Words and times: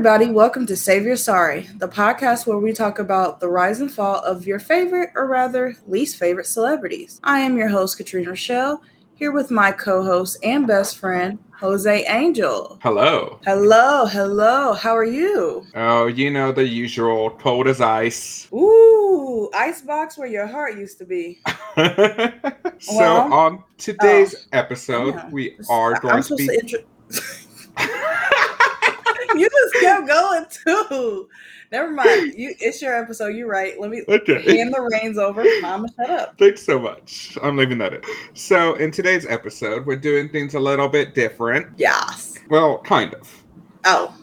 everybody. 0.00 0.30
Welcome 0.30 0.64
to 0.64 0.76
Save 0.78 1.02
Your 1.02 1.14
Sorry, 1.14 1.68
the 1.76 1.86
podcast 1.86 2.46
where 2.46 2.56
we 2.56 2.72
talk 2.72 3.00
about 3.00 3.38
the 3.38 3.48
rise 3.48 3.82
and 3.82 3.92
fall 3.92 4.16
of 4.24 4.46
your 4.46 4.58
favorite, 4.58 5.10
or 5.14 5.26
rather, 5.26 5.76
least 5.86 6.16
favorite 6.16 6.46
celebrities. 6.46 7.20
I 7.22 7.40
am 7.40 7.58
your 7.58 7.68
host, 7.68 7.98
Katrina 7.98 8.30
Rochelle, 8.30 8.80
here 9.14 9.30
with 9.30 9.50
my 9.50 9.70
co 9.72 10.02
host 10.02 10.38
and 10.42 10.66
best 10.66 10.96
friend, 10.96 11.38
Jose 11.50 12.06
Angel. 12.08 12.78
Hello. 12.82 13.40
Hello, 13.44 14.06
hello. 14.06 14.72
How 14.72 14.96
are 14.96 15.04
you? 15.04 15.66
Oh, 15.74 16.06
you 16.06 16.30
know 16.30 16.50
the 16.50 16.66
usual 16.66 17.28
cold 17.32 17.68
as 17.68 17.82
ice. 17.82 18.48
Ooh, 18.54 19.50
icebox 19.54 20.16
where 20.16 20.28
your 20.28 20.46
heart 20.46 20.78
used 20.78 20.96
to 20.96 21.04
be. 21.04 21.42
so, 21.76 22.96
Well- 22.96 23.30
on 23.34 23.64
today's 23.76 24.34
Oh, 24.34 24.38
episode, 24.58 25.14
yeah. 25.16 25.28
we 25.28 25.58
are 25.68 25.94
I'm 25.96 26.00
going 26.00 26.22
to 26.22 26.36
be. 26.36 26.46
to 26.46 26.54
intro- 26.58 26.80
you 29.40 29.48
just 29.50 29.74
kept 29.80 30.06
going 30.06 30.46
too. 30.50 31.28
Never 31.72 31.90
mind. 31.90 32.34
You, 32.36 32.54
it's 32.58 32.82
your 32.82 33.00
episode. 33.00 33.28
You're 33.28 33.48
right. 33.48 33.80
Let 33.80 33.90
me 33.90 34.02
okay. 34.08 34.42
hand 34.56 34.74
the 34.74 34.80
reins 34.80 35.18
over. 35.18 35.44
Mama, 35.60 35.88
shut 35.96 36.10
up. 36.10 36.38
Thanks 36.38 36.62
so 36.62 36.78
much. 36.78 37.38
I'm 37.42 37.56
leaving 37.56 37.78
that 37.78 37.94
in. 37.94 38.02
So, 38.34 38.74
in 38.74 38.90
today's 38.90 39.24
episode, 39.26 39.86
we're 39.86 39.96
doing 39.96 40.28
things 40.28 40.54
a 40.54 40.60
little 40.60 40.88
bit 40.88 41.14
different. 41.14 41.68
Yes. 41.76 42.38
Well, 42.48 42.78
kind 42.78 43.14
of. 43.14 43.44
Oh, 43.84 44.14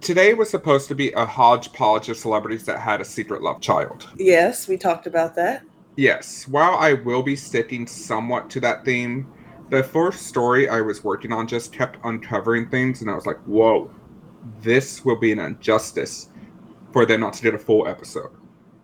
Today 0.00 0.34
was 0.34 0.50
supposed 0.50 0.88
to 0.88 0.94
be 0.94 1.10
a 1.12 1.24
hodgepodge 1.24 2.10
of 2.10 2.18
celebrities 2.18 2.64
that 2.66 2.78
had 2.78 3.00
a 3.00 3.04
secret 3.04 3.42
love 3.42 3.60
child. 3.60 4.08
yes. 4.16 4.68
We 4.68 4.76
talked 4.76 5.06
about 5.06 5.34
that. 5.36 5.62
Yes, 5.96 6.46
while 6.46 6.76
I 6.76 6.92
will 6.92 7.22
be 7.22 7.34
sticking 7.34 7.86
somewhat 7.86 8.50
to 8.50 8.60
that 8.60 8.84
theme, 8.84 9.26
the 9.70 9.82
first 9.82 10.26
story 10.26 10.68
I 10.68 10.82
was 10.82 11.02
working 11.02 11.32
on 11.32 11.48
just 11.48 11.72
kept 11.72 11.96
uncovering 12.04 12.68
things, 12.68 13.00
and 13.00 13.10
I 13.10 13.14
was 13.14 13.24
like, 13.24 13.38
whoa, 13.46 13.90
this 14.62 15.04
will 15.04 15.16
be 15.16 15.32
an 15.32 15.38
injustice 15.38 16.28
for 16.92 17.04
them 17.06 17.20
not 17.20 17.32
to 17.34 17.42
get 17.42 17.54
a 17.54 17.58
full 17.58 17.86
episode. 17.86 18.30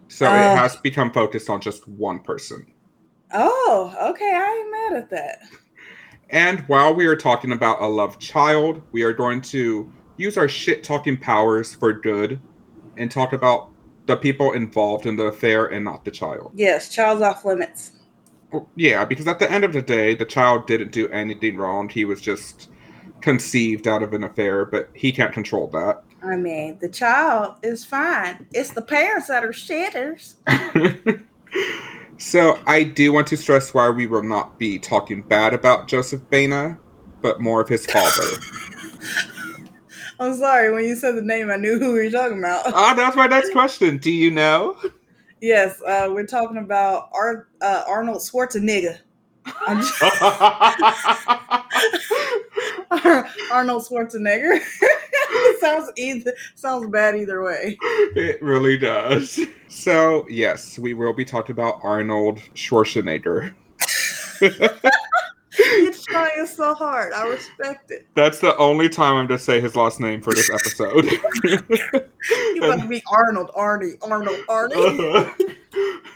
So 0.09 0.27
Uh. 0.27 0.31
it 0.35 0.57
has 0.59 0.77
become 0.77 1.11
focused 1.13 1.49
on 1.51 1.61
just 1.61 1.87
one 1.89 2.21
person. 2.21 2.67
Oh, 3.33 3.95
okay. 4.11 4.31
I 4.35 4.59
ain't 4.59 4.71
mad 4.93 5.03
at 5.03 5.11
that. 5.11 5.39
And 6.31 6.61
while 6.69 6.95
we 6.95 7.07
are 7.07 7.17
talking 7.17 7.53
about 7.53 7.81
a 7.83 7.87
love 7.87 8.19
child, 8.19 8.83
we 8.93 9.03
are 9.03 9.13
going 9.13 9.41
to 9.43 9.91
use 10.17 10.37
our 10.37 10.49
shit 10.49 10.83
talking 10.85 11.17
powers 11.17 11.75
for 11.75 11.93
good 11.93 12.41
and 12.97 13.11
talk 13.11 13.33
about 13.33 13.71
the 14.07 14.17
people 14.17 14.53
involved 14.53 15.07
in 15.07 15.17
the 15.17 15.25
affair 15.25 15.67
and 15.67 15.85
not 15.85 16.05
the 16.05 16.11
child. 16.11 16.53
Yes, 16.55 16.89
child's 16.89 17.23
off 17.23 17.45
limits. 17.45 17.93
Well, 18.51 18.69
Yeah, 18.77 19.05
because 19.05 19.27
at 19.29 19.39
the 19.39 19.51
end 19.51 19.65
of 19.65 19.73
the 19.73 19.81
day, 19.83 20.15
the 20.15 20.25
child 20.27 20.67
didn't 20.67 20.93
do 20.93 21.09
anything 21.09 21.57
wrong. 21.57 21.89
He 21.89 22.05
was 22.05 22.21
just 22.21 22.69
conceived 23.23 23.89
out 23.89 24.03
of 24.03 24.13
an 24.13 24.25
affair, 24.25 24.65
but 24.65 24.91
he 24.95 25.13
can't 25.13 25.33
control 25.33 25.69
that. 25.69 26.03
I 26.23 26.37
mean, 26.37 26.79
the 26.81 26.89
child 26.89 27.57
is 27.63 27.85
fine. 27.85 28.47
It's 28.53 28.71
the 28.71 28.83
parents 28.83 29.29
that 29.29 29.45
are 29.45 29.53
shitters. 29.53 30.35
so 32.19 32.61
I 32.67 32.85
do 32.85 33.13
want 33.13 33.27
to 33.29 33.37
stress 33.37 33.75
why 33.75 33.89
we 33.91 34.07
will 34.07 34.23
not 34.23 34.59
be 34.59 34.79
talking 34.79 35.23
bad 35.23 35.55
about 35.55 35.89
Joseph 35.89 36.23
Baena, 36.31 36.79
but 37.23 37.41
more 37.41 37.61
of 37.61 37.69
his 37.69 37.87
father. 37.87 38.25
I'm 40.21 40.37
sorry. 40.37 40.73
When 40.73 40.85
you 40.85 40.95
said 40.95 41.17
the 41.17 41.23
name, 41.23 41.51
I 41.51 41.57
knew 41.57 41.79
who 41.79 41.97
you 41.97 42.05
were 42.05 42.11
talking 42.11 42.39
about. 42.39 42.73
Ah, 42.73 42.95
that's 42.95 43.17
my 43.17 43.27
next 43.27 43.51
question. 43.51 43.99
Do 43.99 44.13
you 44.13 44.31
know? 44.31 44.77
yes, 45.41 45.83
uh, 45.83 46.09
we're 46.11 46.27
talking 46.27 46.59
about 46.59 47.09
Ar- 47.13 47.49
uh, 47.61 47.83
Arnold 47.89 48.19
Schwarzenegger. 48.19 48.99
Arnold 53.53 53.85
Schwarzenegger. 53.85 54.61
sounds 55.61 55.91
either 55.97 56.35
sounds 56.55 56.89
bad 56.89 57.17
either 57.17 57.43
way. 57.43 57.77
it 57.81 58.43
really 58.43 58.77
does. 58.77 59.41
So, 59.69 60.27
yes, 60.29 60.79
we 60.79 60.95
will 60.95 61.13
be 61.13 61.25
talking 61.25 61.53
about 61.53 61.81
Arnold 61.83 62.39
Schwarzenegger. 62.55 63.55
You're 64.41 65.93
trying 65.93 66.47
so 66.47 66.75
hard. 66.75 67.13
I 67.13 67.29
respect 67.29 67.91
it. 67.91 68.07
That's 68.15 68.39
the 68.41 68.57
only 68.57 68.89
time 68.89 69.17
I'm 69.17 69.29
to 69.29 69.39
say 69.39 69.61
his 69.61 69.77
last 69.77 70.01
name 70.01 70.21
for 70.21 70.33
this 70.35 70.51
episode. 70.51 71.05
You 71.45 72.65
about 72.65 72.81
to 72.81 72.89
be 72.89 73.03
Arnold, 73.11 73.51
Arnie, 73.57 73.97
Arnold, 74.03 74.39
Arnie. 74.49 75.57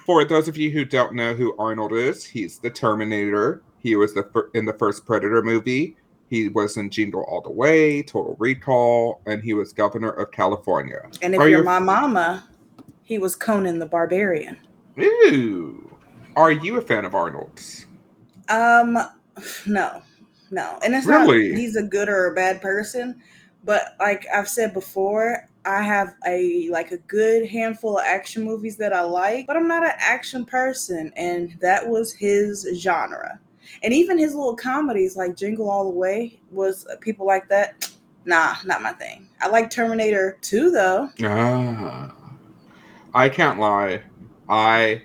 For 0.06 0.25
those 0.25 0.47
of 0.47 0.56
you 0.56 0.71
who 0.71 0.84
don't 0.84 1.15
know 1.15 1.34
who 1.34 1.56
Arnold 1.59 1.93
is, 1.93 2.25
he's 2.25 2.59
the 2.61 2.71
Terminator. 2.71 3.62
He 3.81 3.97
was 3.97 4.15
the 4.15 4.22
fir- 4.33 4.50
in 4.55 4.65
the 4.65 4.72
first 4.72 5.05
Predator 5.05 5.43
movie. 5.43 5.97
He 6.31 6.49
was 6.49 6.77
in 6.77 6.91
Jingle 6.91 7.22
All 7.28 7.41
the 7.41 7.50
Way, 7.50 8.05
Total 8.05 8.37
Recall, 8.39 9.21
and 9.27 9.43
he 9.43 9.53
was 9.53 9.72
governor 9.72 10.11
of 10.11 10.31
California. 10.31 11.00
And 11.22 11.34
if 11.34 11.41
Are 11.41 11.49
you're 11.49 11.59
you- 11.59 11.65
my 11.65 11.81
mama, 11.81 12.49
he 13.03 13.19
was 13.19 13.34
Conan 13.34 13.81
the 13.81 13.87
Barbarian. 13.87 14.56
Ooh, 14.99 15.91
are 16.37 16.53
you 16.53 16.78
a 16.78 16.83
fan 16.83 17.05
of 17.05 17.15
Arnold's? 17.16 17.87
Um, 18.49 18.97
no, 19.66 20.03
no, 20.53 20.78
and 20.84 20.95
it's 20.95 21.06
Really? 21.06 21.50
not 21.50 21.59
he's 21.59 21.75
a 21.75 21.83
good 21.83 22.09
or 22.09 22.28
a 22.28 22.34
bad 22.34 22.62
person, 22.62 23.21
but 23.65 23.97
like 23.99 24.25
I've 24.33 24.49
said 24.49 24.72
before, 24.72 25.49
I 25.66 25.82
have 25.82 26.15
a 26.27 26.69
like 26.71 26.93
a 26.93 26.99
good 26.99 27.49
handful 27.49 27.99
of 27.99 28.04
action 28.06 28.44
movies 28.44 28.77
that 28.77 28.93
I 28.93 29.03
like, 29.03 29.47
but 29.47 29.56
I'm 29.56 29.66
not 29.66 29.84
an 29.84 29.93
action 29.99 30.44
person, 30.44 31.12
and 31.16 31.56
that 31.60 31.87
was 31.87 32.12
his 32.12 32.66
genre. 32.77 33.41
And 33.82 33.93
even 33.93 34.16
his 34.16 34.34
little 34.34 34.54
comedies 34.54 35.16
like 35.16 35.37
Jingle 35.37 35.69
All 35.69 35.91
the 35.91 35.99
Way 35.99 36.41
was 36.53 36.87
uh, 36.87 36.97
people 37.00 37.27
like 37.27 37.49
that. 37.49 37.91
Nah, 38.25 38.54
not 38.65 38.81
my 38.81 38.93
thing. 38.93 39.28
I 39.41 39.49
like 39.49 39.69
Terminator 39.69 40.38
2 40.41 40.71
though. 40.71 41.10
Ah, 41.22 42.15
I 43.12 43.28
can't 43.28 43.59
lie. 43.59 44.03
I 44.48 45.03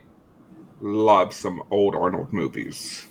love 0.79 1.33
some 1.33 1.63
old 1.71 1.95
Arnold 1.95 2.31
movies. 2.31 3.07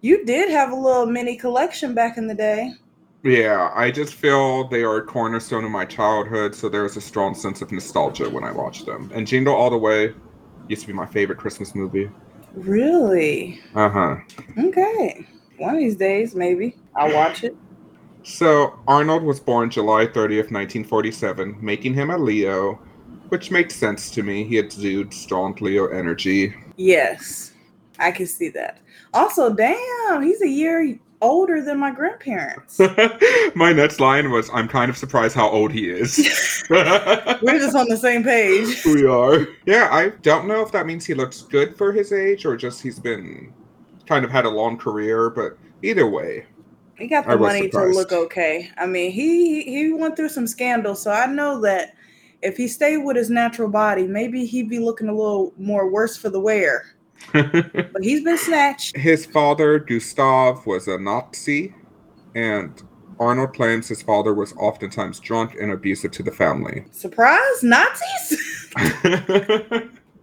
You 0.00 0.24
did 0.24 0.50
have 0.50 0.72
a 0.72 0.74
little 0.74 1.06
mini 1.06 1.36
collection 1.36 1.94
back 1.94 2.16
in 2.16 2.26
the 2.26 2.34
day. 2.34 2.72
Yeah, 3.24 3.70
I 3.74 3.92
just 3.92 4.14
feel 4.14 4.66
they 4.66 4.82
are 4.82 4.96
a 4.96 5.02
cornerstone 5.02 5.64
of 5.64 5.70
my 5.70 5.84
childhood, 5.84 6.54
so 6.54 6.68
there's 6.68 6.96
a 6.96 7.00
strong 7.00 7.34
sense 7.34 7.62
of 7.62 7.70
nostalgia 7.70 8.28
when 8.28 8.42
I 8.42 8.50
watch 8.50 8.84
them. 8.84 9.10
And 9.14 9.26
Jingle 9.26 9.54
All 9.54 9.70
the 9.70 9.78
Way 9.78 10.12
used 10.68 10.82
to 10.82 10.88
be 10.88 10.92
my 10.92 11.06
favorite 11.06 11.38
Christmas 11.38 11.74
movie. 11.74 12.10
Really? 12.54 13.60
Uh 13.74 13.88
huh. 13.88 14.16
Okay. 14.58 15.26
One 15.58 15.74
of 15.74 15.80
these 15.80 15.96
days, 15.96 16.34
maybe. 16.34 16.76
I'll 16.96 17.14
watch 17.14 17.44
it. 17.44 17.56
So, 18.24 18.78
Arnold 18.88 19.22
was 19.22 19.38
born 19.38 19.70
July 19.70 20.06
30th, 20.06 20.50
1947, 20.50 21.56
making 21.60 21.94
him 21.94 22.10
a 22.10 22.18
Leo, 22.18 22.74
which 23.28 23.50
makes 23.50 23.76
sense 23.76 24.10
to 24.10 24.22
me. 24.22 24.44
He 24.44 24.58
exudes 24.58 25.16
strong 25.16 25.56
Leo 25.60 25.86
energy. 25.88 26.54
Yes. 26.76 27.52
I 27.98 28.10
can 28.10 28.26
see 28.26 28.48
that. 28.50 28.80
Also, 29.14 29.52
damn, 29.52 30.22
he's 30.22 30.42
a 30.42 30.48
year 30.48 30.96
older 31.22 31.62
than 31.62 31.78
my 31.78 31.90
grandparents. 31.90 32.78
my 33.54 33.72
next 33.72 34.00
line 34.00 34.30
was 34.30 34.50
I'm 34.52 34.68
kind 34.68 34.90
of 34.90 34.98
surprised 34.98 35.34
how 35.34 35.48
old 35.48 35.72
he 35.72 35.88
is. 35.88 36.18
We're 36.70 37.58
just 37.58 37.74
on 37.74 37.88
the 37.88 37.96
same 37.96 38.22
page. 38.22 38.84
we 38.84 39.06
are. 39.06 39.46
Yeah, 39.64 39.88
I 39.90 40.10
don't 40.20 40.46
know 40.46 40.60
if 40.60 40.72
that 40.72 40.84
means 40.84 41.06
he 41.06 41.14
looks 41.14 41.42
good 41.42 41.76
for 41.76 41.92
his 41.92 42.12
age 42.12 42.44
or 42.44 42.56
just 42.56 42.82
he's 42.82 42.98
been 42.98 43.54
kind 44.06 44.24
of 44.24 44.30
had 44.30 44.44
a 44.44 44.50
long 44.50 44.76
career, 44.76 45.30
but 45.30 45.56
either 45.82 46.06
way. 46.06 46.44
He 46.98 47.06
got 47.06 47.26
the 47.26 47.36
was 47.36 47.48
money 47.52 47.70
to 47.70 47.84
look 47.86 48.12
okay. 48.12 48.70
I 48.76 48.86
mean, 48.86 49.10
he 49.12 49.62
he 49.62 49.92
went 49.92 50.16
through 50.16 50.28
some 50.28 50.46
scandals, 50.46 51.02
so 51.02 51.10
I 51.10 51.26
know 51.26 51.60
that 51.62 51.94
if 52.42 52.56
he 52.56 52.68
stayed 52.68 52.98
with 52.98 53.16
his 53.16 53.30
natural 53.30 53.68
body, 53.68 54.06
maybe 54.06 54.44
he'd 54.44 54.68
be 54.68 54.78
looking 54.78 55.08
a 55.08 55.14
little 55.14 55.52
more 55.56 55.88
worse 55.88 56.16
for 56.16 56.28
the 56.28 56.40
wear. 56.40 56.94
But 57.32 58.02
he's 58.02 58.24
been 58.24 58.38
snatched. 58.38 58.96
his 58.96 59.26
father, 59.26 59.78
Gustav, 59.78 60.66
was 60.66 60.88
a 60.88 60.98
Nazi, 60.98 61.74
and 62.34 62.82
Arnold 63.18 63.54
claims 63.54 63.88
his 63.88 64.02
father 64.02 64.34
was 64.34 64.52
oftentimes 64.54 65.20
drunk 65.20 65.54
and 65.60 65.72
abusive 65.72 66.10
to 66.12 66.22
the 66.22 66.32
family. 66.32 66.84
Surprise, 66.90 67.62
Nazis? 67.62 68.72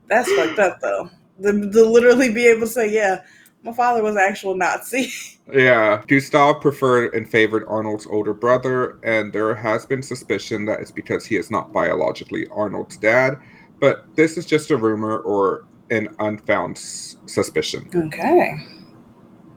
That's 0.07 0.31
fucked 0.33 0.59
up 0.59 0.79
though. 0.81 1.09
To, 1.43 1.71
to 1.71 1.85
literally 1.85 2.33
be 2.33 2.47
able 2.47 2.61
to 2.61 2.67
say, 2.67 2.91
yeah, 2.91 3.23
my 3.63 3.73
father 3.73 4.01
was 4.03 4.15
an 4.15 4.21
actual 4.21 4.55
Nazi. 4.55 5.11
yeah, 5.53 6.01
Gustav 6.07 6.61
preferred 6.61 7.13
and 7.13 7.29
favored 7.29 7.65
Arnold's 7.67 8.07
older 8.07 8.33
brother, 8.33 8.99
and 9.03 9.31
there 9.31 9.53
has 9.55 9.85
been 9.85 10.01
suspicion 10.01 10.65
that 10.65 10.79
it's 10.79 10.91
because 10.91 11.25
he 11.25 11.35
is 11.35 11.51
not 11.51 11.73
biologically 11.73 12.47
Arnold's 12.51 12.97
dad, 12.97 13.37
but 13.79 14.13
this 14.15 14.37
is 14.37 14.45
just 14.45 14.71
a 14.71 14.77
rumor 14.77 15.19
or 15.19 15.65
an 15.91 16.09
unfound 16.19 16.77
s- 16.77 17.17
suspicion. 17.25 17.89
Okay. 17.93 18.55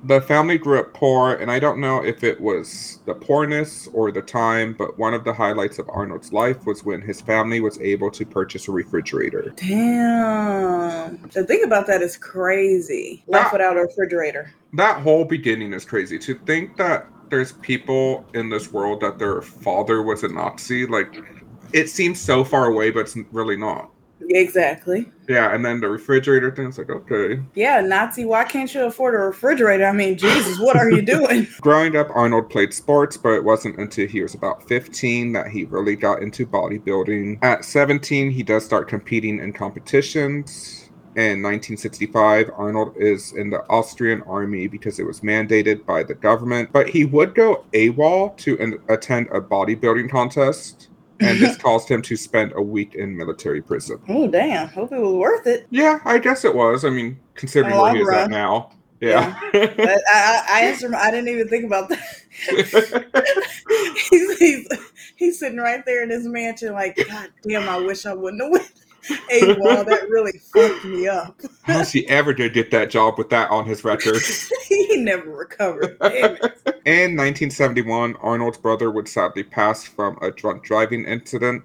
The 0.05 0.21
family 0.21 0.59
grew 0.59 0.81
up 0.81 0.93
poor, 0.95 1.35
and 1.35 1.49
I 1.49 1.61
don't 1.61 1.79
know 1.79 2.03
if 2.05 2.25
it 2.25 2.41
was 2.41 2.99
the 3.07 3.15
poorness 3.15 3.89
or 3.93 4.11
the 4.11 4.21
time, 4.23 4.75
but 4.77 4.99
one 4.99 5.15
of 5.15 5.23
the 5.23 5.33
highlights 5.33 5.79
of 5.79 5.89
Arnold's 5.91 6.33
life 6.33 6.67
was 6.67 6.85
when 6.85 7.01
his 7.01 7.21
family 7.21 7.61
was 7.61 7.79
able 7.81 8.11
to 8.11 8.27
purchase 8.27 8.67
a 8.67 8.73
refrigerator. 8.73 9.53
Damn. 9.57 11.19
To 11.31 11.45
think 11.45 11.65
about 11.65 11.87
that 11.87 12.03
is 12.03 12.17
crazy. 12.17 13.23
Life 13.29 13.47
Ah. 13.47 13.51
without 13.53 13.77
a 13.77 13.83
refrigerator. 13.83 14.53
That 14.73 15.01
whole 15.03 15.25
beginning 15.25 15.73
is 15.73 15.85
crazy. 15.85 16.19
To 16.19 16.35
think 16.35 16.77
that 16.79 17.07
there's 17.31 17.53
people 17.53 18.25
in 18.35 18.51
this 18.51 18.73
world 18.73 19.01
that 19.03 19.19
their 19.21 19.41
father 19.41 20.03
was 20.03 20.25
a 20.25 20.29
Nazi, 20.29 20.85
like 20.87 21.15
it 21.73 21.89
seems 21.89 22.21
so 22.21 22.43
far 22.43 22.67
away, 22.67 22.91
but 22.91 23.01
it's 23.01 23.17
really 23.31 23.57
not. 23.57 23.89
Exactly. 24.29 25.07
Yeah, 25.29 25.55
and 25.55 25.65
then 25.65 25.81
the 25.81 25.89
refrigerator 25.89 26.51
thing. 26.55 26.67
It's 26.67 26.79
like 26.79 26.91
okay. 26.91 27.43
Yeah, 27.55 27.81
Nazi. 27.81 28.25
Why 28.25 28.45
can't 28.45 28.73
you 28.75 28.85
afford 28.85 29.15
a 29.15 29.19
refrigerator? 29.19 29.87
I 29.87 29.93
mean, 29.93 30.19
Jesus, 30.19 30.59
what 30.59 30.77
are 30.77 30.91
you 30.91 31.03
doing? 31.17 31.47
Growing 31.61 31.97
up, 31.97 32.09
Arnold 32.15 32.51
played 32.51 32.75
sports, 32.75 33.17
but 33.17 33.31
it 33.31 33.45
wasn't 33.45 33.79
until 33.79 34.09
he 34.09 34.23
was 34.23 34.35
about 34.35 34.67
15 34.69 35.33
that 35.33 35.49
he 35.49 35.65
really 35.65 35.97
got 35.97 36.23
into 36.23 36.47
bodybuilding. 36.47 37.43
At 37.43 37.65
17, 37.65 38.31
he 38.31 38.43
does 38.43 38.65
start 38.65 38.89
competing 38.89 39.39
in 39.39 39.53
competitions. 39.53 40.91
In 41.15 41.43
1965, 41.43 42.51
Arnold 42.57 42.95
is 42.97 43.33
in 43.33 43.51
the 43.51 43.63
Austrian 43.69 44.23
army 44.23 44.67
because 44.67 44.99
it 44.99 45.05
was 45.05 45.21
mandated 45.21 45.85
by 45.85 46.03
the 46.03 46.15
government, 46.15 46.71
but 46.73 46.89
he 46.89 47.05
would 47.05 47.35
go 47.35 47.67
AWOL 47.75 48.35
to 48.39 48.59
an, 48.59 48.79
attend 48.89 49.27
a 49.27 49.39
bodybuilding 49.39 50.11
contest. 50.11 50.89
And 51.23 51.41
this 51.41 51.57
caused 51.59 51.89
him 51.89 52.03
to 52.03 52.17
spend 52.17 52.53
a 52.57 52.63
week 52.63 52.95
in 52.95 53.17
military 53.17 53.63
prison. 53.63 53.99
oh 54.09 54.29
damn! 54.29 54.69
Hope 54.69 54.93
it 54.93 54.99
was 54.99 55.15
worth 55.15 55.47
it. 55.47 55.67
Yeah, 55.71 56.01
I 56.05 56.19
guess 56.19 56.45
it 56.45 56.55
was. 56.55 56.85
I 56.85 56.91
mean, 56.91 57.19
considering 57.35 57.75
In 57.75 57.81
where 57.81 57.95
he 57.95 58.01
is 58.01 58.09
at 58.09 58.31
now. 58.31 58.73
Yeah. 59.01 59.35
I, 59.55 59.99
I, 60.15 60.47
I 60.49 60.61
answered. 60.61 60.95
I 60.95 61.11
didn't 61.11 61.29
even 61.29 61.49
think 61.49 61.65
about 61.65 61.89
that. 61.89 61.99
he's, 64.11 64.39
he's 64.39 64.69
he's 65.17 65.39
sitting 65.41 65.59
right 65.59 65.85
there 65.85 66.05
in 66.05 66.11
his 66.11 66.27
mansion, 66.27 66.73
like, 66.73 66.97
God 67.09 67.31
damn! 67.43 67.69
I 67.69 67.79
wish 67.79 68.07
I 68.07 68.15
wouldn't 68.15 68.43
have 68.43 68.53
went. 68.53 68.73
Hey, 69.29 69.55
wow, 69.59 69.83
that 69.83 70.09
really 70.09 70.39
fucked 70.53 70.85
me 70.85 71.09
up. 71.09 71.41
How's 71.63 71.91
she 71.91 72.09
ever 72.09 72.33
did 72.33 72.55
get 72.55 72.71
that 72.71 72.91
job 72.91 73.19
with 73.19 73.31
that 73.31 73.51
on 73.51 73.67
his 73.67 73.85
record? 73.85 74.23
he 74.69 74.97
never 74.99 75.31
recovered. 75.31 75.97
Damn 76.01 76.37
it. 76.37 76.43
In 76.85 77.17
1971, 77.17 78.17
Arnold's 78.17 78.59
brother 78.59 78.91
would 78.91 79.09
sadly 79.09 79.43
pass 79.43 79.85
from 79.85 80.19
a 80.23 80.31
drunk 80.31 80.63
driving 80.63 81.05
incident. 81.05 81.63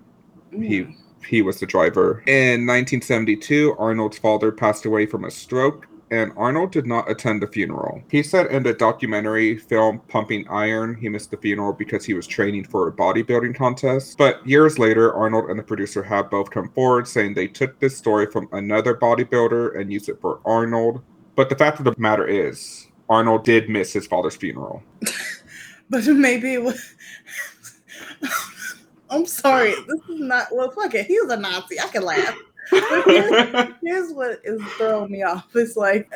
He 0.51 0.81
mm. 0.81 0.95
he 1.27 1.41
was 1.41 1.59
the 1.59 1.65
driver. 1.65 2.23
In 2.25 2.65
1972, 2.65 3.75
Arnold's 3.77 4.17
father 4.17 4.51
passed 4.51 4.85
away 4.85 5.05
from 5.05 5.25
a 5.25 5.31
stroke, 5.31 5.87
and 6.11 6.31
Arnold 6.37 6.71
did 6.71 6.85
not 6.85 7.09
attend 7.09 7.41
the 7.41 7.47
funeral. 7.47 8.01
He 8.09 8.23
said 8.23 8.47
in 8.47 8.63
the 8.63 8.73
documentary 8.73 9.57
film 9.57 9.99
Pumping 10.07 10.47
Iron, 10.47 10.95
he 10.95 11.09
missed 11.09 11.31
the 11.31 11.37
funeral 11.37 11.73
because 11.73 12.05
he 12.05 12.13
was 12.13 12.27
training 12.27 12.65
for 12.65 12.87
a 12.87 12.91
bodybuilding 12.91 13.55
contest. 13.55 14.17
But 14.17 14.45
years 14.47 14.79
later, 14.79 15.13
Arnold 15.13 15.49
and 15.49 15.59
the 15.59 15.63
producer 15.63 16.03
have 16.03 16.29
both 16.29 16.49
come 16.49 16.69
forward 16.69 17.07
saying 17.07 17.33
they 17.33 17.47
took 17.47 17.79
this 17.79 17.97
story 17.97 18.27
from 18.27 18.47
another 18.51 18.95
bodybuilder 18.95 19.79
and 19.79 19.91
used 19.91 20.09
it 20.09 20.21
for 20.21 20.39
Arnold. 20.45 21.01
But 21.35 21.49
the 21.49 21.55
fact 21.55 21.79
of 21.79 21.85
the 21.85 21.95
matter 21.97 22.27
is, 22.27 22.87
Arnold 23.09 23.43
did 23.43 23.69
miss 23.69 23.93
his 23.93 24.07
father's 24.07 24.35
funeral. 24.35 24.83
But 25.89 26.05
maybe 26.05 26.53
it 26.53 26.63
was. 26.63 26.95
I'm 29.09 29.25
sorry. 29.25 29.71
This 29.87 30.01
is 30.09 30.19
not. 30.19 30.47
Well, 30.51 30.69
fuck 30.71 30.93
it. 30.95 31.05
He 31.05 31.19
was 31.21 31.31
a 31.31 31.37
Nazi. 31.37 31.79
I 31.79 31.87
can 31.87 32.03
laugh. 32.03 32.37
Here's, 32.71 33.73
here's 33.83 34.13
what 34.13 34.41
is 34.43 34.61
throwing 34.77 35.11
me 35.11 35.23
off. 35.23 35.47
It's 35.55 35.75
like, 35.75 36.11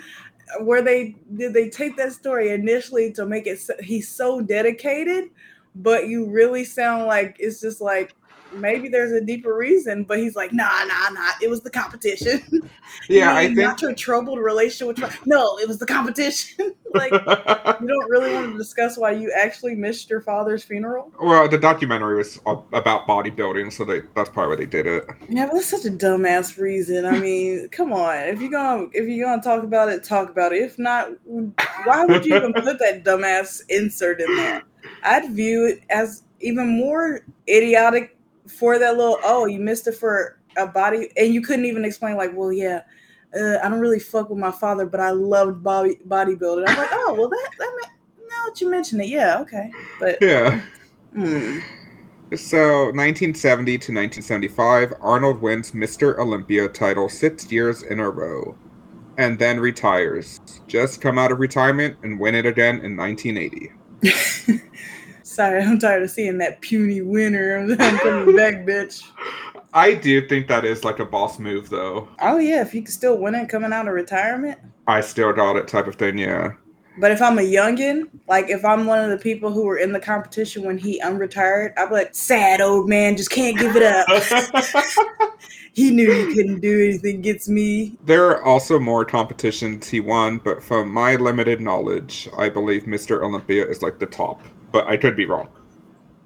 where 0.60 0.82
they 0.82 1.16
did 1.36 1.54
they 1.54 1.70
take 1.70 1.96
that 1.96 2.12
story 2.12 2.50
initially 2.50 3.12
to 3.12 3.26
make 3.26 3.46
it? 3.46 3.60
So, 3.60 3.74
he's 3.80 4.08
so 4.08 4.40
dedicated, 4.40 5.30
but 5.74 6.08
you 6.08 6.28
really 6.30 6.64
sound 6.64 7.06
like 7.06 7.36
it's 7.38 7.60
just 7.60 7.80
like 7.80 8.14
maybe 8.54 8.88
there's 8.88 9.12
a 9.12 9.20
deeper 9.20 9.54
reason. 9.54 10.04
But 10.04 10.18
he's 10.18 10.36
like, 10.36 10.52
nah, 10.52 10.84
nah, 10.84 11.10
nah. 11.10 11.30
It 11.40 11.48
was 11.48 11.60
the 11.62 11.70
competition. 11.70 12.42
yeah, 13.08 13.34
I 13.34 13.46
think. 13.46 13.58
not 13.58 13.82
your 13.82 13.94
troubled 13.94 14.38
relationship 14.38 14.98
with. 14.98 15.26
No, 15.26 15.58
it 15.58 15.68
was 15.68 15.78
the 15.78 15.86
competition. 15.86 16.74
like 16.94 17.12
you 17.12 17.86
don't 17.86 18.10
really 18.10 18.32
want 18.32 18.52
to 18.52 18.58
discuss 18.58 18.98
why 18.98 19.12
you 19.12 19.32
actually 19.32 19.74
missed 19.74 20.10
your 20.10 20.20
father's 20.20 20.62
funeral? 20.62 21.10
well, 21.20 21.48
the 21.48 21.58
documentary 21.58 22.16
was 22.16 22.38
about 22.46 23.06
bodybuilding, 23.06 23.72
so 23.72 23.84
they 23.84 24.02
that's 24.14 24.28
probably 24.30 24.50
why 24.50 24.56
they 24.56 24.66
did 24.66 24.86
it. 24.86 25.04
Yeah, 25.28 25.46
but 25.46 25.54
that's 25.54 25.66
such 25.66 25.84
a 25.84 25.90
dumbass 25.90 26.58
reason. 26.58 27.06
I 27.06 27.18
mean, 27.18 27.68
come 27.72 27.92
on. 27.92 28.16
If 28.16 28.40
you're 28.40 28.50
gonna 28.50 28.86
if 28.92 29.08
you're 29.08 29.26
gonna 29.26 29.42
talk 29.42 29.62
about 29.62 29.88
it, 29.88 30.04
talk 30.04 30.30
about 30.30 30.52
it. 30.52 30.62
If 30.62 30.78
not, 30.78 31.10
why 31.84 32.04
would 32.04 32.24
you 32.24 32.36
even 32.36 32.52
put 32.52 32.78
that 32.78 33.04
dumbass 33.04 33.62
insert 33.68 34.20
in 34.20 34.36
there? 34.36 34.62
I'd 35.02 35.30
view 35.30 35.66
it 35.66 35.82
as 35.90 36.24
even 36.40 36.68
more 36.68 37.20
idiotic 37.48 38.16
for 38.52 38.78
that 38.78 38.96
little 38.96 39.18
oh, 39.24 39.46
you 39.46 39.58
missed 39.60 39.86
it 39.86 39.92
for 39.92 40.40
a 40.56 40.66
body 40.66 41.10
and 41.16 41.32
you 41.34 41.40
couldn't 41.40 41.64
even 41.64 41.84
explain 41.84 42.16
like, 42.16 42.32
well, 42.34 42.52
yeah. 42.52 42.82
Uh, 43.34 43.56
I 43.62 43.70
don't 43.70 43.80
really 43.80 43.98
fuck 43.98 44.28
with 44.28 44.38
my 44.38 44.50
father, 44.50 44.84
but 44.84 45.00
I 45.00 45.10
loved 45.10 45.62
body 45.62 45.98
bodybuilding. 46.06 46.68
I'm 46.68 46.76
like, 46.76 46.90
oh 46.92 47.14
well, 47.18 47.30
that 47.30 47.50
that 47.58 47.72
ma- 47.80 48.26
now 48.28 48.46
that 48.46 48.60
you 48.60 48.70
mention 48.70 49.00
it, 49.00 49.08
yeah, 49.08 49.38
okay, 49.40 49.70
but 49.98 50.18
Yeah. 50.20 50.60
hmm. 51.14 51.60
So, 52.36 52.86
1970 52.86 53.72
to 53.72 53.92
1975, 53.92 54.94
Arnold 55.02 55.42
wins 55.42 55.72
Mr. 55.72 56.18
Olympia 56.18 56.66
title 56.66 57.10
six 57.10 57.52
years 57.52 57.82
in 57.82 58.00
a 58.00 58.08
row, 58.08 58.56
and 59.18 59.38
then 59.38 59.60
retires. 59.60 60.40
Just 60.66 61.02
come 61.02 61.18
out 61.18 61.30
of 61.30 61.40
retirement 61.40 61.98
and 62.02 62.18
win 62.18 62.34
it 62.34 62.46
again 62.46 62.80
in 62.80 62.96
1980. 62.96 63.70
Sorry, 65.32 65.62
I'm 65.62 65.78
tired 65.78 66.02
of 66.02 66.10
seeing 66.10 66.36
that 66.38 66.60
puny 66.60 67.00
winner. 67.00 67.66
I'm 67.80 67.98
coming 67.98 68.36
back, 68.36 68.66
bitch. 68.66 69.02
I 69.72 69.94
do 69.94 70.28
think 70.28 70.46
that 70.48 70.66
is 70.66 70.84
like 70.84 70.98
a 70.98 71.06
boss 71.06 71.38
move, 71.38 71.70
though. 71.70 72.06
Oh 72.20 72.36
yeah, 72.36 72.60
if 72.60 72.74
you 72.74 72.82
can 72.82 72.92
still 72.92 73.16
win 73.16 73.34
it 73.34 73.48
coming 73.48 73.72
out 73.72 73.88
of 73.88 73.94
retirement. 73.94 74.58
I 74.86 75.00
still 75.00 75.32
got 75.32 75.56
it, 75.56 75.68
type 75.68 75.86
of 75.86 75.94
thing. 75.94 76.18
Yeah. 76.18 76.52
But 76.98 77.12
if 77.12 77.22
I'm 77.22 77.38
a 77.38 77.42
youngin, 77.42 78.10
like 78.28 78.50
if 78.50 78.62
I'm 78.62 78.84
one 78.84 78.98
of 78.98 79.08
the 79.08 79.16
people 79.16 79.50
who 79.50 79.64
were 79.64 79.78
in 79.78 79.92
the 79.92 80.00
competition 80.00 80.64
when 80.64 80.76
he 80.76 81.00
unretired, 81.00 81.72
I'm 81.78 81.90
like, 81.90 82.14
sad 82.14 82.60
old 82.60 82.90
man, 82.90 83.16
just 83.16 83.30
can't 83.30 83.58
give 83.58 83.74
it 83.74 83.82
up. 83.82 84.06
he 85.72 85.90
knew 85.90 86.12
he 86.12 86.34
couldn't 86.34 86.60
do 86.60 86.84
anything 86.84 87.20
against 87.20 87.48
me. 87.48 87.96
there 88.04 88.26
are 88.26 88.44
also 88.44 88.78
more 88.78 89.06
competitions 89.06 89.88
he 89.88 90.00
won, 90.00 90.36
but 90.36 90.62
from 90.62 90.92
my 90.92 91.16
limited 91.16 91.62
knowledge, 91.62 92.28
I 92.36 92.50
believe 92.50 92.82
Mr. 92.82 93.22
Olympia 93.22 93.66
is 93.66 93.80
like 93.80 93.98
the 93.98 94.04
top. 94.04 94.42
But 94.72 94.86
I 94.86 94.96
could 94.96 95.16
be 95.16 95.26
wrong. 95.26 95.48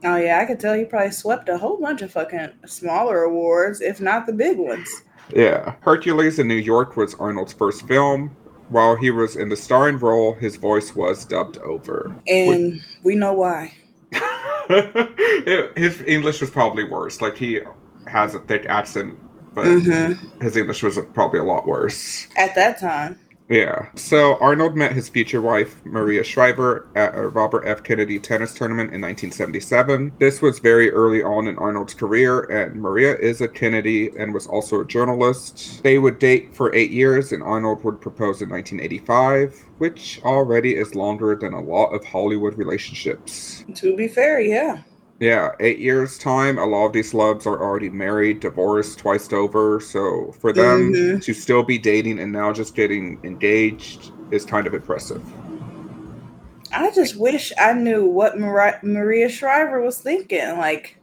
Oh 0.05 0.17
yeah, 0.17 0.39
I 0.41 0.45
could 0.45 0.61
tell 0.61 0.75
he 0.75 0.85
probably 0.85 1.11
swept 1.11 1.49
a 1.49 1.59
whole 1.59 1.81
bunch 1.81 2.03
of 2.03 2.13
fucking 2.13 2.51
smaller 2.67 3.23
awards, 3.25 3.81
if 3.81 4.01
not 4.01 4.27
the 4.27 4.33
big 4.33 4.59
ones. 4.59 4.89
Yeah. 5.35 5.75
Hercules 5.81 6.39
in 6.39 6.47
New 6.47 6.55
York 6.55 6.97
was 6.97 7.15
Arnold's 7.15 7.53
first 7.53 7.87
film. 7.89 8.37
While 8.69 8.97
he 8.97 9.11
was 9.11 9.37
in 9.37 9.49
the 9.49 9.57
starring 9.57 9.99
role, 9.99 10.35
his 10.35 10.57
voice 10.57 10.95
was 10.95 11.25
dubbed 11.25 11.59
over. 11.59 12.15
And 12.29 12.81
we 13.03 13.15
know 13.17 13.33
why. 13.33 13.73
It- 14.69 15.77
his 15.79 16.03
English 16.03 16.41
was 16.41 16.51
probably 16.51 16.85
worse. 16.85 17.21
Like 17.21 17.37
he 17.37 17.61
has 18.09 18.35
a 18.35 18.41
thick 18.41 18.67
accent, 18.69 19.17
but 19.55 19.65
Mhm. 19.67 20.43
his 20.43 20.57
English 20.57 20.83
was 20.83 20.99
probably 21.15 21.39
a 21.39 21.45
lot 21.45 21.67
worse. 21.69 22.27
At 22.37 22.55
that 22.57 22.79
time. 22.81 23.19
Yeah. 23.49 23.89
So 23.95 24.37
Arnold 24.39 24.77
met 24.77 24.93
his 24.93 25.09
future 25.09 25.41
wife, 25.41 25.77
Maria 25.85 26.25
Shriver, 26.25 26.89
at 26.97 27.15
a 27.15 27.29
Robert 27.29 27.65
F. 27.65 27.83
Kennedy 27.83 28.19
tennis 28.19 28.53
tournament 28.55 28.93
in 28.93 29.01
1977. 29.01 30.13
This 30.19 30.43
was 30.43 30.59
very 30.59 30.91
early 30.91 31.23
on 31.23 31.47
in 31.47 31.57
Arnold's 31.59 31.95
career, 31.95 32.41
and 32.51 32.81
Maria 32.81 33.17
is 33.17 33.41
a 33.41 33.49
Kennedy 33.49 34.11
and 34.19 34.35
was 34.35 34.47
also 34.47 34.81
a 34.81 34.87
journalist. 34.87 35.83
They 35.83 35.99
would 35.99 36.19
date 36.19 36.55
for 36.55 36.75
eight 36.75 36.91
years, 36.91 37.33
and 37.33 37.43
Arnold 37.43 37.85
would 37.85 38.01
propose 38.01 38.43
in 38.43 38.49
1985, 38.49 39.65
which 39.79 40.21
already 40.25 40.75
is 40.75 40.95
longer 40.95 41.37
than 41.37 41.53
a 41.53 41.61
lot 41.61 41.95
of 41.95 42.05
Hollywood 42.05 42.59
relationships. 42.59 43.65
To 43.77 43.97
be 43.97 44.09
fair, 44.09 44.41
yeah. 44.41 44.83
Yeah, 45.19 45.53
eight 45.61 45.79
years' 45.79 46.19
time, 46.19 46.59
a 46.59 46.67
lot 46.67 46.87
of 46.87 46.93
these 46.93 47.13
celebs 47.13 47.47
are 47.47 47.59
already 47.63 47.89
married, 47.89 48.41
divorced 48.41 48.99
twice 48.99 49.33
over. 49.33 49.81
So 49.81 50.35
for 50.41 50.53
them 50.53 50.93
Mhm. 50.93 51.23
to 51.25 51.33
still 51.33 51.63
be 51.63 51.79
dating 51.79 52.19
and 52.21 52.33
now 52.33 52.53
just 52.53 52.75
getting 52.75 53.19
engaged 53.25 54.13
is 54.31 54.45
kind 54.45 54.67
of 54.67 54.75
impressive. 54.75 55.23
I 56.73 56.91
just 56.91 57.17
wish 57.17 57.53
I 57.59 57.73
knew 57.73 58.05
what 58.05 58.39
Mari- 58.39 58.79
Maria 58.83 59.29
Shriver 59.31 59.81
was 59.81 59.99
thinking. 59.99 60.59
Like 60.59 60.99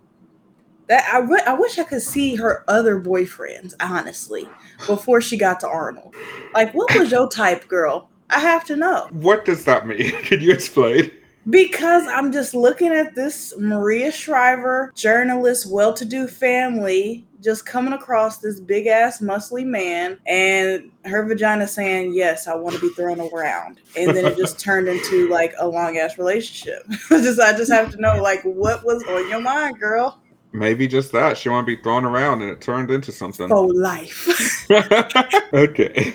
that, 0.88 1.05
I 1.12 1.51
I 1.51 1.53
wish 1.53 1.79
I 1.79 1.84
could 1.84 2.01
see 2.03 2.36
her 2.36 2.63
other 2.67 3.00
boyfriends, 3.01 3.74
honestly, 3.79 4.48
before 4.86 5.22
she 5.22 5.38
got 5.38 5.60
to 5.62 5.67
Arnold. 5.67 6.13
Like, 6.53 6.74
what 6.74 6.93
was 7.00 7.12
your 7.12 7.29
type, 7.29 7.67
girl? 7.67 8.10
I 8.29 8.39
have 8.39 8.65
to 8.65 8.75
know 8.75 9.08
What 9.12 9.46
does 9.46 9.65
that 9.65 9.88
mean? 9.88 10.12
Can 10.24 10.39
you 10.41 10.51
explain? 10.51 11.10
Because 11.50 12.08
I'm 12.08 12.32
just 12.32 12.54
looking 12.54 12.92
at 12.92 13.16
this 13.16 13.54
Maria 13.58 14.12
Shriver, 14.12 14.92
journalist, 14.96 15.72
well-to-do 15.72 16.28
family, 16.28 17.26
just 17.42 17.66
coming 17.66 17.94
across 17.94 18.38
this 18.38 18.60
big 18.60 18.88
ass 18.88 19.20
muscly 19.20 19.66
man, 19.66 20.18
and 20.26 20.92
her 21.06 21.26
vagina 21.26 21.68
saying, 21.68 22.14
"Yes, 22.14 22.48
I 22.48 22.56
want 22.56 22.76
to 22.76 22.82
be 22.82 22.90
thrown 22.94 23.20
around," 23.20 23.80
and 23.98 24.16
then 24.16 24.26
it 24.26 24.38
just 24.38 24.60
turned 24.60 24.88
into 24.88 25.28
like 25.30 25.54
a 25.60 25.68
long 25.68 25.98
ass 25.98 26.18
relationship. 26.18 26.84
just 27.10 27.40
I 27.40 27.52
just 27.52 27.72
have 27.72 27.92
to 27.92 28.00
know 28.00 28.22
like 28.22 28.42
what 28.44 28.86
was 28.86 29.04
on 29.04 29.30
your 29.30 29.42
mind, 29.42 29.80
girl, 29.80 30.22
Maybe 30.54 30.88
just 30.88 31.12
that. 31.14 31.36
She 31.36 31.50
want 31.50 31.66
to 31.66 31.76
be 31.76 31.82
thrown 31.82 32.06
around 32.06 32.44
and 32.44 32.52
it 32.52 32.62
turned 32.62 32.92
into 32.92 33.12
something. 33.12 33.48
for 33.50 33.74
life. 33.74 34.70
okay. 35.54 36.14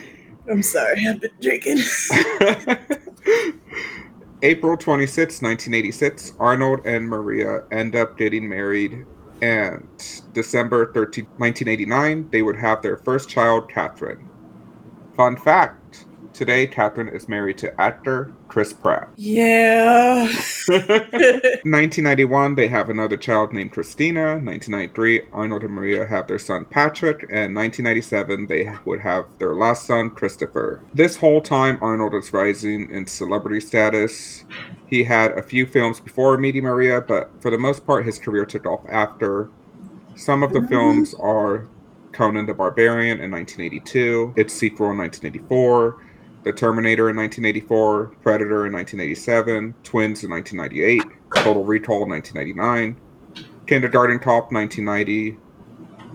I'm 0.48 0.62
sorry, 0.62 1.06
I've 1.08 1.20
been 1.20 1.30
drinking. 1.40 1.78
April 4.42 4.76
26, 4.76 5.42
1986, 5.42 6.32
Arnold 6.38 6.80
and 6.84 7.08
Maria 7.08 7.62
end 7.72 7.96
up 7.96 8.16
getting 8.16 8.48
married 8.48 9.04
And 9.40 9.88
December 10.32 10.92
13, 10.92 11.24
1989, 11.36 12.28
they 12.30 12.42
would 12.42 12.56
have 12.56 12.82
their 12.82 12.96
first 12.98 13.28
child, 13.28 13.70
Catherine. 13.70 14.28
Fun 15.16 15.36
fact 15.36 15.77
today, 16.38 16.68
Catherine 16.68 17.08
is 17.08 17.28
married 17.28 17.58
to 17.58 17.80
actor 17.80 18.32
Chris 18.46 18.72
Pratt. 18.72 19.08
Yeah. 19.16 20.22
1991, 20.68 22.54
they 22.54 22.68
have 22.68 22.88
another 22.88 23.16
child 23.16 23.52
named 23.52 23.72
Christina. 23.72 24.34
1993, 24.38 25.22
Arnold 25.32 25.64
and 25.64 25.72
Maria 25.74 26.06
have 26.06 26.28
their 26.28 26.38
son 26.38 26.64
Patrick. 26.64 27.22
And 27.24 27.54
1997, 27.56 28.46
they 28.46 28.70
would 28.84 29.00
have 29.00 29.26
their 29.38 29.54
last 29.54 29.84
son, 29.84 30.10
Christopher. 30.10 30.80
This 30.94 31.16
whole 31.16 31.40
time, 31.40 31.76
Arnold 31.80 32.14
is 32.14 32.32
rising 32.32 32.88
in 32.90 33.06
celebrity 33.06 33.60
status. 33.60 34.44
He 34.86 35.02
had 35.04 35.32
a 35.32 35.42
few 35.42 35.66
films 35.66 35.98
before 35.98 36.38
meeting 36.38 36.62
Maria, 36.62 37.00
but 37.00 37.30
for 37.40 37.50
the 37.50 37.58
most 37.58 37.84
part, 37.84 38.06
his 38.06 38.18
career 38.18 38.46
took 38.46 38.64
off 38.64 38.80
after. 38.88 39.50
Some 40.14 40.42
of 40.44 40.52
the 40.52 40.60
Mhm. 40.60 40.68
films 40.68 41.14
are 41.20 41.66
Conan 42.12 42.46
the 42.46 42.54
Barbarian 42.54 43.20
in 43.20 43.30
1982, 43.30 44.32
its 44.36 44.54
sequel 44.54 44.90
in 44.90 44.96
1984, 44.96 45.96
The 46.44 46.52
Terminator 46.52 47.10
in 47.10 47.16
1984, 47.16 48.12
Predator 48.22 48.66
in 48.66 48.72
1987, 48.72 49.74
Twins 49.82 50.24
in 50.24 50.30
1998, 50.30 51.02
Total 51.34 51.64
Recall 51.64 52.04
in 52.04 52.10
1999, 52.10 52.96
Kindergarten 53.66 54.18
Cop 54.18 54.52
1990, 54.52 55.36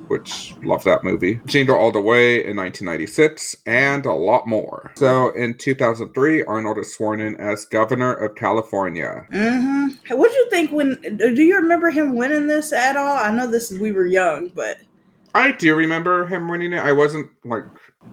which 0.08 0.56
love 0.64 0.84
that 0.86 1.04
movie, 1.04 1.40
Jingle 1.46 1.76
All 1.76 1.92
the 1.92 2.02
Way 2.02 2.46
in 2.46 2.56
1996, 2.56 3.56
and 3.66 4.06
a 4.06 4.14
lot 4.14 4.48
more. 4.48 4.92
So 4.96 5.30
in 5.32 5.58
2003, 5.58 6.44
Arnold 6.44 6.78
is 6.78 6.94
sworn 6.94 7.20
in 7.20 7.36
as 7.38 7.66
governor 7.66 8.14
of 8.14 8.36
California. 8.36 9.26
hmm 9.32 9.88
What 10.10 10.32
do 10.32 10.38
you 10.38 10.50
think 10.50 10.72
when? 10.72 11.00
Do 11.18 11.42
you 11.42 11.56
remember 11.58 11.90
him 11.90 12.16
winning 12.16 12.48
this 12.48 12.72
at 12.74 12.96
all? 12.96 13.18
I 13.18 13.32
know 13.32 13.48
this 13.48 13.72
is 13.72 13.80
we 13.80 13.92
were 13.92 14.06
young, 14.06 14.50
but 14.50 14.78
I 15.36 15.52
do 15.52 15.76
remember 15.76 16.26
him 16.28 16.48
winning 16.48 16.74
it. 16.74 16.80
I 16.80 16.92
wasn't 16.92 17.30
like 17.44 17.66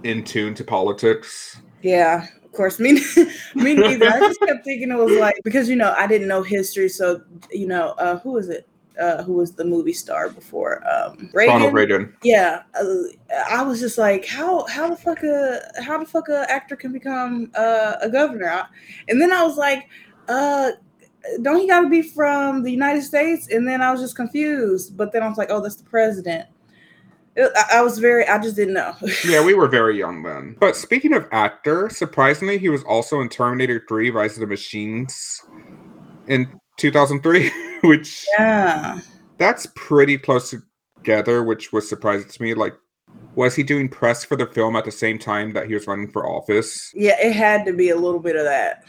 in 0.02 0.24
tune 0.24 0.54
to 0.54 0.64
politics. 0.64 1.60
Yeah, 1.82 2.26
of 2.44 2.52
course, 2.52 2.78
me, 2.78 2.92
me 3.54 3.74
neither. 3.74 4.08
I 4.08 4.18
just 4.20 4.40
kept 4.40 4.64
thinking 4.64 4.90
it 4.90 4.96
was 4.96 5.12
like 5.18 5.36
because 5.44 5.68
you 5.68 5.76
know 5.76 5.94
I 5.96 6.06
didn't 6.06 6.28
know 6.28 6.42
history, 6.42 6.88
so 6.88 7.22
you 7.50 7.66
know 7.66 7.90
uh, 7.98 8.18
who 8.18 8.36
is 8.38 8.48
it? 8.48 8.66
Uh, 9.00 9.22
who 9.22 9.34
was 9.34 9.52
the 9.52 9.64
movie 9.64 9.94
star 9.94 10.28
before 10.28 10.82
um, 10.86 11.30
Reagan? 11.32 11.54
Ronald 11.54 11.72
Reagan. 11.72 12.14
Yeah, 12.22 12.64
uh, 12.78 12.94
I 13.48 13.62
was 13.62 13.80
just 13.80 13.96
like, 13.96 14.26
how 14.26 14.66
how 14.66 14.90
the 14.90 14.96
fuck 14.96 15.22
a 15.22 15.60
how 15.82 15.98
the 15.98 16.06
fuck 16.06 16.28
a 16.28 16.44
actor 16.50 16.76
can 16.76 16.92
become 16.92 17.50
uh, 17.54 17.96
a 18.02 18.10
governor? 18.10 18.66
And 19.08 19.20
then 19.20 19.32
I 19.32 19.42
was 19.42 19.56
like, 19.56 19.88
uh, 20.28 20.72
don't 21.42 21.60
he 21.60 21.66
got 21.66 21.82
to 21.82 21.88
be 21.88 22.02
from 22.02 22.62
the 22.62 22.70
United 22.70 23.02
States? 23.02 23.48
And 23.48 23.66
then 23.66 23.80
I 23.80 23.90
was 23.90 24.00
just 24.00 24.16
confused. 24.16 24.96
But 24.96 25.12
then 25.12 25.22
I 25.22 25.28
was 25.28 25.38
like, 25.38 25.50
oh, 25.50 25.60
that's 25.60 25.76
the 25.76 25.84
president. 25.84 26.48
I 27.72 27.80
was 27.82 27.98
very, 27.98 28.26
I 28.26 28.38
just 28.38 28.56
didn't 28.56 28.74
know. 28.74 28.94
Yeah, 29.24 29.44
we 29.44 29.54
were 29.54 29.68
very 29.68 29.96
young 29.96 30.22
then. 30.22 30.56
But 30.58 30.76
speaking 30.76 31.12
of 31.12 31.28
actor, 31.32 31.88
surprisingly, 31.88 32.58
he 32.58 32.68
was 32.68 32.82
also 32.84 33.20
in 33.20 33.28
Terminator 33.28 33.84
3 33.88 34.10
Rise 34.10 34.34
of 34.34 34.40
the 34.40 34.46
Machines 34.46 35.40
in 36.26 36.48
2003, 36.78 37.50
which 37.82 38.26
yeah, 38.38 39.00
that's 39.38 39.66
pretty 39.76 40.18
close 40.18 40.54
together, 40.96 41.44
which 41.44 41.72
was 41.72 41.88
surprising 41.88 42.28
to 42.28 42.42
me. 42.42 42.54
Like, 42.54 42.74
was 43.36 43.54
he 43.54 43.62
doing 43.62 43.88
press 43.88 44.24
for 44.24 44.36
the 44.36 44.46
film 44.46 44.74
at 44.76 44.84
the 44.84 44.92
same 44.92 45.18
time 45.18 45.52
that 45.52 45.66
he 45.66 45.74
was 45.74 45.86
running 45.86 46.10
for 46.10 46.26
office? 46.26 46.90
yeah, 46.94 47.16
it 47.20 47.32
had 47.32 47.64
to 47.66 47.72
be 47.72 47.90
a 47.90 47.96
little 47.96 48.20
bit 48.20 48.36
of 48.36 48.44
that. 48.44 48.84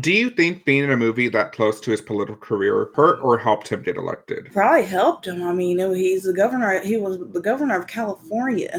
Do 0.00 0.12
you 0.12 0.30
think 0.30 0.64
being 0.64 0.84
in 0.84 0.90
a 0.90 0.96
movie 0.96 1.28
that 1.30 1.52
close 1.52 1.80
to 1.80 1.90
his 1.90 2.00
political 2.00 2.36
career 2.36 2.90
hurt 2.94 3.20
or 3.22 3.38
helped 3.38 3.68
him 3.68 3.82
get 3.82 3.96
elected? 3.96 4.52
Probably 4.52 4.84
helped 4.84 5.26
him. 5.26 5.42
I 5.42 5.52
mean, 5.52 5.78
he's 5.94 6.24
the 6.24 6.34
governor. 6.34 6.80
He 6.80 6.96
was 6.98 7.18
the 7.32 7.40
governor 7.40 7.78
of 7.78 7.86
California. 7.86 8.78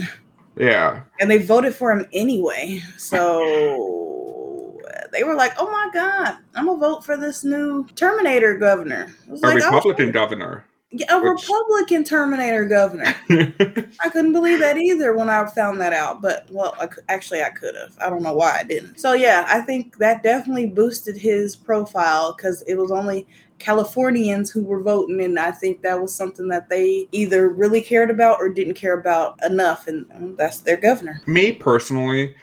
Yeah. 0.56 1.02
and 1.20 1.30
they 1.30 1.38
voted 1.38 1.76
for 1.76 1.92
him 1.92 2.06
anyway. 2.14 2.82
So 2.98 4.80
they 5.12 5.24
were 5.24 5.36
like, 5.36 5.54
"Oh 5.58 5.70
my 5.70 5.90
god, 5.94 6.38
I'm 6.56 6.66
gonna 6.66 6.80
vote 6.80 7.06
for 7.06 7.18
this 7.18 7.44
new 7.44 7.86
Terminator 7.96 8.58
governor." 8.58 9.14
A 9.30 9.36
like, 9.36 9.64
oh, 9.64 9.66
Republican 9.66 10.12
governor. 10.12 10.66
A 11.10 11.20
which- 11.20 11.42
Republican 11.42 12.04
Terminator 12.04 12.66
governor. 12.66 13.14
I 13.30 14.10
couldn't 14.10 14.34
believe 14.34 14.60
that 14.60 14.78
either 14.78 15.16
when 15.16 15.30
I 15.30 15.46
found 15.48 15.82
that 15.82 15.94
out. 15.94 16.22
But 16.22 16.48
well, 16.50 16.76
I 16.80 16.88
actually 17.10 17.42
I 17.42 17.50
could 17.50 17.76
have. 17.76 17.98
I 18.00 18.10
don't 18.10 18.24
know 18.24 18.34
why 18.34 18.58
I 18.60 18.64
didn't. 18.64 19.00
So 19.00 19.14
yeah, 19.14 19.46
I 19.48 19.62
think 19.62 19.98
that 19.98 20.24
definitely 20.24 20.68
boosted 20.68 21.18
his 21.18 21.56
profile 21.56 22.34
because 22.34 22.62
it 22.64 22.76
was 22.76 22.92
only 22.92 23.28
Californians 23.60 24.52
who 24.52 24.64
were 24.64 24.82
voting, 24.82 25.22
and 25.22 25.40
I 25.40 25.52
think 25.52 25.82
that 25.82 26.00
was 26.00 26.14
something 26.14 26.48
that 26.50 26.70
they 26.70 27.08
either 27.12 27.50
really 27.50 27.82
cared 27.82 28.12
about 28.12 28.40
or 28.40 28.50
didn't 28.50 28.76
care 28.76 28.98
about 29.00 29.44
enough, 29.44 29.88
and 29.88 30.06
um, 30.14 30.36
that's 30.36 30.60
their 30.60 30.78
governor. 30.78 31.22
Me 31.26 31.52
personally, 31.52 32.36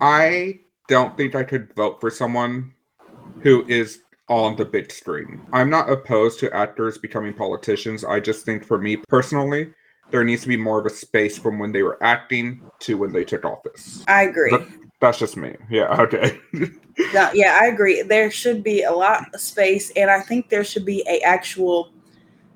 I 0.00 0.60
don't 0.88 1.16
think 1.16 1.34
I 1.34 1.42
could 1.42 1.74
vote 1.74 2.00
for 2.00 2.10
someone 2.10 2.72
who 3.40 3.66
is 3.66 4.02
on 4.28 4.56
the 4.56 4.64
big 4.64 4.90
screen. 4.90 5.40
I'm 5.52 5.70
not 5.70 5.90
opposed 5.90 6.40
to 6.40 6.52
actors 6.54 6.98
becoming 6.98 7.32
politicians. 7.32 8.04
I 8.04 8.20
just 8.20 8.44
think 8.44 8.64
for 8.64 8.78
me 8.78 8.96
personally, 9.08 9.72
there 10.10 10.24
needs 10.24 10.42
to 10.42 10.48
be 10.48 10.56
more 10.56 10.78
of 10.80 10.86
a 10.86 10.90
space 10.90 11.38
from 11.38 11.58
when 11.58 11.72
they 11.72 11.82
were 11.82 12.02
acting 12.02 12.60
to 12.80 12.96
when 12.98 13.12
they 13.12 13.24
took 13.24 13.44
office. 13.44 14.04
I 14.08 14.22
agree. 14.22 14.50
But- 14.50 14.66
That's 15.00 15.18
just 15.18 15.36
me. 15.36 15.54
Yeah, 15.70 15.94
okay. 16.02 16.38
No, 17.12 17.30
yeah, 17.34 17.58
I 17.60 17.66
agree. 17.66 18.02
There 18.02 18.30
should 18.30 18.62
be 18.64 18.82
a 18.82 18.92
lot 18.92 19.24
of 19.34 19.40
space, 19.40 19.90
and 19.96 20.10
I 20.10 20.20
think 20.20 20.48
there 20.48 20.64
should 20.64 20.86
be 20.86 21.04
a 21.08 21.20
actual 21.20 21.90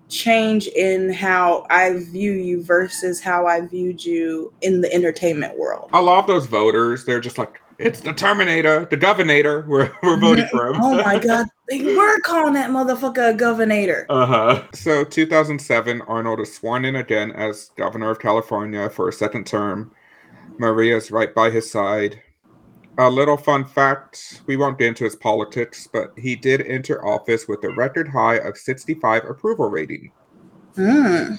change 0.08 0.66
in 0.68 1.12
how 1.12 1.66
I 1.70 1.98
view 1.98 2.32
you 2.32 2.64
versus 2.64 3.20
how 3.20 3.46
I 3.46 3.60
viewed 3.60 4.04
you 4.04 4.52
in 4.62 4.80
the 4.80 4.92
entertainment 4.92 5.56
world. 5.56 5.88
a 5.92 6.02
lot 6.02 6.18
of 6.18 6.26
those 6.26 6.46
voters, 6.46 7.04
they're 7.04 7.20
just 7.20 7.38
like, 7.38 7.59
it's 7.80 8.00
the 8.00 8.12
Terminator, 8.12 8.86
the 8.90 8.96
Governor. 8.96 9.64
We're, 9.66 9.90
we're 10.02 10.20
voting 10.20 10.46
for 10.48 10.68
him. 10.68 10.80
oh 10.80 11.02
my 11.02 11.18
god, 11.26 11.46
they 11.68 11.82
were 11.96 12.20
calling 12.20 12.52
that 12.54 12.70
motherfucker 12.70 13.30
a 13.30 13.34
governor. 13.34 14.06
Uh 14.10 14.26
huh. 14.26 14.62
So, 14.74 15.04
2007, 15.04 16.02
Arnold 16.02 16.40
is 16.40 16.54
sworn 16.54 16.84
in 16.84 16.96
again 16.96 17.32
as 17.32 17.70
governor 17.76 18.10
of 18.10 18.18
California 18.18 18.90
for 18.90 19.08
a 19.08 19.12
second 19.12 19.46
term. 19.46 19.92
Maria's 20.58 21.10
right 21.10 21.34
by 21.34 21.50
his 21.50 21.70
side. 21.70 22.20
A 22.98 23.08
little 23.08 23.38
fun 23.38 23.64
fact 23.64 24.42
we 24.46 24.58
won't 24.58 24.78
get 24.78 24.88
into 24.88 25.04
his 25.04 25.16
politics, 25.16 25.88
but 25.90 26.12
he 26.18 26.36
did 26.36 26.60
enter 26.62 27.06
office 27.06 27.48
with 27.48 27.64
a 27.64 27.70
record 27.70 28.08
high 28.08 28.36
of 28.36 28.58
65 28.58 29.24
approval 29.24 29.70
rating. 29.70 30.12
Hmm. 30.74 31.36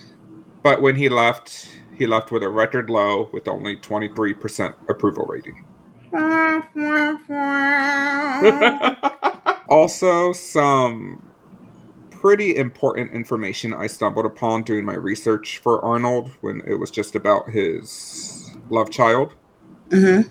But 0.63 0.81
when 0.81 0.95
he 0.95 1.07
left, 1.07 1.69
he 1.95 2.07
left 2.07 2.31
with 2.31 2.41
a 2.41 2.50
record 2.50 2.89
low 2.89 3.29
with 3.31 3.48
only 3.48 3.77
23% 3.77 4.74
approval 4.89 5.25
rating. 5.25 5.65
also, 9.70 10.34
some 10.34 11.32
pretty 12.12 12.56
important 12.56 13.12
information 13.13 13.74
I 13.74 13.88
stumbled 13.88 14.25
upon 14.25 14.63
doing 14.63 14.86
my 14.86 14.94
research 14.96 15.58
for 15.60 15.84
Arnold 15.84 16.32
when 16.41 16.62
it 16.68 16.75
was 16.75 16.91
just 16.91 17.15
about 17.15 17.50
his 17.50 18.51
love 18.70 18.89
child 18.91 19.34
hmm 19.91 20.22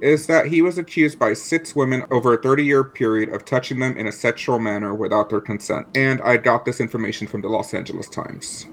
is 0.00 0.26
that 0.26 0.46
he 0.46 0.62
was 0.62 0.78
accused 0.78 1.18
by 1.18 1.32
six 1.32 1.74
women 1.74 2.04
over 2.10 2.34
a 2.34 2.42
30 2.42 2.64
year 2.64 2.84
period 2.84 3.28
of 3.30 3.44
touching 3.44 3.80
them 3.80 3.96
in 3.96 4.06
a 4.06 4.12
sexual 4.12 4.58
manner 4.58 4.94
without 4.94 5.30
their 5.30 5.40
consent. 5.40 5.86
And 5.94 6.20
I 6.22 6.36
got 6.38 6.64
this 6.66 6.80
information 6.80 7.26
from 7.26 7.40
the 7.42 7.48
Los 7.48 7.74
Angeles 7.74 8.08
Times. 8.08 8.66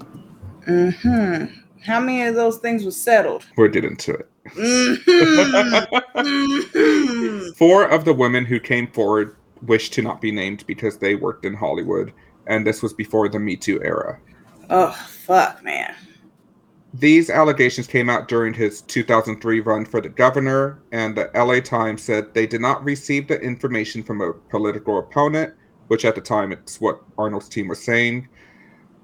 hmm 0.66 1.46
How 1.86 2.00
many 2.00 2.24
of 2.24 2.36
those 2.36 2.58
things 2.58 2.84
were 2.84 2.92
settled? 2.92 3.46
We'll 3.56 3.70
get 3.70 3.86
into 3.86 4.14
it. 4.14 4.31
Mhm. 4.54 5.86
Mhm. 6.16 7.56
Four 7.56 7.84
of 7.88 8.04
the 8.04 8.12
women 8.14 8.44
who 8.44 8.60
came 8.60 8.86
forward 8.88 9.36
wished 9.62 9.92
to 9.94 10.02
not 10.02 10.20
be 10.20 10.30
named 10.32 10.64
because 10.66 10.98
they 10.98 11.14
worked 11.14 11.44
in 11.44 11.54
Hollywood, 11.54 12.12
and 12.46 12.66
this 12.66 12.82
was 12.82 12.92
before 12.92 13.28
the 13.28 13.38
Me 13.38 13.56
Too 13.56 13.82
era. 13.82 14.18
oh 14.70 14.90
fuck, 15.08 15.62
man. 15.62 15.94
These 16.94 17.30
allegations 17.30 17.86
came 17.86 18.10
out 18.10 18.28
during 18.28 18.52
his 18.52 18.82
2003 18.82 19.60
run 19.60 19.84
for 19.86 20.00
the 20.02 20.10
governor, 20.10 20.82
and 20.92 21.16
the 21.16 21.30
LA 21.34 21.60
Times 21.60 22.02
said 22.02 22.34
they 22.34 22.46
did 22.46 22.60
not 22.60 22.84
receive 22.84 23.28
the 23.28 23.40
information 23.40 24.02
from 24.02 24.20
a 24.20 24.32
political 24.34 24.98
opponent, 24.98 25.54
which 25.86 26.04
at 26.04 26.14
the 26.14 26.20
time 26.20 26.52
it's 26.52 26.80
what 26.82 27.00
Arnold's 27.16 27.48
team 27.48 27.68
was 27.68 27.82
saying, 27.82 28.28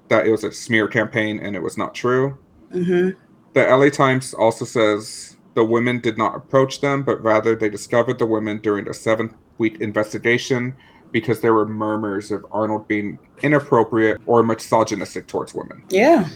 that 0.09 0.27
it 0.27 0.31
was 0.31 0.43
a 0.43 0.51
smear 0.51 0.87
campaign 0.87 1.39
and 1.39 1.55
it 1.55 1.63
was 1.63 1.77
not 1.79 1.95
true. 1.95 2.37
hmm 2.71 3.09
The 3.53 3.65
LA 3.65 3.89
Times 3.89 4.35
also 4.35 4.65
says 4.65 5.37
the 5.55 5.63
women 5.63 5.99
did 5.99 6.17
not 6.17 6.35
approach 6.35 6.81
them, 6.81 7.03
but 7.03 7.21
rather 7.23 7.55
they 7.55 7.69
discovered 7.69 8.19
the 8.19 8.25
women 8.25 8.59
during 8.59 8.87
a 8.87 8.93
seven 8.93 9.35
week 9.57 9.81
investigation 9.81 10.75
because 11.11 11.41
there 11.41 11.53
were 11.53 11.65
murmurs 11.65 12.31
of 12.31 12.45
Arnold 12.51 12.87
being 12.87 13.17
inappropriate 13.41 14.21
or 14.25 14.43
misogynistic 14.43 15.27
towards 15.27 15.53
women. 15.53 15.83
Yeah. 15.89 16.27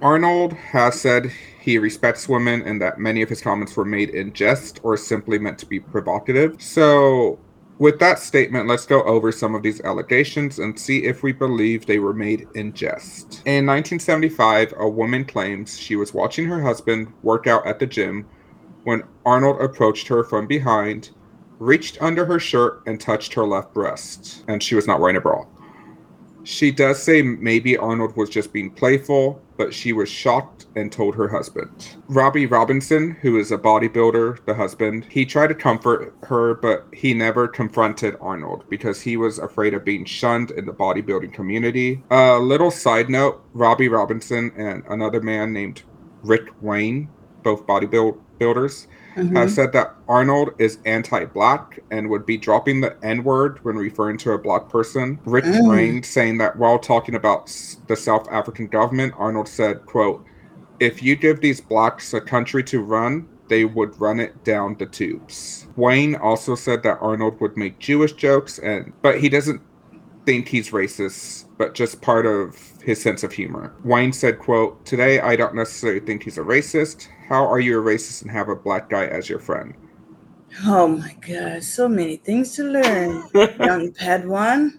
Arnold 0.00 0.52
has 0.54 1.00
said 1.00 1.30
he 1.60 1.78
respects 1.78 2.28
women 2.28 2.62
and 2.62 2.80
that 2.80 2.98
many 2.98 3.22
of 3.22 3.28
his 3.28 3.40
comments 3.40 3.76
were 3.76 3.84
made 3.84 4.10
in 4.10 4.32
jest 4.32 4.80
or 4.82 4.96
simply 4.96 5.38
meant 5.38 5.58
to 5.58 5.66
be 5.66 5.78
provocative. 5.78 6.60
So 6.60 7.38
with 7.78 7.98
that 7.98 8.18
statement, 8.18 8.68
let's 8.68 8.86
go 8.86 9.02
over 9.04 9.32
some 9.32 9.54
of 9.54 9.62
these 9.62 9.80
allegations 9.80 10.58
and 10.58 10.78
see 10.78 11.04
if 11.04 11.22
we 11.22 11.32
believe 11.32 11.86
they 11.86 11.98
were 11.98 12.12
made 12.12 12.46
in 12.54 12.72
jest. 12.72 13.42
In 13.44 13.66
1975, 13.66 14.74
a 14.78 14.88
woman 14.88 15.24
claims 15.24 15.78
she 15.78 15.96
was 15.96 16.14
watching 16.14 16.46
her 16.46 16.62
husband 16.62 17.12
work 17.22 17.46
out 17.46 17.66
at 17.66 17.78
the 17.78 17.86
gym 17.86 18.26
when 18.84 19.02
Arnold 19.24 19.60
approached 19.60 20.08
her 20.08 20.24
from 20.24 20.46
behind, 20.46 21.10
reached 21.58 22.00
under 22.00 22.24
her 22.24 22.38
shirt, 22.38 22.82
and 22.86 23.00
touched 23.00 23.34
her 23.34 23.46
left 23.46 23.72
breast, 23.72 24.44
and 24.48 24.62
she 24.62 24.74
was 24.74 24.86
not 24.86 25.00
wearing 25.00 25.16
a 25.16 25.20
bra. 25.20 25.44
She 26.44 26.70
does 26.70 27.02
say 27.02 27.22
maybe 27.22 27.76
Arnold 27.76 28.16
was 28.16 28.30
just 28.30 28.52
being 28.52 28.70
playful, 28.70 29.40
but 29.56 29.72
she 29.72 29.92
was 29.92 30.08
shocked 30.08 30.66
and 30.74 30.90
told 30.90 31.14
her 31.14 31.28
husband. 31.28 31.96
Robbie 32.08 32.46
Robinson, 32.46 33.12
who 33.20 33.38
is 33.38 33.52
a 33.52 33.58
bodybuilder, 33.58 34.44
the 34.44 34.54
husband, 34.54 35.06
he 35.08 35.24
tried 35.24 35.48
to 35.48 35.54
comfort 35.54 36.14
her, 36.24 36.54
but 36.54 36.86
he 36.92 37.14
never 37.14 37.46
confronted 37.46 38.16
Arnold 38.20 38.64
because 38.68 39.00
he 39.02 39.16
was 39.16 39.38
afraid 39.38 39.74
of 39.74 39.84
being 39.84 40.04
shunned 40.04 40.50
in 40.50 40.66
the 40.66 40.72
bodybuilding 40.72 41.32
community. 41.32 42.02
A 42.10 42.38
little 42.38 42.70
side 42.70 43.08
note 43.08 43.44
Robbie 43.52 43.88
Robinson 43.88 44.52
and 44.56 44.82
another 44.88 45.20
man 45.20 45.52
named 45.52 45.82
Rick 46.22 46.48
Wayne, 46.60 47.08
both 47.42 47.66
bodybuilders, 47.66 48.86
mm-hmm. 49.16 49.36
have 49.36 49.50
said 49.50 49.72
that 49.72 49.94
Arnold 50.08 50.50
is 50.58 50.78
anti-black 50.84 51.80
and 51.90 52.08
would 52.10 52.26
be 52.26 52.36
dropping 52.36 52.80
the 52.80 52.96
N-word 53.02 53.58
when 53.64 53.76
referring 53.76 54.18
to 54.18 54.32
a 54.32 54.38
black 54.38 54.68
person. 54.68 55.18
Rick 55.24 55.44
mm. 55.44 55.68
Wayne 55.68 56.02
saying 56.02 56.38
that 56.38 56.56
while 56.56 56.78
talking 56.78 57.14
about 57.14 57.46
the 57.88 57.96
South 57.96 58.28
African 58.30 58.66
government, 58.66 59.14
Arnold 59.16 59.48
said, 59.48 59.84
"quote 59.86 60.24
If 60.80 61.02
you 61.02 61.16
give 61.16 61.40
these 61.40 61.60
blacks 61.60 62.12
a 62.14 62.20
country 62.20 62.62
to 62.64 62.80
run, 62.80 63.28
they 63.48 63.64
would 63.64 64.00
run 64.00 64.20
it 64.20 64.44
down 64.44 64.76
the 64.78 64.86
tubes." 64.86 65.66
Wayne 65.76 66.14
also 66.14 66.54
said 66.54 66.82
that 66.82 66.98
Arnold 67.00 67.40
would 67.40 67.56
make 67.56 67.78
Jewish 67.78 68.12
jokes, 68.12 68.58
and 68.58 68.92
but 69.02 69.20
he 69.20 69.28
doesn't 69.28 69.60
think 70.26 70.48
he's 70.48 70.70
racist, 70.70 71.46
but 71.58 71.74
just 71.74 72.00
part 72.00 72.26
of 72.26 72.72
his 72.82 73.00
sense 73.00 73.22
of 73.22 73.32
humor. 73.32 73.72
Wayne 73.84 74.12
said, 74.12 74.38
quote, 74.38 74.84
Today 74.84 75.20
I 75.20 75.36
don't 75.36 75.54
necessarily 75.54 76.00
think 76.00 76.22
he's 76.22 76.38
a 76.38 76.42
racist. 76.42 77.08
How 77.28 77.46
are 77.46 77.60
you 77.60 77.78
a 77.78 77.82
racist 77.82 78.22
and 78.22 78.30
have 78.30 78.48
a 78.48 78.56
black 78.56 78.88
guy 78.88 79.06
as 79.06 79.28
your 79.28 79.38
friend? 79.38 79.74
Oh 80.64 80.88
my 80.88 81.16
god, 81.26 81.62
so 81.62 81.88
many 81.88 82.16
things 82.16 82.54
to 82.56 82.64
learn, 82.64 83.24
young 83.34 83.92
Padawan. 83.92 84.78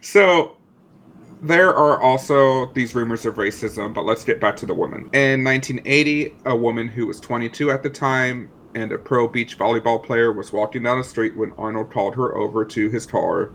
So 0.00 0.56
there 1.40 1.74
are 1.74 2.00
also 2.00 2.72
these 2.72 2.94
rumors 2.94 3.24
of 3.26 3.36
racism, 3.36 3.94
but 3.94 4.04
let's 4.04 4.24
get 4.24 4.40
back 4.40 4.56
to 4.56 4.66
the 4.66 4.74
woman. 4.74 5.08
In 5.12 5.44
1980, 5.44 6.34
a 6.46 6.56
woman 6.56 6.88
who 6.88 7.06
was 7.06 7.20
22 7.20 7.70
at 7.70 7.82
the 7.82 7.90
time 7.90 8.50
and 8.74 8.90
a 8.92 8.98
pro 8.98 9.28
beach 9.28 9.56
volleyball 9.56 10.02
player 10.02 10.32
was 10.32 10.52
walking 10.52 10.82
down 10.82 10.98
the 10.98 11.04
street 11.04 11.36
when 11.36 11.52
Arnold 11.52 11.92
called 11.92 12.14
her 12.16 12.36
over 12.36 12.64
to 12.64 12.88
his 12.90 13.06
car 13.06 13.52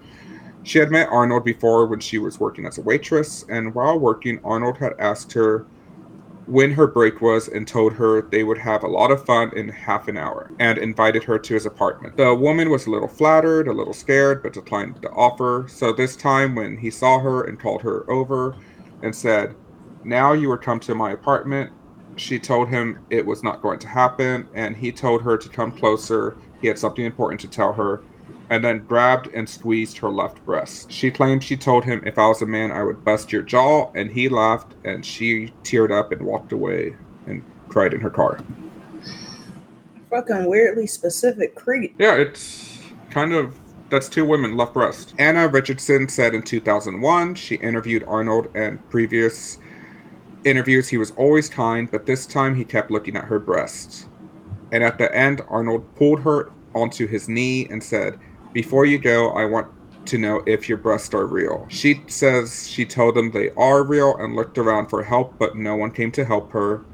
she 0.64 0.80
had 0.80 0.92
met 0.92 1.10
Arnold 1.10 1.44
before 1.44 1.86
when 1.86 2.00
she 2.00 2.18
was 2.18 2.40
working 2.40 2.66
as 2.66 2.78
a 2.78 2.82
waitress, 2.82 3.46
and 3.50 3.76
while 3.76 4.00
working, 4.00 4.40
Arnold 4.44 4.78
had 4.78 4.94
asked 4.98 5.34
her 5.34 5.66
when 6.46 6.72
her 6.72 6.88
break 6.88 7.22
was 7.22 7.48
and 7.48 7.68
told 7.68 7.94
her 7.94 8.22
they 8.22 8.44
would 8.44 8.58
have 8.58 8.84
a 8.84 8.88
lot 8.88 9.12
of 9.12 9.26
fun 9.26 9.52
in 9.56 9.70
half 9.70 10.08
an 10.08 10.18
hour 10.18 10.52
and 10.60 10.78
invited 10.78 11.24
her 11.24 11.40
to 11.40 11.54
his 11.54 11.66
apartment. 11.66 12.18
The 12.18 12.36
woman 12.36 12.70
was 12.70 12.86
a 12.86 12.90
little 12.90 13.08
flattered, 13.08 13.68
a 13.68 13.74
little 13.74 13.94
scared, 13.94 14.44
but 14.44 14.54
declined 14.54 14.98
the 15.02 15.10
offer. 15.12 15.66
So 15.70 15.94
this 15.94 16.16
time, 16.16 16.56
when 16.56 16.78
he 16.78 16.90
saw 16.90 17.20
her 17.20 17.44
and 17.44 17.60
called 17.60 17.82
her 17.84 18.10
over 18.12 18.56
and 19.02 19.16
said, 19.16 19.56
Now 20.04 20.34
you 20.34 20.52
are 20.52 20.58
come 20.58 20.80
to 20.82 20.96
my 20.96 21.12
apartment, 21.12 21.72
she 22.16 22.40
told 22.40 22.70
him 22.70 23.00
it 23.10 23.26
was 23.26 23.44
not 23.44 23.62
going 23.62 23.80
to 23.80 23.88
happen, 23.88 24.48
and 24.54 24.76
he 24.76 24.92
told 24.92 25.24
her 25.24 25.38
to 25.38 25.50
come 25.50 25.72
closer. 25.72 26.38
He 26.62 26.68
had 26.68 26.78
something 26.78 27.06
important 27.06 27.42
to 27.42 27.48
tell 27.48 27.74
her 27.74 28.04
and 28.50 28.64
then 28.64 28.86
grabbed 28.86 29.28
and 29.34 29.48
squeezed 29.48 29.98
her 29.98 30.10
left 30.10 30.44
breast. 30.46 30.92
She 30.92 31.10
claimed 31.10 31.44
she 31.44 31.58
told 31.58 31.86
him 31.86 32.04
if 32.06 32.18
I 32.18 32.28
was 32.28 32.42
a 32.42 32.46
man, 32.46 32.72
I 32.72 32.84
would 32.84 33.04
bust 33.04 33.32
your 33.32 33.42
jaw, 33.42 33.92
and 33.96 34.12
he 34.12 34.30
laughed, 34.30 34.74
and 34.84 35.06
she 35.06 35.54
teared 35.64 35.92
up 35.92 36.12
and 36.12 36.22
walked 36.22 36.52
away 36.52 36.96
and 37.26 37.44
cried 37.70 37.94
in 37.94 38.02
her 38.02 38.10
car. 38.10 38.40
Fucking 40.10 40.46
weirdly 40.46 40.88
specific 40.88 41.56
creep. 41.56 41.96
Yeah, 41.98 42.16
it's 42.16 42.80
kind 43.10 43.34
of 43.34 43.60
that's 43.90 44.10
two 44.10 44.26
women 44.26 44.58
left 44.58 44.74
breast. 44.74 45.14
Anna 45.20 45.48
Richardson 45.48 46.10
said 46.10 46.34
in 46.34 46.42
2001 46.42 47.36
she 47.36 47.56
interviewed 47.56 48.04
Arnold 48.08 48.48
and 48.56 48.88
previous 48.90 49.60
interviews 50.46 50.90
he 50.90 50.98
was 50.98 51.12
always 51.12 51.50
kind, 51.50 51.90
but 51.90 52.06
this 52.06 52.26
time 52.26 52.56
he 52.56 52.66
kept 52.66 52.92
looking 52.92 53.16
at 53.16 53.26
her 53.26 53.40
breasts. 53.40 54.08
And 54.72 54.84
at 54.84 54.98
the 54.98 55.16
end, 55.16 55.42
Arnold 55.48 55.96
pulled 55.96 56.22
her 56.22 56.52
onto 56.74 57.08
his 57.08 57.30
knee 57.30 57.68
and 57.70 57.84
said, 57.84 58.20
before 58.54 58.86
you 58.86 59.00
go, 59.00 59.32
I 59.32 59.46
want 59.46 59.68
to 60.06 60.18
know 60.18 60.44
if 60.46 60.70
your 60.70 60.78
breasts 60.78 61.14
are 61.14 61.26
real. 61.26 61.66
She 61.70 62.02
says 62.08 62.68
she 62.70 62.86
told 62.86 63.16
them 63.16 63.32
they 63.32 63.50
are 63.52 63.84
real 63.84 64.16
and 64.18 64.36
looked 64.36 64.58
around 64.58 64.88
for 64.88 65.04
help, 65.04 65.38
but 65.38 65.56
no 65.56 65.76
one 65.76 65.92
came 65.92 66.12
to 66.14 66.26
help 66.26 66.52
her. 66.52 66.86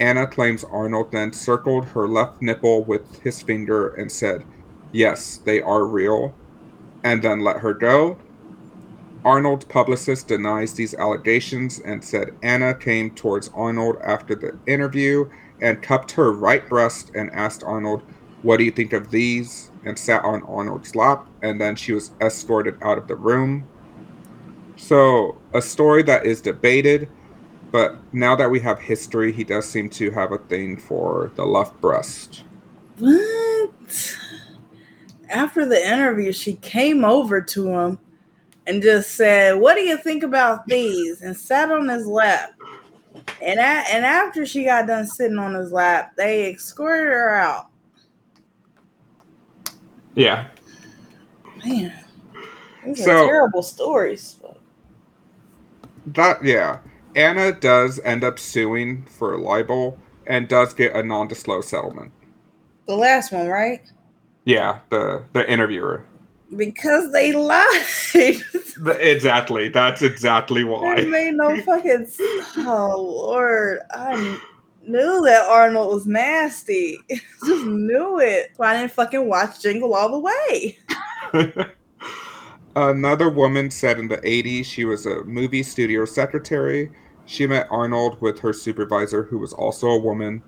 Anna 0.00 0.26
claims 0.26 0.64
Arnold 0.64 1.12
then 1.12 1.32
circled 1.32 1.86
her 1.86 2.08
left 2.08 2.42
nipple 2.42 2.84
with 2.84 3.20
his 3.22 3.42
finger 3.42 3.88
and 3.88 4.10
said, 4.10 4.44
Yes, 4.92 5.38
they 5.38 5.60
are 5.60 5.84
real, 5.84 6.34
and 7.02 7.22
then 7.22 7.40
let 7.40 7.58
her 7.58 7.74
go. 7.74 8.18
Arnold's 9.24 9.64
publicist 9.64 10.28
denies 10.28 10.74
these 10.74 10.94
allegations 10.94 11.80
and 11.80 12.04
said 12.04 12.34
Anna 12.42 12.74
came 12.74 13.10
towards 13.10 13.50
Arnold 13.54 13.96
after 14.04 14.34
the 14.34 14.58
interview 14.66 15.28
and 15.60 15.82
cupped 15.82 16.12
her 16.12 16.32
right 16.32 16.68
breast 16.68 17.10
and 17.14 17.30
asked 17.32 17.62
Arnold, 17.64 18.02
What 18.42 18.58
do 18.58 18.64
you 18.64 18.70
think 18.70 18.92
of 18.92 19.10
these? 19.10 19.70
And 19.84 19.98
sat 19.98 20.24
on 20.24 20.42
Arnold's 20.44 20.94
lap, 20.94 21.26
and 21.42 21.60
then 21.60 21.76
she 21.76 21.92
was 21.92 22.12
escorted 22.20 22.76
out 22.82 22.98
of 22.98 23.08
the 23.08 23.16
room. 23.16 23.68
So, 24.76 25.38
a 25.52 25.62
story 25.62 26.02
that 26.04 26.26
is 26.26 26.40
debated, 26.40 27.08
but 27.70 27.96
now 28.12 28.36
that 28.36 28.50
we 28.50 28.60
have 28.60 28.78
history, 28.78 29.32
he 29.32 29.44
does 29.44 29.68
seem 29.68 29.88
to 29.90 30.10
have 30.10 30.32
a 30.32 30.38
thing 30.38 30.76
for 30.76 31.32
the 31.36 31.44
left 31.44 31.80
breast. 31.80 32.44
What? 32.98 34.16
After 35.28 35.66
the 35.66 35.84
interview, 35.86 36.32
she 36.32 36.54
came 36.54 37.04
over 37.04 37.40
to 37.40 37.68
him 37.68 37.98
and 38.66 38.82
just 38.82 39.12
said, 39.12 39.56
"What 39.56 39.74
do 39.74 39.80
you 39.80 39.96
think 39.96 40.22
about 40.22 40.66
these?" 40.66 41.22
and 41.22 41.36
sat 41.36 41.70
on 41.70 41.88
his 41.88 42.06
lap. 42.06 42.50
And 43.40 43.58
a- 43.58 43.92
and 43.92 44.04
after 44.04 44.46
she 44.46 44.64
got 44.64 44.86
done 44.86 45.06
sitting 45.06 45.38
on 45.38 45.54
his 45.54 45.72
lap, 45.72 46.12
they 46.16 46.50
escorted 46.52 47.12
her 47.12 47.34
out. 47.34 47.66
Yeah. 50.14 50.46
Man, 51.64 51.92
these 52.84 53.04
so, 53.04 53.10
are 53.10 53.26
terrible 53.26 53.62
stories. 53.62 54.38
That 56.06 56.44
yeah, 56.44 56.78
Anna 57.16 57.52
does 57.52 58.00
end 58.04 58.24
up 58.24 58.38
suing 58.38 59.04
for 59.04 59.38
libel 59.38 59.98
and 60.26 60.48
does 60.48 60.74
get 60.74 60.94
a 60.94 61.02
non-disclosed 61.02 61.68
settlement. 61.68 62.12
The 62.86 62.96
last 62.96 63.32
one, 63.32 63.48
right? 63.48 63.80
Yeah, 64.44 64.80
the 64.90 65.24
the 65.32 65.50
interviewer. 65.50 66.04
Because 66.54 67.10
they 67.12 67.32
lied. 67.32 67.86
exactly. 69.00 69.68
That's 69.70 70.02
exactly 70.02 70.62
why. 70.64 70.98
It 70.98 71.08
made 71.08 71.34
no 71.34 71.60
fucking. 71.62 72.08
Oh 72.58 73.00
Lord, 73.00 73.80
I 73.90 74.38
knew 74.86 75.22
that 75.24 75.48
Arnold 75.48 75.94
was 75.94 76.06
nasty. 76.06 76.98
Just 77.08 77.64
knew 77.66 78.20
it. 78.20 78.52
I 78.60 78.78
didn't 78.78 78.92
fucking 78.92 79.28
watch 79.28 79.60
Jingle 79.60 79.94
All 79.94 80.10
the 80.10 80.18
Way. 80.18 80.78
Another 82.76 83.30
woman 83.30 83.70
said 83.70 83.98
in 83.98 84.08
the 84.08 84.18
80s 84.18 84.64
she 84.64 84.84
was 84.84 85.06
a 85.06 85.24
movie 85.24 85.62
studio 85.62 86.04
secretary. 86.04 86.90
She 87.26 87.46
met 87.46 87.68
Arnold 87.70 88.20
with 88.20 88.40
her 88.40 88.52
supervisor, 88.52 89.22
who 89.22 89.38
was 89.38 89.52
also 89.52 89.88
a 89.88 89.98
woman. 89.98 90.42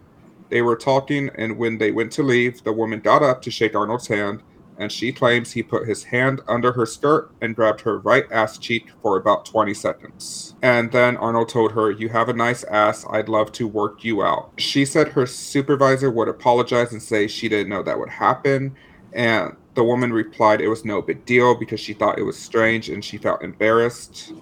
They 0.50 0.62
were 0.62 0.76
talking, 0.76 1.30
and 1.36 1.56
when 1.56 1.78
they 1.78 1.90
went 1.90 2.12
to 2.12 2.22
leave, 2.22 2.62
the 2.62 2.72
woman 2.72 3.00
got 3.00 3.22
up 3.22 3.42
to 3.42 3.50
shake 3.50 3.74
Arnold's 3.74 4.08
hand 4.08 4.42
and 4.78 4.92
she 4.92 5.12
claims 5.12 5.52
he 5.52 5.62
put 5.62 5.88
his 5.88 6.04
hand 6.04 6.40
under 6.46 6.72
her 6.72 6.86
skirt 6.86 7.30
and 7.40 7.56
grabbed 7.56 7.80
her 7.82 7.98
right 7.98 8.24
ass 8.30 8.58
cheek 8.58 8.88
for 9.02 9.16
about 9.16 9.46
20 9.46 9.72
seconds. 9.74 10.54
And 10.62 10.92
then 10.92 11.16
Arnold 11.16 11.48
told 11.48 11.72
her, 11.72 11.90
You 11.90 12.08
have 12.10 12.28
a 12.28 12.34
nice 12.34 12.64
ass. 12.64 13.04
I'd 13.10 13.28
love 13.28 13.52
to 13.52 13.66
work 13.66 14.04
you 14.04 14.22
out. 14.22 14.52
She 14.58 14.84
said 14.84 15.08
her 15.08 15.26
supervisor 15.26 16.10
would 16.10 16.28
apologize 16.28 16.92
and 16.92 17.02
say 17.02 17.26
she 17.26 17.48
didn't 17.48 17.70
know 17.70 17.82
that 17.82 17.98
would 17.98 18.10
happen. 18.10 18.76
And 19.12 19.56
the 19.74 19.84
woman 19.84 20.12
replied 20.12 20.60
it 20.60 20.68
was 20.68 20.84
no 20.84 21.00
big 21.00 21.24
deal 21.24 21.54
because 21.54 21.80
she 21.80 21.94
thought 21.94 22.18
it 22.18 22.22
was 22.22 22.38
strange 22.38 22.88
and 22.88 23.04
she 23.04 23.18
felt 23.18 23.42
embarrassed. 23.42 24.32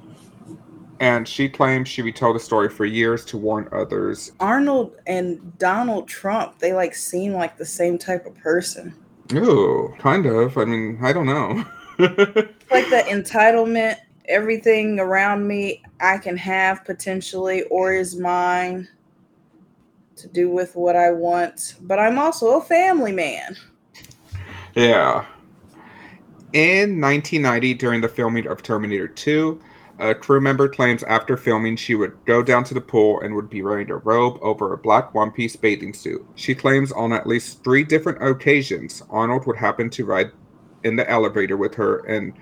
And 1.01 1.29
she 1.29 1.49
claimed 1.49 1.89
she 1.89 2.03
retold 2.03 2.37
the 2.37 2.41
story 2.41 2.69
for 2.69 2.85
years 2.85 3.25
to 3.27 3.37
warn 3.37 3.69
others. 3.73 4.33
Arnold 4.41 4.97
and 5.07 5.59
Donald 5.59 6.09
Trump, 6.09 6.59
they 6.61 6.73
like 6.73 6.95
seem 6.95 7.35
like 7.35 7.59
the 7.59 7.67
same 7.67 7.99
type 7.99 8.27
of 8.27 8.37
person. 8.37 8.95
Ooh, 9.33 9.95
kind 9.99 10.27
of. 10.27 10.59
I 10.59 10.65
mean, 10.65 10.99
I 11.03 11.13
don't 11.13 11.27
know. 11.27 11.65
like 11.99 12.91
the 12.91 13.05
entitlement, 13.09 13.97
everything 14.27 14.99
around 14.99 15.47
me 15.47 15.83
I 16.01 16.19
can 16.19 16.37
have 16.37 16.85
potentially 16.85 17.63
or 17.65 17.95
is 17.95 18.17
mine 18.17 18.89
to 20.17 20.29
do 20.29 20.51
with 20.51 20.77
what 20.77 20.97
I 20.97 21.11
want. 21.11 21.77
But 21.83 21.99
I'm 21.99 22.19
also 22.19 22.59
a 22.59 22.63
family 22.63 23.13
man. 23.13 23.57
Yeah. 24.75 25.25
In 26.53 27.01
1990, 27.01 27.75
during 27.75 28.01
the 28.01 28.09
filming 28.09 28.47
of 28.47 28.63
Terminator 28.63 29.09
2, 29.09 29.61
a 30.05 30.15
crew 30.15 30.41
member 30.41 30.69
claims 30.69 31.03
after 31.05 31.35
filming 31.35 31.77
she 31.77 31.95
would 31.95 32.13
go 32.27 32.43
down 32.43 32.63
to 32.65 32.75
the 32.75 32.81
pool 32.81 33.21
and 33.21 33.35
would 33.35 33.49
be 33.49 33.63
wearing 33.63 33.91
a 33.91 33.97
robe 33.97 34.39
over 34.43 34.73
a 34.73 34.79
black 34.79 35.15
one 35.15 35.31
piece 35.31 35.57
bathing 35.57 35.95
suit. 35.95 36.25
She 36.35 36.55
claims 36.55 36.93
on 36.93 37.13
at 37.13 37.27
least 37.27 37.65
three 37.65 37.85
different 37.85 38.23
occasions 38.23 39.03
Arnold 39.09 39.47
would 39.47 39.57
happen 39.57 39.89
to 39.91 40.05
ride 40.05 40.31
in 40.83 40.97
the 40.97 41.09
elevator 41.11 41.57
with 41.57 41.75
her 41.77 41.99
and 42.01 42.35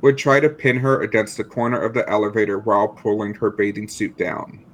would 0.00 0.16
try 0.16 0.38
to 0.38 0.48
pin 0.48 0.76
her 0.78 1.02
against 1.02 1.36
the 1.36 1.44
corner 1.44 1.80
of 1.80 1.92
the 1.92 2.08
elevator 2.08 2.58
while 2.60 2.88
pulling 2.88 3.34
her 3.34 3.50
bathing 3.50 3.88
suit 3.88 4.16
down. 4.16 4.64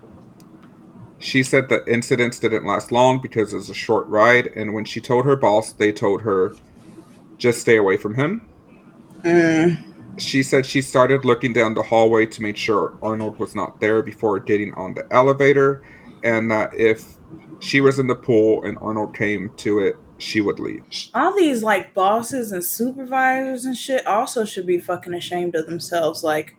She 1.19 1.43
said 1.43 1.69
the 1.69 1.85
incidents 1.91 2.39
didn't 2.39 2.67
last 2.67 2.93
long 2.93 3.21
because 3.21 3.53
it 3.53 3.57
was 3.57 3.71
a 3.71 3.75
short 3.75 4.07
ride, 4.07 4.49
and 4.55 4.75
when 4.75 4.85
she 4.85 5.01
told 5.01 5.25
her 5.25 5.35
boss, 5.35 5.73
they 5.73 5.93
told 5.93 6.23
her, 6.23 6.55
just 7.39 7.61
stay 7.61 7.77
away 7.77 7.97
from 7.97 8.15
him. 8.15 8.49
Mm. 9.23 9.98
She 10.19 10.43
said 10.43 10.67
she 10.67 10.83
started 10.83 11.25
looking 11.25 11.53
down 11.53 11.75
the 11.75 11.83
hallway 11.83 12.27
to 12.27 12.43
make 12.43 12.57
sure 12.57 12.99
Arnold 13.03 13.39
was 13.39 13.55
not 13.55 13.81
there 13.81 14.03
before 14.03 14.39
getting 14.41 14.75
on 14.75 14.95
the 14.95 15.07
elevator, 15.13 15.83
and 16.25 16.51
that 16.51 16.75
if 16.75 17.17
she 17.61 17.81
was 17.81 17.99
in 17.99 18.07
the 18.07 18.15
pool 18.15 18.65
and 18.65 18.79
Arnold 18.81 19.15
came 19.15 19.51
to 19.59 19.81
it, 19.81 19.97
she 20.19 20.41
would 20.41 20.59
leave. 20.59 20.83
All 21.15 21.37
these 21.37 21.63
like 21.63 21.95
bosses 21.95 22.53
and 22.53 22.65
supervisors 22.65 23.65
and 23.65 23.77
shit 23.77 24.07
also 24.07 24.45
should 24.45 24.67
be 24.67 24.79
fucking 24.79 25.15
ashamed 25.15 25.55
of 25.55 25.67
themselves. 25.67 26.25
Like, 26.25 26.57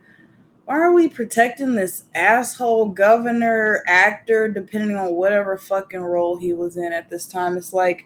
why 0.66 0.76
are 0.76 0.94
we 0.94 1.10
protecting 1.10 1.76
this 1.76 2.06
asshole 2.16 2.90
governor, 2.90 3.84
actor, 3.88 4.48
depending 4.48 4.96
on 4.96 5.16
whatever 5.16 5.58
fucking 5.58 6.00
role 6.00 6.38
he 6.38 6.54
was 6.54 6.78
in 6.78 6.94
at 6.94 7.10
this 7.10 7.26
time? 7.26 7.58
It's 7.58 7.74
like 7.74 8.06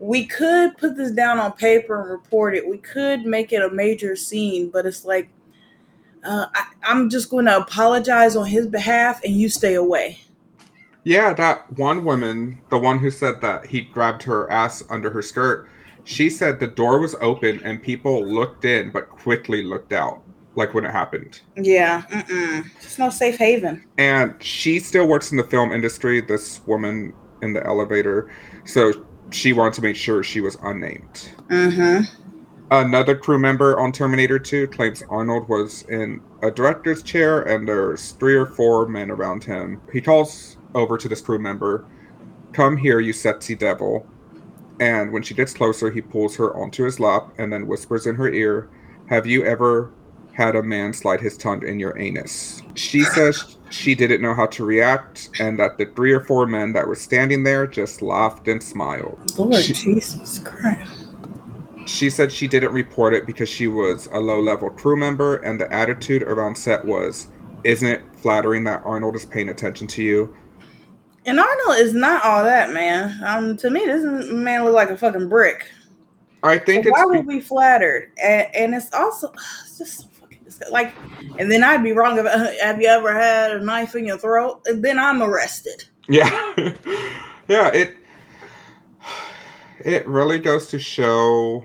we 0.00 0.24
could 0.24 0.76
put 0.78 0.96
this 0.96 1.12
down 1.12 1.38
on 1.38 1.52
paper 1.52 2.00
and 2.00 2.10
report 2.10 2.56
it. 2.56 2.66
We 2.66 2.78
could 2.78 3.26
make 3.26 3.52
it 3.52 3.62
a 3.62 3.70
major 3.70 4.16
scene, 4.16 4.70
but 4.70 4.86
it's 4.86 5.04
like 5.04 5.28
uh, 6.24 6.46
I, 6.54 6.64
I'm 6.82 7.10
just 7.10 7.30
going 7.30 7.44
to 7.44 7.58
apologize 7.58 8.34
on 8.34 8.46
his 8.46 8.66
behalf, 8.66 9.22
and 9.24 9.34
you 9.34 9.48
stay 9.48 9.74
away. 9.74 10.18
Yeah, 11.04 11.32
that 11.34 11.70
one 11.78 12.04
woman, 12.04 12.60
the 12.70 12.78
one 12.78 12.98
who 12.98 13.10
said 13.10 13.40
that 13.42 13.66
he 13.66 13.82
grabbed 13.82 14.22
her 14.24 14.50
ass 14.50 14.82
under 14.90 15.10
her 15.10 15.22
skirt, 15.22 15.68
she 16.04 16.28
said 16.28 16.60
the 16.60 16.66
door 16.66 16.98
was 16.98 17.14
open 17.20 17.60
and 17.62 17.82
people 17.82 18.26
looked 18.26 18.64
in 18.64 18.90
but 18.90 19.08
quickly 19.08 19.62
looked 19.62 19.92
out, 19.92 20.22
like 20.56 20.74
when 20.74 20.84
it 20.84 20.90
happened. 20.90 21.40
Yeah, 21.56 22.02
mm-mm. 22.10 22.66
it's 22.76 22.98
no 22.98 23.08
safe 23.08 23.38
haven. 23.38 23.84
And 23.96 24.34
she 24.42 24.78
still 24.78 25.06
works 25.06 25.30
in 25.30 25.38
the 25.38 25.44
film 25.44 25.72
industry, 25.72 26.20
this 26.20 26.60
woman 26.66 27.14
in 27.40 27.54
the 27.54 27.64
elevator. 27.66 28.30
So 28.64 29.06
she 29.30 29.52
wanted 29.52 29.74
to 29.74 29.82
make 29.82 29.96
sure 29.96 30.22
she 30.22 30.40
was 30.40 30.56
unnamed. 30.62 31.30
Mm-hmm. 31.48 32.04
Another 32.72 33.16
crew 33.16 33.38
member 33.38 33.80
on 33.80 33.90
Terminator 33.90 34.38
2 34.38 34.68
claims 34.68 35.02
Arnold 35.10 35.48
was 35.48 35.82
in 35.88 36.20
a 36.40 36.50
director's 36.50 37.02
chair 37.02 37.42
and 37.42 37.66
there's 37.66 38.12
three 38.12 38.36
or 38.36 38.46
four 38.46 38.86
men 38.86 39.10
around 39.10 39.42
him. 39.42 39.80
He 39.92 40.00
calls 40.00 40.56
over 40.74 40.96
to 40.96 41.08
this 41.08 41.20
crew 41.20 41.40
member, 41.40 41.84
Come 42.52 42.76
here, 42.76 43.00
you 43.00 43.12
sexy 43.12 43.56
devil. 43.56 44.06
And 44.78 45.12
when 45.12 45.22
she 45.22 45.34
gets 45.34 45.52
closer, 45.52 45.90
he 45.90 46.00
pulls 46.00 46.36
her 46.36 46.56
onto 46.56 46.84
his 46.84 47.00
lap 47.00 47.32
and 47.38 47.52
then 47.52 47.66
whispers 47.66 48.06
in 48.06 48.14
her 48.14 48.32
ear, 48.32 48.70
Have 49.08 49.26
you 49.26 49.44
ever 49.44 49.92
had 50.32 50.54
a 50.54 50.62
man 50.62 50.92
slide 50.92 51.20
his 51.20 51.36
tongue 51.36 51.66
in 51.66 51.80
your 51.80 51.98
anus? 51.98 52.62
She 52.74 53.02
says 53.02 53.56
she 53.70 53.94
didn't 53.94 54.20
know 54.20 54.34
how 54.34 54.46
to 54.46 54.64
react 54.64 55.30
and 55.40 55.58
that 55.58 55.78
the 55.78 55.86
three 55.86 56.12
or 56.12 56.20
four 56.20 56.46
men 56.46 56.72
that 56.72 56.86
were 56.86 56.94
standing 56.96 57.42
there 57.44 57.66
just 57.66 58.02
laughed 58.02 58.48
and 58.48 58.62
smiled. 58.62 59.18
Lord 59.38 59.62
She- 59.62 59.72
Jesus 59.72 60.38
Christ. 60.40 61.06
She 61.86 62.10
said 62.10 62.30
she 62.30 62.46
didn't 62.46 62.72
report 62.72 63.14
it 63.14 63.26
because 63.26 63.48
she 63.48 63.66
was 63.66 64.08
a 64.12 64.20
low 64.20 64.40
level 64.40 64.70
crew 64.70 64.96
member 64.96 65.36
and 65.36 65.60
the 65.60 65.72
attitude 65.72 66.22
around 66.22 66.56
set 66.56 66.84
was, 66.84 67.28
Isn't 67.64 67.88
it 67.88 68.02
flattering 68.22 68.64
that 68.64 68.82
Arnold 68.84 69.16
is 69.16 69.24
paying 69.26 69.48
attention 69.48 69.86
to 69.88 70.02
you? 70.02 70.34
And 71.26 71.38
Arnold 71.38 71.76
is 71.78 71.92
not 71.94 72.24
all 72.24 72.42
that, 72.44 72.72
man. 72.72 73.18
Um, 73.24 73.56
to 73.58 73.70
me, 73.70 73.84
this 73.86 74.02
man 74.30 74.64
look 74.64 74.74
like 74.74 74.90
a 74.90 74.96
fucking 74.96 75.28
brick. 75.28 75.66
I 76.42 76.56
think 76.58 76.84
So 76.84 76.90
it's 76.90 76.98
why 76.98 77.04
be- 77.04 77.18
would 77.18 77.26
we 77.26 77.34
be 77.36 77.40
flattered? 77.40 78.12
And, 78.22 78.46
and 78.54 78.74
it's 78.74 78.92
also 78.94 79.32
it's 79.64 79.78
just 79.78 79.98
so 80.00 80.06
fucking 80.06 80.08
disgusting. 80.08 80.09
Like. 80.70 80.94
And 81.38 81.50
then 81.50 81.62
I'd 81.62 81.82
be 81.82 81.92
wrong 81.92 82.18
if 82.18 82.26
uh, 82.26 82.50
have 82.62 82.80
you 82.80 82.88
ever 82.88 83.12
had 83.12 83.52
a 83.52 83.64
knife 83.64 83.94
in 83.94 84.04
your 84.04 84.18
throat? 84.18 84.60
And 84.66 84.84
then 84.84 84.98
I'm 84.98 85.22
arrested. 85.22 85.84
Yeah. 86.08 86.30
yeah, 87.48 87.68
it 87.68 87.96
it 89.84 90.06
really 90.06 90.38
goes 90.38 90.66
to 90.68 90.78
show 90.78 91.64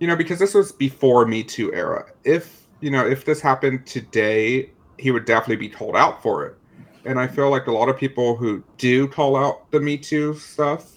you 0.00 0.06
know, 0.06 0.16
because 0.16 0.38
this 0.38 0.54
was 0.54 0.72
before 0.72 1.26
Me 1.26 1.44
Too 1.44 1.72
era. 1.74 2.06
If, 2.24 2.66
you 2.80 2.90
know, 2.90 3.06
if 3.06 3.26
this 3.26 3.40
happened 3.40 3.86
today, 3.86 4.70
he 4.98 5.10
would 5.10 5.26
definitely 5.26 5.56
be 5.56 5.68
called 5.68 5.94
out 5.94 6.22
for 6.22 6.46
it. 6.46 6.56
And 7.04 7.20
I 7.20 7.26
feel 7.26 7.50
like 7.50 7.66
a 7.66 7.72
lot 7.72 7.88
of 7.88 7.98
people 7.98 8.34
who 8.34 8.64
do 8.78 9.06
call 9.06 9.36
out 9.36 9.70
the 9.70 9.80
Me 9.80 9.96
Too 9.98 10.34
stuff 10.34 10.90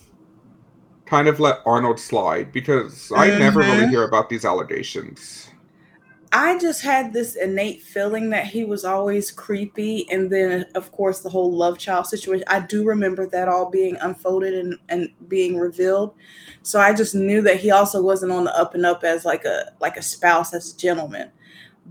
kind 1.05 1.27
of 1.27 1.39
let 1.39 1.59
Arnold 1.65 1.99
slide 1.99 2.51
because 2.53 3.11
I 3.13 3.37
never 3.37 3.59
really 3.59 3.85
Mhm. 3.85 3.89
hear 3.89 4.03
about 4.03 4.29
these 4.29 4.45
allegations. 4.45 5.49
I 6.35 6.57
just 6.57 6.81
had 6.81 7.13
this 7.13 7.35
innate 7.35 7.83
feeling 7.83 8.31
that 8.31 8.47
he 8.47 8.63
was 8.63 8.85
always 8.85 9.29
creepy, 9.29 10.09
and 10.09 10.31
then 10.31 10.65
of 10.73 10.91
course 10.91 11.19
the 11.19 11.29
whole 11.29 11.55
love 11.55 11.77
child 11.77 12.07
situation. 12.07 12.43
I 12.47 12.61
do 12.61 12.83
remember 12.83 13.27
that 13.27 13.47
all 13.47 13.69
being 13.69 13.97
unfolded 13.97 14.55
and, 14.55 14.79
and 14.89 15.09
being 15.27 15.59
revealed. 15.59 16.15
So 16.63 16.79
I 16.79 16.91
just 16.91 17.13
knew 17.13 17.43
that 17.43 17.59
he 17.59 17.69
also 17.69 18.01
wasn't 18.01 18.31
on 18.31 18.45
the 18.45 18.59
up 18.59 18.73
and 18.73 18.83
up 18.83 19.03
as 19.03 19.25
like 19.25 19.45
a 19.45 19.73
like 19.79 19.95
a 19.95 20.01
spouse, 20.01 20.55
as 20.55 20.73
a 20.73 20.77
gentleman. 20.77 21.29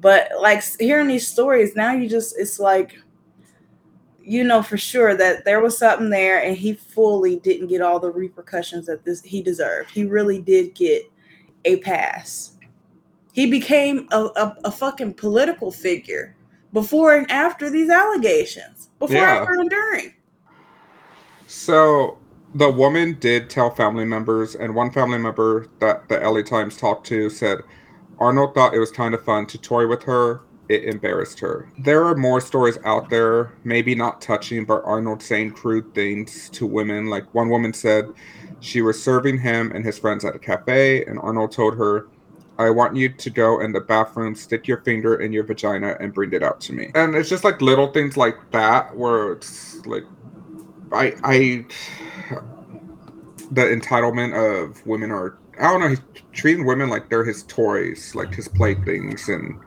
But 0.00 0.30
like 0.40 0.64
hearing 0.80 1.06
these 1.06 1.28
stories 1.28 1.76
now, 1.76 1.92
you 1.92 2.08
just 2.08 2.34
it's 2.36 2.58
like 2.58 2.98
you 4.24 4.42
know 4.42 4.60
for 4.60 4.76
sure 4.76 5.16
that 5.16 5.44
there 5.44 5.60
was 5.60 5.78
something 5.78 6.10
there, 6.10 6.42
and 6.42 6.56
he 6.56 6.72
fully 6.74 7.36
didn't 7.36 7.68
get 7.68 7.80
all 7.80 8.00
the 8.00 8.10
repercussions 8.10 8.86
that 8.86 9.04
this 9.04 9.22
he 9.22 9.40
deserved. 9.40 9.92
He 9.92 10.04
really 10.04 10.42
did 10.42 10.74
get 10.74 11.04
a 11.64 11.76
pass 11.76 12.52
he 13.32 13.50
became 13.50 14.06
a, 14.12 14.24
a, 14.36 14.56
a 14.64 14.70
fucking 14.70 15.14
political 15.14 15.70
figure 15.72 16.36
before 16.72 17.16
and 17.16 17.30
after 17.30 17.68
these 17.70 17.90
allegations 17.90 18.90
before 18.98 19.16
Yeah. 19.16 19.40
after 19.40 19.54
and 19.54 19.68
during 19.68 20.14
So 21.46 22.18
the 22.54 22.70
woman 22.70 23.16
did 23.18 23.48
tell 23.50 23.70
family 23.70 24.04
members, 24.04 24.54
and 24.54 24.74
one 24.74 24.90
family 24.90 25.18
member 25.18 25.66
that 25.80 26.08
the 26.08 26.18
LA 26.18 26.42
Times 26.42 26.76
talked 26.76 27.06
to 27.08 27.28
said 27.30 27.58
Arnold 28.18 28.54
thought 28.54 28.74
it 28.74 28.78
was 28.78 28.90
kind 28.90 29.14
of 29.14 29.24
fun 29.24 29.46
to 29.46 29.58
toy 29.58 29.86
with 29.86 30.02
her. 30.04 30.42
It 30.68 30.84
embarrassed 30.84 31.40
her. 31.40 31.70
There 31.78 32.04
are 32.04 32.14
more 32.14 32.40
stories 32.40 32.78
out 32.84 33.10
there, 33.10 33.52
maybe 33.64 33.94
not 33.94 34.20
touching, 34.22 34.64
but 34.64 34.82
Arnold 34.84 35.22
saying 35.22 35.50
crude 35.52 35.94
things 35.94 36.48
to 36.50 36.66
women. 36.66 37.06
Like 37.06 37.34
one 37.34 37.48
woman 37.50 37.72
said 37.72 38.08
she 38.60 38.80
was 38.80 39.02
serving 39.02 39.38
him 39.38 39.72
and 39.72 39.84
his 39.84 39.98
friends 39.98 40.24
at 40.24 40.36
a 40.36 40.38
cafe, 40.38 41.04
and 41.04 41.18
Arnold 41.18 41.52
told 41.52 41.76
her, 41.76 42.06
I 42.58 42.70
want 42.70 42.96
you 42.96 43.08
to 43.08 43.30
go 43.30 43.60
in 43.60 43.72
the 43.72 43.80
bathroom, 43.80 44.34
stick 44.34 44.68
your 44.68 44.82
finger 44.82 45.16
in 45.16 45.32
your 45.32 45.44
vagina, 45.44 45.96
and 46.00 46.12
bring 46.12 46.32
it 46.32 46.42
out 46.42 46.60
to 46.62 46.72
me. 46.72 46.90
And 46.94 47.14
it's 47.14 47.28
just 47.28 47.44
like 47.44 47.60
little 47.62 47.90
things 47.92 48.16
like 48.16 48.36
that 48.52 48.94
where 48.96 49.32
it's 49.32 49.84
like 49.86 50.04
I 50.92 51.14
I 51.24 51.66
the 53.50 53.62
entitlement 53.62 54.34
of 54.34 54.84
women 54.86 55.10
are 55.10 55.38
I 55.60 55.70
don't 55.70 55.80
know, 55.80 55.88
he's 55.88 56.00
treating 56.32 56.64
women 56.64 56.88
like 56.88 57.10
they're 57.10 57.24
his 57.24 57.42
toys, 57.44 58.14
like 58.14 58.34
his 58.34 58.48
playthings 58.48 59.28
and 59.28 59.58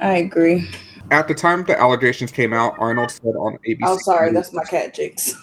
i 0.00 0.16
agree 0.16 0.68
at 1.10 1.28
the 1.28 1.34
time 1.34 1.64
the 1.64 1.78
allegations 1.78 2.32
came 2.32 2.52
out, 2.54 2.74
Arnold 2.78 3.10
said 3.10 3.34
on 3.36 3.58
ABC 3.68 3.78
oh 3.84 3.98
sorry 3.98 4.30
News- 4.30 4.34
that's 4.34 4.52
my 4.54 4.64
cat 4.64 4.94
jinx 4.94 5.34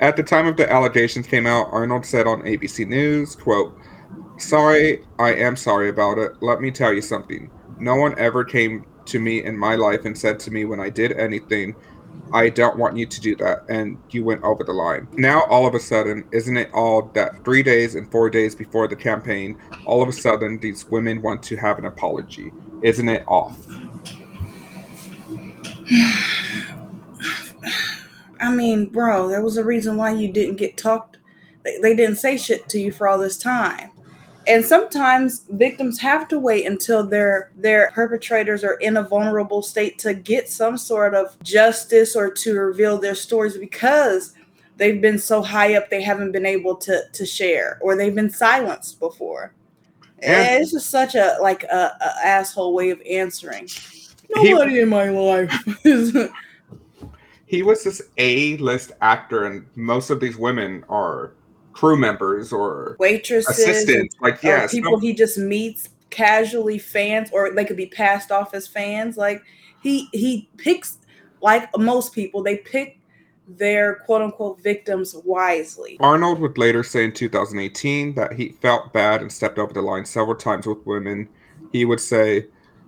At 0.00 0.16
the 0.16 0.22
time 0.22 0.46
of 0.46 0.56
the 0.56 0.70
allegations 0.70 1.26
came 1.26 1.46
out, 1.46 1.68
Arnold 1.72 2.04
said 2.04 2.26
on 2.26 2.42
ABC 2.42 2.86
News, 2.86 3.34
quote, 3.34 3.78
Sorry, 4.38 5.04
I 5.18 5.34
am 5.34 5.56
sorry 5.56 5.88
about 5.88 6.18
it. 6.18 6.32
Let 6.42 6.60
me 6.60 6.70
tell 6.70 6.92
you 6.92 7.02
something. 7.02 7.50
No 7.78 7.96
one 7.96 8.18
ever 8.18 8.44
came 8.44 8.84
to 9.06 9.18
me 9.18 9.44
in 9.44 9.56
my 9.56 9.76
life 9.76 10.04
and 10.04 10.16
said 10.16 10.38
to 10.40 10.50
me 10.50 10.64
when 10.64 10.80
I 10.80 10.90
did 10.90 11.12
anything, 11.12 11.74
I 12.32 12.48
don't 12.48 12.76
want 12.76 12.96
you 12.96 13.06
to 13.06 13.20
do 13.20 13.36
that, 13.36 13.64
and 13.68 13.98
you 14.10 14.24
went 14.24 14.42
over 14.42 14.64
the 14.64 14.72
line. 14.72 15.06
Now, 15.12 15.44
all 15.44 15.66
of 15.66 15.74
a 15.74 15.80
sudden, 15.80 16.24
isn't 16.32 16.56
it 16.56 16.70
all 16.74 17.02
that 17.14 17.44
three 17.44 17.62
days 17.62 17.94
and 17.94 18.10
four 18.10 18.28
days 18.30 18.54
before 18.54 18.88
the 18.88 18.96
campaign, 18.96 19.58
all 19.84 20.02
of 20.02 20.08
a 20.08 20.12
sudden, 20.12 20.58
these 20.58 20.86
women 20.86 21.22
want 21.22 21.42
to 21.44 21.56
have 21.56 21.78
an 21.78 21.84
apology? 21.86 22.52
Isn't 22.82 23.08
it 23.08 23.24
off? 23.28 23.56
i 28.38 28.50
mean 28.50 28.86
bro 28.86 29.28
there 29.28 29.42
was 29.42 29.56
a 29.56 29.64
reason 29.64 29.96
why 29.96 30.10
you 30.10 30.30
didn't 30.30 30.56
get 30.56 30.76
talked 30.76 31.18
they, 31.64 31.78
they 31.78 31.94
didn't 31.94 32.16
say 32.16 32.36
shit 32.36 32.68
to 32.68 32.78
you 32.78 32.92
for 32.92 33.08
all 33.08 33.18
this 33.18 33.38
time 33.38 33.90
and 34.46 34.64
sometimes 34.64 35.44
victims 35.50 35.98
have 35.98 36.28
to 36.28 36.38
wait 36.38 36.66
until 36.66 37.06
their 37.06 37.50
their 37.56 37.90
perpetrators 37.92 38.64
are 38.64 38.74
in 38.74 38.96
a 38.96 39.02
vulnerable 39.02 39.62
state 39.62 39.98
to 39.98 40.14
get 40.14 40.48
some 40.48 40.76
sort 40.76 41.14
of 41.14 41.36
justice 41.42 42.16
or 42.16 42.30
to 42.30 42.54
reveal 42.54 42.98
their 42.98 43.14
stories 43.14 43.56
because 43.58 44.34
they've 44.76 45.00
been 45.00 45.18
so 45.18 45.42
high 45.42 45.74
up 45.74 45.90
they 45.90 46.02
haven't 46.02 46.32
been 46.32 46.46
able 46.46 46.76
to 46.76 47.02
to 47.12 47.26
share 47.26 47.78
or 47.80 47.96
they've 47.96 48.14
been 48.14 48.30
silenced 48.30 48.98
before 49.00 49.52
And 50.22 50.62
it's 50.62 50.72
just 50.72 50.90
such 50.90 51.14
a 51.14 51.36
like 51.42 51.64
a, 51.64 51.96
a 52.00 52.26
asshole 52.26 52.72
way 52.72 52.90
of 52.90 53.00
answering. 53.08 53.68
Nobody 54.34 54.72
he, 54.72 54.80
in 54.80 54.88
my 54.88 55.08
life. 55.10 55.52
he 57.46 57.62
was 57.62 57.84
this 57.84 58.02
A-list 58.16 58.92
actor, 59.02 59.44
and 59.44 59.66
most 59.76 60.10
of 60.10 60.20
these 60.20 60.36
women 60.36 60.84
are 60.88 61.32
crew 61.76 61.96
members 61.96 62.52
or 62.52 62.96
waitresses, 62.98 63.58
assistants. 63.58 64.16
Like 64.20 64.42
yeah, 64.42 64.66
people 64.66 64.98
he 64.98 65.12
just 65.12 65.38
meets 65.38 65.90
casually, 66.10 66.78
fans, 66.78 67.28
or 67.32 67.52
they 67.52 67.64
could 67.64 67.76
be 67.76 67.86
passed 67.86 68.32
off 68.32 68.54
as 68.54 68.66
fans. 68.66 69.16
Like 69.16 69.42
he 69.82 70.08
he 70.12 70.48
picks 70.56 70.98
like 71.42 71.68
most 71.76 72.14
people, 72.14 72.42
they 72.42 72.56
pick 72.56 72.98
their 73.46 73.96
quote 74.06 74.22
unquote 74.22 74.60
victims 74.62 75.14
wisely. 75.24 75.98
Arnold 76.00 76.40
would 76.40 76.58
later 76.58 76.82
say 76.82 77.04
in 77.04 77.12
2018 77.12 78.14
that 78.14 78.32
he 78.32 78.50
felt 78.60 78.92
bad 78.92 79.20
and 79.20 79.30
stepped 79.30 79.58
over 79.58 79.72
the 79.72 79.82
line 79.82 80.04
several 80.04 80.34
times 80.34 80.66
with 80.66 80.84
women. 80.86 81.28
He 81.72 81.84
would 81.84 82.00
say, 82.00 82.46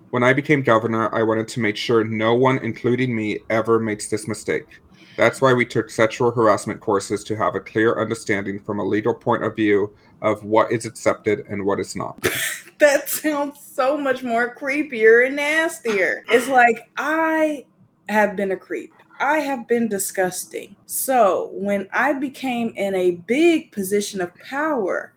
When 0.09 0.23
I 0.23 0.33
became 0.33 0.63
governor, 0.63 1.13
I 1.13 1.23
wanted 1.23 1.47
to 1.49 1.59
make 1.59 1.77
sure 1.77 2.03
no 2.03 2.33
one, 2.33 2.57
including 2.57 3.15
me, 3.15 3.39
ever 3.49 3.79
makes 3.79 4.09
this 4.09 4.27
mistake. 4.27 4.81
That's 5.19 5.41
why 5.41 5.51
we 5.51 5.65
took 5.65 5.89
sexual 5.89 6.31
harassment 6.31 6.79
courses 6.79 7.25
to 7.25 7.35
have 7.35 7.53
a 7.53 7.59
clear 7.59 7.99
understanding 7.99 8.57
from 8.57 8.79
a 8.79 8.85
legal 8.85 9.13
point 9.13 9.43
of 9.43 9.53
view 9.53 9.93
of 10.21 10.45
what 10.45 10.71
is 10.71 10.85
accepted 10.85 11.45
and 11.49 11.65
what 11.65 11.77
is 11.81 11.93
not. 11.93 12.17
that 12.79 13.09
sounds 13.09 13.59
so 13.59 13.97
much 13.97 14.23
more 14.23 14.55
creepier 14.55 15.27
and 15.27 15.35
nastier. 15.35 16.23
It's 16.29 16.47
like, 16.47 16.89
I 16.95 17.65
have 18.07 18.37
been 18.37 18.51
a 18.51 18.55
creep. 18.55 18.93
I 19.19 19.39
have 19.39 19.67
been 19.67 19.89
disgusting. 19.89 20.77
So 20.85 21.49
when 21.51 21.89
I 21.91 22.13
became 22.13 22.69
in 22.77 22.95
a 22.95 23.11
big 23.11 23.73
position 23.73 24.21
of 24.21 24.33
power, 24.35 25.11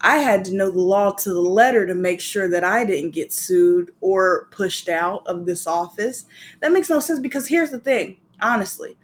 I 0.00 0.18
had 0.18 0.44
to 0.44 0.54
know 0.54 0.70
the 0.70 0.78
law 0.78 1.10
to 1.10 1.34
the 1.34 1.40
letter 1.40 1.88
to 1.88 1.94
make 1.96 2.20
sure 2.20 2.48
that 2.50 2.62
I 2.62 2.84
didn't 2.84 3.10
get 3.10 3.32
sued 3.32 3.90
or 4.00 4.46
pushed 4.52 4.88
out 4.88 5.26
of 5.26 5.44
this 5.44 5.66
office. 5.66 6.26
That 6.60 6.70
makes 6.70 6.88
no 6.88 7.00
sense 7.00 7.18
because 7.18 7.48
here's 7.48 7.72
the 7.72 7.80
thing 7.80 8.18
honestly, 8.42 8.96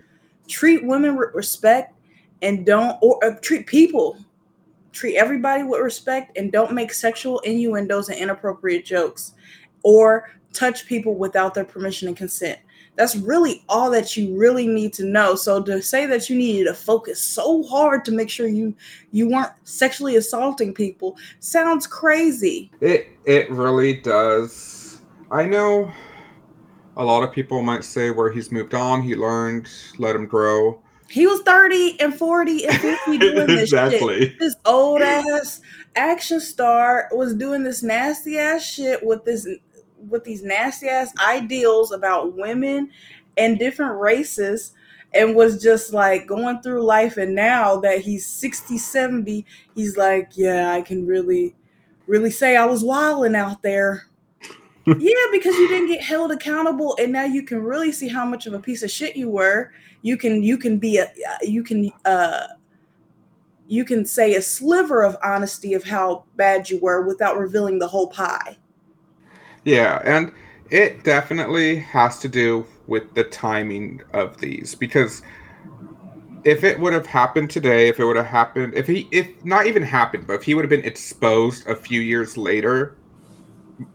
treat 0.49 0.85
women 0.85 1.17
with 1.17 1.35
respect 1.35 1.95
and 2.43 2.65
don't, 2.67 2.97
or 3.03 3.23
uh, 3.25 3.35
treat 3.43 3.67
people, 3.67 4.19
treat 4.93 5.17
everybody 5.17 5.63
with 5.63 5.81
respect 5.81 6.37
and 6.37 6.53
don't 6.53 6.73
make 6.73 6.93
sexual 6.93 7.41
innuendos 7.41 8.09
and 8.09 8.19
inappropriate 8.19 8.85
jokes 8.85 9.35
or 9.83 10.31
touch 10.53 10.87
people 10.87 11.15
without 11.15 11.55
their 11.55 11.65
permission 11.65 12.09
and 12.09 12.17
consent. 12.17 12.59
That's 12.97 13.15
really 13.15 13.63
all 13.69 13.91
that 13.91 14.17
you 14.17 14.37
really 14.39 14.67
need 14.67 14.95
to 14.95 15.05
know. 15.05 15.35
So 15.35 15.63
to 15.63 15.83
say 15.83 16.07
that 16.07 16.31
you 16.31 16.37
needed 16.37 16.65
to 16.65 16.75
focus 16.75 17.23
so 17.23 17.63
hard 17.65 18.07
to 18.07 18.13
make 18.13 18.31
sure 18.31 18.49
you 18.49 18.75
you 19.13 19.29
weren't 19.29 19.53
sexually 19.65 20.17
assaulting 20.17 20.73
people 20.73 21.19
sounds 21.41 21.87
crazy. 21.87 22.71
It 22.81 23.09
it 23.27 23.51
really 23.51 24.01
does. 24.01 25.03
I 25.31 25.45
know 25.45 25.93
a 26.97 27.05
lot 27.05 27.23
of 27.23 27.33
people 27.33 27.63
might 27.63 27.85
say 27.85 28.11
where 28.11 28.31
he's 28.31 28.51
moved 28.51 28.75
on, 28.75 29.03
he 29.03 29.15
learned, 29.15 29.69
let 29.99 30.17
him 30.17 30.27
grow. 30.27 30.81
He 31.09 31.27
was 31.27 31.41
30 31.43 32.01
and 32.01 32.15
40 32.15 32.67
and 32.67 32.77
50 32.81 33.19
doing 33.19 33.47
this 33.47 33.63
exactly. 33.63 34.21
shit. 34.21 34.39
This 34.39 34.57
old 34.65 35.03
ass 35.03 35.61
action 35.95 36.41
star 36.41 37.09
was 37.13 37.35
doing 37.35 37.63
this 37.63 37.83
nasty 37.83 38.39
ass 38.39 38.65
shit 38.65 39.05
with 39.05 39.25
this 39.25 39.47
with 40.09 40.25
these 40.25 40.43
nasty 40.43 40.89
ass 40.89 41.13
ideals 41.19 41.91
about 41.93 42.37
women 42.37 42.91
and 43.37 43.59
different 43.59 43.99
races 43.99 44.73
and 45.15 45.35
was 45.35 45.63
just 45.63 45.93
like 45.93 46.27
going 46.27 46.61
through 46.61 46.85
life 46.85 47.17
and 47.17 47.35
now 47.35 47.77
that 47.81 48.01
he's 48.01 48.27
60 48.27 48.77
70 48.77 49.47
he's 49.75 49.97
like 49.97 50.31
yeah 50.37 50.73
i 50.73 50.83
can 50.83 51.07
really 51.07 51.57
really 52.07 52.31
say 52.31 52.57
i 52.57 52.65
was 52.67 52.85
wilding 52.85 53.35
out 53.35 53.63
there 53.63 54.07
yeah 54.87 55.27
because 55.33 55.55
you 55.57 55.69
didn't 55.69 55.89
get 55.89 56.03
held 56.03 56.31
accountable 56.31 56.97
and 57.01 57.13
now 57.13 57.25
you 57.25 57.43
can 57.43 57.63
really 57.63 57.91
see 57.93 58.09
how 58.09 58.25
much 58.25 58.47
of 58.47 58.55
a 58.55 58.59
piece 58.59 58.83
of 58.83 58.91
shit 58.91 59.17
you 59.17 59.29
were. 59.29 59.73
You 60.03 60.17
can 60.17 60.43
you 60.43 60.57
can 60.59 60.79
be 60.79 60.99
a 60.99 61.11
you 61.43 61.63
can 61.63 61.91
uh 62.05 62.47
you 63.69 63.85
can 63.85 64.05
say 64.05 64.35
a 64.35 64.43
sliver 64.43 65.03
of 65.03 65.17
honesty 65.23 65.75
of 65.75 65.85
how 65.85 66.25
bad 66.37 66.71
you 66.71 66.79
were 66.79 67.03
without 67.03 67.37
revealing 67.37 67.79
the 67.79 67.89
whole 67.89 68.09
pie. 68.09 68.57
Yeah, 69.65 70.01
and 70.05 70.33
it 70.71 71.03
definitely 71.03 71.77
has 71.77 72.21
to 72.21 72.29
do 72.29 72.65
with 72.87 73.13
the 73.15 73.25
timing 73.25 74.03
of 74.13 74.39
these 74.39 74.75
because 74.77 75.23
if 76.45 76.63
it 76.63 76.79
would 76.79 76.93
have 76.93 77.07
happened 77.07 77.51
today, 77.51 77.89
if 77.89 77.99
it 77.99 78.05
would 78.05 78.17
have 78.17 78.27
happened, 78.27 78.75
if 78.75 78.87
he, 78.87 79.09
if 79.11 79.45
not 79.45 79.67
even 79.67 79.83
happened, 79.83 80.29
but 80.29 80.35
if 80.35 80.45
he 80.45 80.55
would 80.55 80.65
have 80.65 80.71
been 80.71 80.85
exposed 80.85 81.67
a 81.67 81.75
few 81.75 82.01
years 82.01 82.37
later, 82.37 82.97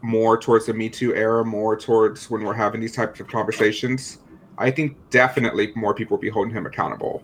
more 0.00 0.38
towards 0.38 0.66
the 0.66 0.74
Me 0.74 0.88
Too 0.88 1.14
era, 1.14 1.44
more 1.44 1.76
towards 1.76 2.30
when 2.30 2.44
we're 2.44 2.54
having 2.54 2.80
these 2.80 2.94
types 2.94 3.20
of 3.20 3.28
conversations, 3.28 4.18
I 4.58 4.70
think 4.70 4.96
definitely 5.10 5.72
more 5.74 5.94
people 5.94 6.16
will 6.16 6.22
be 6.22 6.28
holding 6.28 6.54
him 6.54 6.66
accountable. 6.66 7.22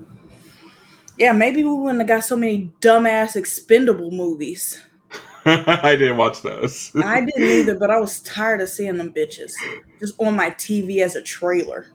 Yeah, 1.18 1.32
maybe 1.32 1.64
we 1.64 1.74
wouldn't 1.74 2.00
have 2.00 2.08
got 2.08 2.24
so 2.24 2.36
many 2.36 2.72
dumbass 2.80 3.36
expendable 3.36 4.10
movies. 4.10 4.80
I 5.44 5.96
didn't 5.96 6.16
watch 6.16 6.42
those. 6.42 6.92
I 7.02 7.24
didn't 7.24 7.42
either, 7.42 7.74
but 7.74 7.90
I 7.90 7.98
was 7.98 8.20
tired 8.20 8.60
of 8.60 8.68
seeing 8.68 8.96
them 8.96 9.12
bitches 9.12 9.52
just 9.98 10.14
on 10.20 10.36
my 10.36 10.50
TV 10.50 11.00
as 11.00 11.16
a 11.16 11.22
trailer. 11.22 11.86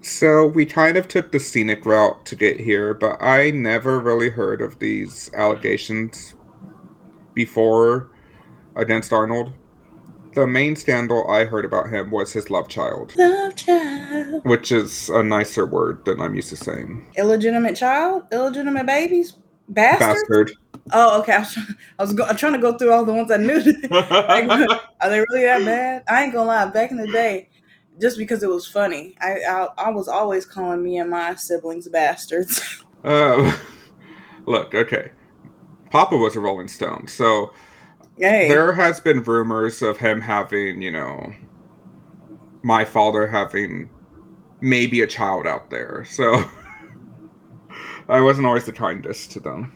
So 0.00 0.46
we 0.46 0.64
kind 0.64 0.96
of 0.96 1.08
took 1.08 1.32
the 1.32 1.40
scenic 1.40 1.84
route 1.84 2.24
to 2.26 2.36
get 2.36 2.60
here, 2.60 2.94
but 2.94 3.22
I 3.22 3.50
never 3.50 4.00
really 4.00 4.30
heard 4.30 4.60
of 4.60 4.78
these 4.78 5.30
allegations 5.34 6.34
before 7.34 8.10
against 8.78 9.12
Arnold. 9.12 9.52
The 10.34 10.46
main 10.46 10.76
scandal 10.76 11.28
I 11.30 11.44
heard 11.44 11.64
about 11.64 11.90
him 11.90 12.10
was 12.10 12.32
his 12.32 12.48
love 12.48 12.68
child. 12.68 13.14
Love 13.16 13.56
child. 13.56 14.44
Which 14.44 14.70
is 14.72 15.08
a 15.10 15.22
nicer 15.22 15.66
word 15.66 16.04
than 16.04 16.20
I'm 16.20 16.34
used 16.34 16.50
to 16.50 16.56
saying. 16.56 17.12
Illegitimate 17.16 17.76
child? 17.76 18.24
Illegitimate 18.32 18.86
babies? 18.86 19.34
Bastard? 19.68 20.16
Bastard. 20.28 20.52
Oh, 20.92 21.20
okay. 21.20 21.32
I 21.36 21.38
was, 21.40 21.52
trying, 21.52 21.66
I 21.98 22.02
was 22.02 22.12
go, 22.12 22.24
I'm 22.24 22.36
trying 22.36 22.52
to 22.54 22.58
go 22.58 22.76
through 22.78 22.92
all 22.92 23.04
the 23.04 23.12
ones 23.12 23.30
I 23.30 23.36
knew. 23.36 23.58
like, 23.90 24.48
are 25.00 25.10
they 25.10 25.20
really 25.20 25.42
that 25.42 25.64
bad? 25.64 26.04
I 26.08 26.24
ain't 26.24 26.32
gonna 26.32 26.46
lie. 26.46 26.66
Back 26.66 26.90
in 26.90 26.96
the 26.98 27.08
day, 27.08 27.48
just 28.00 28.16
because 28.16 28.42
it 28.42 28.48
was 28.48 28.66
funny, 28.66 29.16
I 29.20 29.40
I, 29.40 29.68
I 29.76 29.90
was 29.90 30.08
always 30.08 30.46
calling 30.46 30.82
me 30.82 30.98
and 30.98 31.10
my 31.10 31.34
siblings 31.34 31.88
bastards. 31.88 32.84
Uh, 33.04 33.56
look, 34.46 34.74
okay. 34.74 35.10
Papa 35.90 36.16
was 36.16 36.36
a 36.36 36.40
Rolling 36.40 36.68
Stone, 36.68 37.06
so 37.08 37.52
hey. 38.18 38.48
there 38.48 38.72
has 38.72 39.00
been 39.00 39.22
rumors 39.22 39.82
of 39.82 39.98
him 39.98 40.20
having, 40.20 40.82
you 40.82 40.90
know, 40.90 41.32
my 42.62 42.84
father 42.84 43.26
having 43.26 43.88
maybe 44.60 45.02
a 45.02 45.06
child 45.06 45.46
out 45.46 45.70
there. 45.70 46.04
So 46.08 46.44
I 48.08 48.20
wasn't 48.20 48.46
always 48.46 48.64
the 48.64 48.72
kindest 48.72 49.30
to 49.32 49.40
them. 49.40 49.72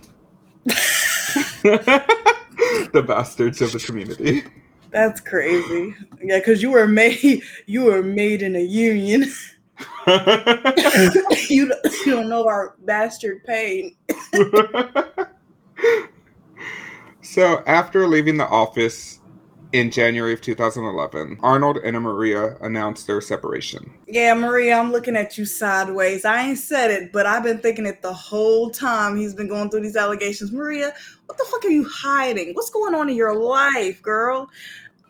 the 1.63 3.05
bastards 3.07 3.61
of 3.61 3.73
the 3.73 3.79
community. 3.79 4.45
That's 4.91 5.21
crazy. 5.21 5.95
Yeah, 6.23 6.39
because 6.39 6.63
you 6.63 6.71
were 6.71 6.87
made 6.87 7.43
you 7.67 7.85
were 7.85 8.03
made 8.03 8.43
in 8.43 8.57
a 8.57 8.61
union. 8.61 9.33
you, 11.49 11.73
you 12.05 12.13
don't 12.13 12.29
know 12.29 12.47
our 12.47 12.77
bastard 12.85 13.43
pain. 13.45 13.97
So 17.33 17.63
after 17.67 18.07
leaving 18.07 18.37
the 18.37 18.47
office, 18.47 19.21
in 19.73 19.91
January 19.91 20.35
of 20.35 20.41
2011, 20.43 21.39
Arnold 21.43 21.79
and 21.79 21.99
Maria 22.01 22.57
announced 22.61 23.07
their 23.07 23.23
separation. 23.23 23.91
Yeah, 24.07 24.35
Maria, 24.35 24.77
I'm 24.77 24.93
looking 24.93 25.17
at 25.17 25.39
you 25.39 25.47
sideways. 25.47 26.27
I 26.27 26.43
ain't 26.43 26.59
said 26.59 26.91
it, 26.91 27.11
but 27.11 27.25
I've 27.25 27.43
been 27.43 27.59
thinking 27.59 27.87
it 27.87 28.03
the 28.03 28.13
whole 28.13 28.71
time 28.71 29.17
he's 29.17 29.35
been 29.35 29.49
going 29.49 29.71
through 29.71 29.81
these 29.81 29.97
allegations. 29.97 30.53
Maria, 30.53 30.93
what 31.27 31.39
the 31.39 31.45
fuck 31.45 31.65
are 31.65 31.71
you 31.71 31.89
hiding? 31.89 32.53
What's 32.53 32.69
going 32.69 32.95
on 32.95 33.09
in 33.09 33.17
your 33.17 33.35
life, 33.35 34.03
girl? 34.03 34.51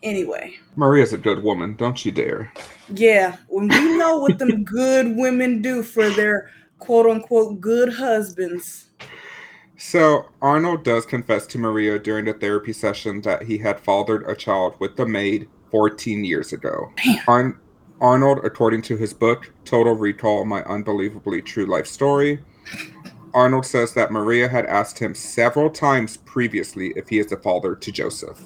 Anyway. 0.05 0.55
Maria's 0.77 1.13
a 1.13 1.19
good 1.19 1.43
woman, 1.43 1.75
don't 1.75 2.05
you 2.05 2.13
dare. 2.13 2.53
Yeah, 2.95 3.37
when 3.49 3.67
we 3.67 3.97
know 3.99 4.19
what 4.19 4.39
them 4.39 4.63
good 4.65 5.17
women 5.17 5.61
do 5.61 5.83
for 5.83 6.09
their 6.11 6.51
quote 6.79 7.07
unquote 7.07 7.61
good 7.61 7.93
husbands. 7.93 8.87
So 9.77 10.27
Arnold 10.41 10.85
does 10.85 11.07
confess 11.07 11.47
to 11.49 11.59
Maria 11.59 11.99
during 11.99 12.27
the 12.27 12.35
therapy 12.35 12.73
session 12.73 13.21
that 13.23 13.43
he 13.43 13.59
had 13.59 13.81
fathered 13.81 14.29
a 14.29 14.37
child 14.37 14.75
with 14.79 14.97
the 14.97 15.07
maid 15.07 15.49
14 15.71 16.25
years 16.25 16.53
ago. 16.53 16.93
Ar- 17.27 17.61
Arnold, 18.01 18.41
according 18.45 18.83
to 18.83 18.97
his 18.97 19.15
book, 19.15 19.53
Total 19.65 19.95
Recall 19.95 20.45
My 20.45 20.63
Unbelievably 20.65 21.43
True 21.43 21.67
Life 21.67 21.87
Story, 21.87 22.41
Arnold 23.35 23.65
says 23.65 23.95
that 23.95 24.13
Maria 24.13 24.49
had 24.49 24.67
asked 24.67 24.99
him 24.99 25.15
several 25.15 25.71
times 25.71 26.17
previously 26.19 26.93
if 26.97 27.09
he 27.09 27.19
is 27.19 27.29
the 27.29 27.37
father 27.37 27.75
to 27.75 27.93
Joseph. 27.93 28.41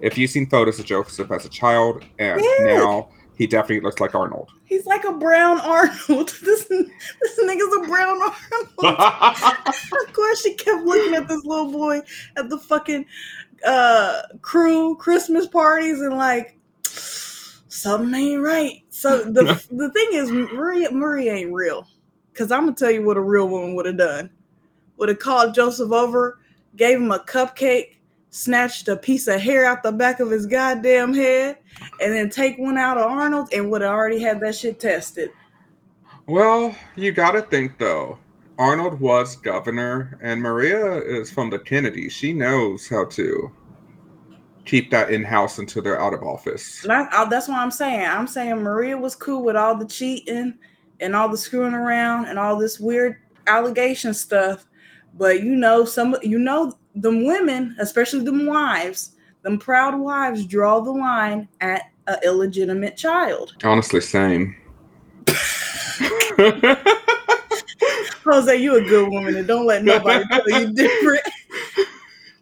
If 0.00 0.16
you've 0.16 0.30
seen 0.30 0.48
photos 0.48 0.78
of 0.78 0.86
Joseph 0.86 1.30
as 1.30 1.44
a 1.44 1.48
child, 1.48 2.04
and 2.18 2.40
yeah. 2.40 2.64
now 2.64 3.08
he 3.40 3.46
definitely 3.46 3.80
looks 3.80 4.02
like 4.02 4.14
Arnold. 4.14 4.50
He's 4.66 4.84
like 4.84 5.04
a 5.04 5.14
brown 5.14 5.62
Arnold. 5.62 6.36
This 6.42 6.64
this 6.66 7.40
nigga's 7.42 7.74
a 7.74 7.88
brown 7.88 8.20
Arnold. 8.20 8.36
of 10.06 10.12
course, 10.12 10.42
she 10.42 10.52
kept 10.52 10.84
looking 10.84 11.14
at 11.14 11.26
this 11.26 11.42
little 11.46 11.72
boy 11.72 12.02
at 12.36 12.50
the 12.50 12.58
fucking 12.58 13.06
uh 13.66 14.20
crew 14.42 14.94
Christmas 14.96 15.46
parties 15.46 16.02
and 16.02 16.18
like 16.18 16.58
something 16.82 18.12
ain't 18.12 18.42
right. 18.42 18.82
So 18.90 19.24
the 19.24 19.42
the 19.70 19.90
thing 19.90 20.08
is, 20.12 20.30
Maria 20.30 20.90
Marie 20.90 21.30
ain't 21.30 21.54
real. 21.54 21.88
Cause 22.34 22.52
I'm 22.52 22.64
gonna 22.64 22.76
tell 22.76 22.90
you 22.90 23.06
what 23.06 23.16
a 23.16 23.22
real 23.22 23.48
woman 23.48 23.74
would 23.74 23.86
have 23.86 23.96
done. 23.96 24.28
Would 24.98 25.08
have 25.08 25.18
called 25.18 25.54
Joseph 25.54 25.92
over, 25.92 26.40
gave 26.76 26.98
him 26.98 27.10
a 27.10 27.20
cupcake, 27.20 27.99
snatched 28.30 28.88
a 28.88 28.96
piece 28.96 29.26
of 29.26 29.40
hair 29.40 29.66
out 29.66 29.82
the 29.82 29.92
back 29.92 30.20
of 30.20 30.30
his 30.30 30.46
goddamn 30.46 31.12
head, 31.12 31.58
and 32.00 32.14
then 32.14 32.30
take 32.30 32.58
one 32.58 32.78
out 32.78 32.96
of 32.96 33.04
Arnold 33.10 33.48
and 33.52 33.70
would 33.70 33.82
have 33.82 33.92
already 33.92 34.20
had 34.20 34.40
that 34.40 34.54
shit 34.54 34.80
tested. 34.80 35.30
Well, 36.26 36.74
you 36.96 37.12
gotta 37.12 37.42
think 37.42 37.78
though. 37.78 38.18
Arnold 38.58 39.00
was 39.00 39.36
governor, 39.36 40.18
and 40.22 40.40
Maria 40.40 40.96
is 40.96 41.30
from 41.30 41.48
the 41.48 41.58
Kennedy. 41.58 42.10
She 42.10 42.34
knows 42.34 42.86
how 42.86 43.06
to 43.06 43.50
keep 44.66 44.90
that 44.90 45.10
in 45.10 45.24
house 45.24 45.58
until 45.58 45.82
they're 45.82 46.00
out 46.00 46.12
of 46.12 46.22
office. 46.22 46.82
That, 46.82 47.30
that's 47.30 47.48
what 47.48 47.58
I'm 47.58 47.70
saying. 47.70 48.06
I'm 48.06 48.26
saying 48.26 48.62
Maria 48.62 48.96
was 48.96 49.16
cool 49.16 49.42
with 49.42 49.56
all 49.56 49.74
the 49.74 49.86
cheating 49.86 50.58
and 51.00 51.16
all 51.16 51.28
the 51.28 51.38
screwing 51.38 51.72
around 51.72 52.26
and 52.26 52.38
all 52.38 52.58
this 52.58 52.78
weird 52.78 53.16
allegation 53.46 54.12
stuff. 54.12 54.66
But 55.14 55.42
you 55.42 55.56
know, 55.56 55.84
some 55.84 56.16
you 56.22 56.38
know 56.38 56.78
them 56.94 57.24
women, 57.24 57.76
especially 57.78 58.24
them 58.24 58.46
wives, 58.46 59.12
them 59.42 59.58
proud 59.58 59.98
wives, 59.98 60.44
draw 60.46 60.80
the 60.80 60.90
line 60.90 61.48
at 61.60 61.82
an 62.06 62.18
illegitimate 62.24 62.96
child. 62.96 63.54
Honestly, 63.62 64.00
same. 64.00 64.56
Jose, 68.24 68.56
you 68.56 68.76
a 68.76 68.82
good 68.82 69.08
woman, 69.10 69.36
and 69.36 69.46
don't 69.46 69.66
let 69.66 69.84
nobody 69.84 70.24
tell 70.26 70.48
you 70.48 70.72
different. 70.74 71.22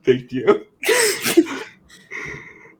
Thank 0.05 0.33
you. 0.33 0.67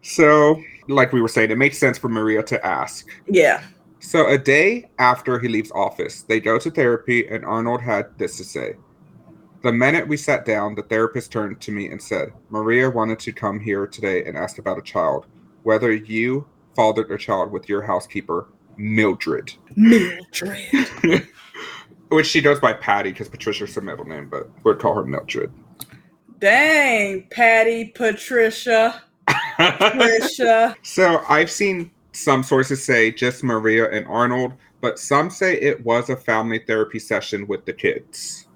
so, 0.03 0.63
like 0.89 1.13
we 1.13 1.21
were 1.21 1.29
saying, 1.29 1.51
it 1.51 1.59
makes 1.59 1.79
sense 1.79 1.99
for 1.99 2.09
Maria 2.09 2.43
to 2.45 2.65
ask. 2.67 3.09
Yeah. 3.27 3.63
So, 4.01 4.29
a 4.29 4.39
day 4.39 4.91
after 4.99 5.39
he 5.39 5.49
leaves 5.49 5.71
office, 5.73 6.23
they 6.23 6.41
go 6.41 6.59
to 6.59 6.71
therapy, 6.71 7.27
and 7.29 7.45
Arnold 7.45 7.83
had 7.83 8.17
this 8.19 8.37
to 8.39 8.45
say. 8.45 8.75
The 9.63 9.73
minute 9.73 10.07
we 10.07 10.17
sat 10.17 10.45
down, 10.45 10.77
the 10.77 10.83
therapist 10.83 11.33
turned 11.33 11.61
to 11.61 11.73
me 11.73 11.91
and 11.91 12.01
said, 12.01 12.33
Maria 12.49 12.89
wanted 12.89 13.19
to 13.21 13.33
come 13.33 13.59
here 13.59 13.89
today 13.89 14.25
and 14.25 14.37
ask 14.37 14.59
about 14.59 14.79
a 14.79 14.83
child, 14.83 15.27
whether 15.65 15.93
you 15.93 16.47
fathered 16.77 17.11
a 17.11 17.19
child 17.19 17.51
with 17.51 17.69
your 17.69 17.83
housekeeper, 17.83 18.47
Mildred. 18.77 19.53
Mildred. 19.75 20.61
Which 22.09 22.27
she 22.27 22.41
goes 22.41 22.61
by 22.61 22.73
Patty 22.73 23.11
because 23.11 23.29
Patricia's 23.29 23.75
her 23.75 23.81
middle 23.81 24.05
name, 24.05 24.29
but 24.29 24.49
we'd 24.63 24.79
call 24.79 24.95
her 24.95 25.05
Mildred. 25.05 25.53
Dang, 26.39 27.27
Patty, 27.31 27.87
Patricia, 27.87 29.03
Patricia. 29.57 30.77
so 30.83 31.25
I've 31.29 31.51
seen 31.51 31.91
some 32.13 32.45
sources 32.45 32.85
say 32.85 33.11
just 33.11 33.43
Maria 33.43 33.91
and 33.91 34.07
Arnold, 34.07 34.53
but 34.81 35.01
some 35.01 35.31
say 35.31 35.61
it 35.61 35.85
was 35.85 36.11
a 36.11 36.17
family 36.17 36.61
therapy 36.61 37.01
session 37.01 37.45
with 37.49 37.65
the 37.67 37.73
kids. 37.73 38.48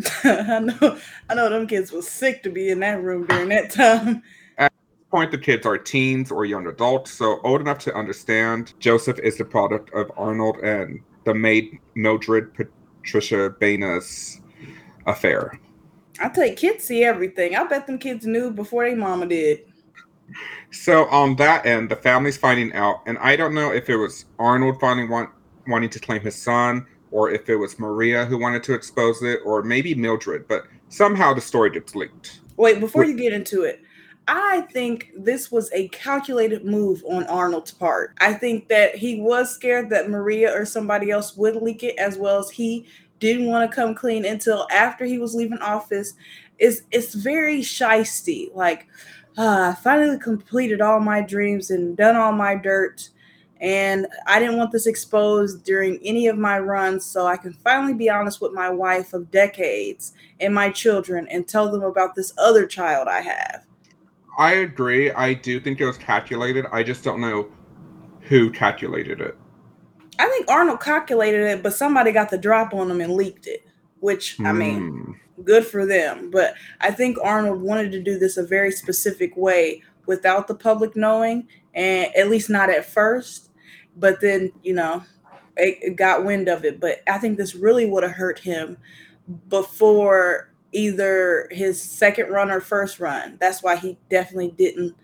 I 0.24 0.60
know, 0.60 0.98
I 1.28 1.34
know, 1.34 1.48
them 1.48 1.66
kids 1.66 1.92
was 1.92 2.08
sick 2.08 2.42
to 2.44 2.50
be 2.50 2.70
in 2.70 2.80
that 2.80 3.02
room 3.02 3.26
during 3.26 3.48
that 3.50 3.70
time. 3.70 4.22
At 4.58 4.72
this 4.72 5.06
point, 5.10 5.30
the 5.30 5.38
kids 5.38 5.66
are 5.66 5.78
teens 5.78 6.30
or 6.30 6.44
young 6.44 6.66
adults, 6.66 7.10
so 7.10 7.40
old 7.42 7.60
enough 7.60 7.78
to 7.80 7.94
understand. 7.94 8.74
Joseph 8.78 9.18
is 9.18 9.36
the 9.38 9.44
product 9.44 9.92
of 9.92 10.10
Arnold 10.16 10.58
and 10.58 11.00
the 11.24 11.34
maid 11.34 11.78
Mildred 11.94 12.52
Patricia 12.54 13.50
Baena's 13.60 14.40
affair. 15.06 15.58
I 16.20 16.28
tell 16.28 16.46
you, 16.46 16.54
kids 16.54 16.84
see 16.84 17.04
everything. 17.04 17.56
I 17.56 17.64
bet 17.64 17.86
them 17.86 17.98
kids 17.98 18.26
knew 18.26 18.50
before 18.50 18.84
they 18.84 18.94
mama 18.94 19.26
did. 19.26 19.64
So 20.70 21.06
on 21.06 21.36
that 21.36 21.66
end, 21.66 21.90
the 21.90 21.96
family's 21.96 22.36
finding 22.36 22.72
out, 22.74 23.02
and 23.06 23.18
I 23.18 23.36
don't 23.36 23.54
know 23.54 23.72
if 23.72 23.88
it 23.88 23.96
was 23.96 24.26
Arnold 24.38 24.78
finally 24.80 25.08
want, 25.08 25.30
wanting 25.66 25.90
to 25.90 25.98
claim 25.98 26.20
his 26.20 26.40
son, 26.40 26.86
or 27.10 27.30
if 27.30 27.48
it 27.48 27.56
was 27.56 27.78
Maria 27.78 28.24
who 28.24 28.38
wanted 28.38 28.62
to 28.64 28.74
expose 28.74 29.22
it, 29.22 29.40
or 29.44 29.62
maybe 29.62 29.94
Mildred, 29.94 30.46
but 30.48 30.64
somehow 30.88 31.34
the 31.34 31.40
story 31.40 31.70
gets 31.70 31.94
leaked. 31.94 32.40
Wait, 32.56 32.80
before 32.80 33.04
you 33.04 33.16
get 33.16 33.32
into 33.32 33.62
it, 33.62 33.82
I 34.28 34.60
think 34.72 35.10
this 35.16 35.50
was 35.50 35.70
a 35.72 35.88
calculated 35.88 36.64
move 36.64 37.02
on 37.08 37.24
Arnold's 37.26 37.72
part. 37.72 38.14
I 38.20 38.32
think 38.32 38.68
that 38.68 38.94
he 38.94 39.20
was 39.20 39.52
scared 39.52 39.90
that 39.90 40.10
Maria 40.10 40.56
or 40.56 40.64
somebody 40.64 41.10
else 41.10 41.36
would 41.36 41.56
leak 41.56 41.82
it, 41.82 41.98
as 41.98 42.16
well 42.16 42.38
as 42.38 42.50
he 42.50 42.86
didn't 43.18 43.46
want 43.46 43.68
to 43.68 43.74
come 43.74 43.94
clean 43.94 44.24
until 44.24 44.68
after 44.70 45.04
he 45.04 45.18
was 45.18 45.34
leaving 45.34 45.58
office. 45.58 46.14
It's, 46.58 46.82
it's 46.92 47.14
very 47.14 47.60
shisty. 47.60 48.54
Like, 48.54 48.86
uh, 49.36 49.74
I 49.76 49.80
finally 49.82 50.18
completed 50.18 50.80
all 50.80 51.00
my 51.00 51.22
dreams 51.22 51.70
and 51.70 51.96
done 51.96 52.16
all 52.16 52.32
my 52.32 52.54
dirt. 52.54 53.08
And 53.60 54.06
I 54.26 54.38
didn't 54.38 54.56
want 54.56 54.72
this 54.72 54.86
exposed 54.86 55.64
during 55.64 55.98
any 56.02 56.28
of 56.28 56.38
my 56.38 56.58
runs, 56.58 57.04
so 57.04 57.26
I 57.26 57.36
can 57.36 57.52
finally 57.52 57.92
be 57.92 58.08
honest 58.08 58.40
with 58.40 58.52
my 58.52 58.70
wife 58.70 59.12
of 59.12 59.30
decades 59.30 60.14
and 60.40 60.54
my 60.54 60.70
children 60.70 61.28
and 61.30 61.46
tell 61.46 61.70
them 61.70 61.82
about 61.82 62.14
this 62.14 62.32
other 62.38 62.66
child 62.66 63.06
I 63.06 63.20
have. 63.20 63.66
I 64.38 64.54
agree. 64.54 65.10
I 65.10 65.34
do 65.34 65.60
think 65.60 65.80
it 65.80 65.86
was 65.86 65.98
calculated. 65.98 66.64
I 66.72 66.82
just 66.82 67.04
don't 67.04 67.20
know 67.20 67.48
who 68.22 68.50
calculated 68.50 69.20
it. 69.20 69.36
I 70.18 70.28
think 70.28 70.48
Arnold 70.50 70.80
calculated 70.80 71.42
it, 71.42 71.62
but 71.62 71.74
somebody 71.74 72.12
got 72.12 72.30
the 72.30 72.38
drop 72.38 72.72
on 72.72 72.90
him 72.90 73.00
and 73.02 73.12
leaked 73.14 73.46
it, 73.46 73.66
which, 74.00 74.40
I 74.40 74.52
mean, 74.52 74.88
Hmm. 74.88 75.12
good 75.44 75.66
for 75.66 75.84
them. 75.84 76.30
But 76.30 76.54
I 76.80 76.90
think 76.90 77.18
Arnold 77.22 77.60
wanted 77.60 77.92
to 77.92 78.02
do 78.02 78.18
this 78.18 78.36
a 78.38 78.42
very 78.42 78.70
specific 78.70 79.36
way 79.36 79.82
without 80.06 80.46
the 80.46 80.54
public 80.54 80.96
knowing, 80.96 81.46
and 81.74 82.14
at 82.16 82.30
least 82.30 82.48
not 82.48 82.70
at 82.70 82.86
first. 82.86 83.49
But 83.96 84.20
then, 84.20 84.52
you 84.62 84.74
know, 84.74 85.02
it, 85.56 85.96
got 85.96 86.24
wind 86.24 86.48
of 86.48 86.64
it. 86.64 86.80
But 86.80 87.02
I 87.08 87.18
think 87.18 87.36
this 87.36 87.54
really 87.54 87.86
would 87.86 88.02
have 88.02 88.12
hurt 88.12 88.38
him 88.38 88.76
before 89.48 90.50
either 90.72 91.48
his 91.50 91.80
second 91.80 92.30
run 92.30 92.50
or 92.50 92.60
first 92.60 93.00
run. 93.00 93.36
That's 93.40 93.62
why 93.62 93.76
he 93.76 93.98
definitely 94.08 94.52
didn't 94.56 94.94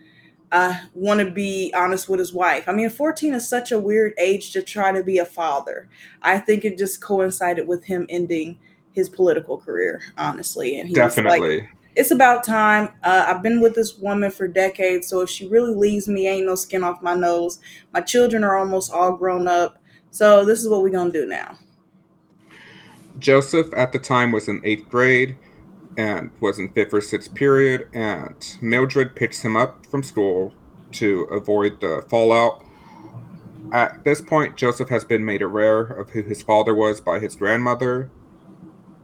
uh, 0.52 0.78
want 0.94 1.20
to 1.20 1.30
be 1.30 1.72
honest 1.76 2.08
with 2.08 2.20
his 2.20 2.32
wife. 2.32 2.68
I 2.68 2.72
mean, 2.72 2.88
14 2.88 3.34
is 3.34 3.48
such 3.48 3.72
a 3.72 3.78
weird 3.78 4.14
age 4.18 4.52
to 4.52 4.62
try 4.62 4.92
to 4.92 5.02
be 5.02 5.18
a 5.18 5.26
father. 5.26 5.88
I 6.22 6.38
think 6.38 6.64
it 6.64 6.78
just 6.78 7.00
coincided 7.00 7.66
with 7.66 7.84
him 7.84 8.06
ending 8.08 8.58
his 8.92 9.08
political 9.08 9.58
career, 9.58 10.00
honestly. 10.16 10.78
And 10.78 10.88
he 10.88 10.94
was 10.94 11.16
like, 11.16 11.24
Definitely. 11.24 11.68
It's 11.96 12.10
about 12.10 12.44
time. 12.44 12.90
Uh, 13.02 13.24
I've 13.26 13.42
been 13.42 13.60
with 13.60 13.74
this 13.74 13.96
woman 13.96 14.30
for 14.30 14.46
decades, 14.46 15.08
so 15.08 15.22
if 15.22 15.30
she 15.30 15.48
really 15.48 15.74
leaves 15.74 16.06
me, 16.06 16.28
ain't 16.28 16.46
no 16.46 16.54
skin 16.54 16.84
off 16.84 17.02
my 17.02 17.14
nose. 17.14 17.58
My 17.92 18.02
children 18.02 18.44
are 18.44 18.56
almost 18.56 18.92
all 18.92 19.16
grown 19.16 19.48
up, 19.48 19.78
so 20.10 20.44
this 20.44 20.62
is 20.62 20.68
what 20.68 20.82
we're 20.82 20.90
gonna 20.90 21.10
do 21.10 21.26
now. 21.26 21.58
Joseph 23.18 23.68
at 23.74 23.92
the 23.92 23.98
time 23.98 24.30
was 24.30 24.46
in 24.46 24.60
eighth 24.62 24.90
grade 24.90 25.36
and 25.96 26.30
was 26.38 26.58
in 26.58 26.68
fifth 26.68 26.92
or 26.92 27.00
sixth 27.00 27.34
period, 27.34 27.88
and 27.94 28.58
Mildred 28.60 29.16
picks 29.16 29.40
him 29.40 29.56
up 29.56 29.86
from 29.86 30.02
school 30.02 30.52
to 30.92 31.22
avoid 31.24 31.80
the 31.80 32.04
fallout. 32.10 32.62
At 33.72 34.04
this 34.04 34.20
point, 34.20 34.56
Joseph 34.56 34.90
has 34.90 35.04
been 35.04 35.24
made 35.24 35.40
aware 35.40 35.80
of 35.80 36.10
who 36.10 36.22
his 36.22 36.42
father 36.42 36.74
was 36.74 37.00
by 37.00 37.20
his 37.20 37.34
grandmother. 37.34 38.10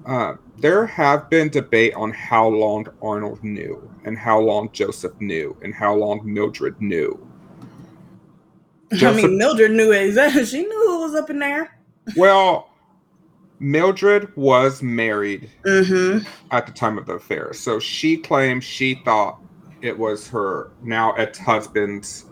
Uh, 0.06 0.34
there 0.58 0.84
have 0.86 1.30
been 1.30 1.48
debate 1.48 1.94
on 1.94 2.10
how 2.12 2.46
long 2.48 2.86
Arnold 3.00 3.42
knew, 3.44 3.88
and 4.04 4.18
how 4.18 4.40
long 4.40 4.70
Joseph 4.72 5.12
knew, 5.20 5.56
and 5.62 5.74
how 5.74 5.94
long 5.94 6.20
Mildred 6.24 6.80
knew. 6.80 7.24
I 9.00 9.12
mean, 9.12 9.38
Mildred 9.38 9.70
knew 9.72 9.92
exactly. 9.92 10.44
She 10.46 10.62
knew 10.62 10.86
who 10.88 11.00
was 11.02 11.14
up 11.14 11.30
in 11.30 11.38
there. 11.38 11.78
Well, 12.16 12.68
Mildred 13.59 14.34
was 14.36 14.82
married 14.82 15.48
Mm-hmm. 15.64 16.26
at 16.50 16.66
the 16.66 16.72
time 16.72 16.98
of 16.98 17.07
the 17.07 17.14
affair. 17.14 17.53
So 17.53 17.78
she 17.78 18.16
claimed 18.16 18.62
she 18.64 18.96
thought 19.05 19.40
it 19.82 19.96
was 19.96 20.28
her 20.28 20.72
now 20.82 21.12
ex 21.12 21.38
husband's 21.38 22.26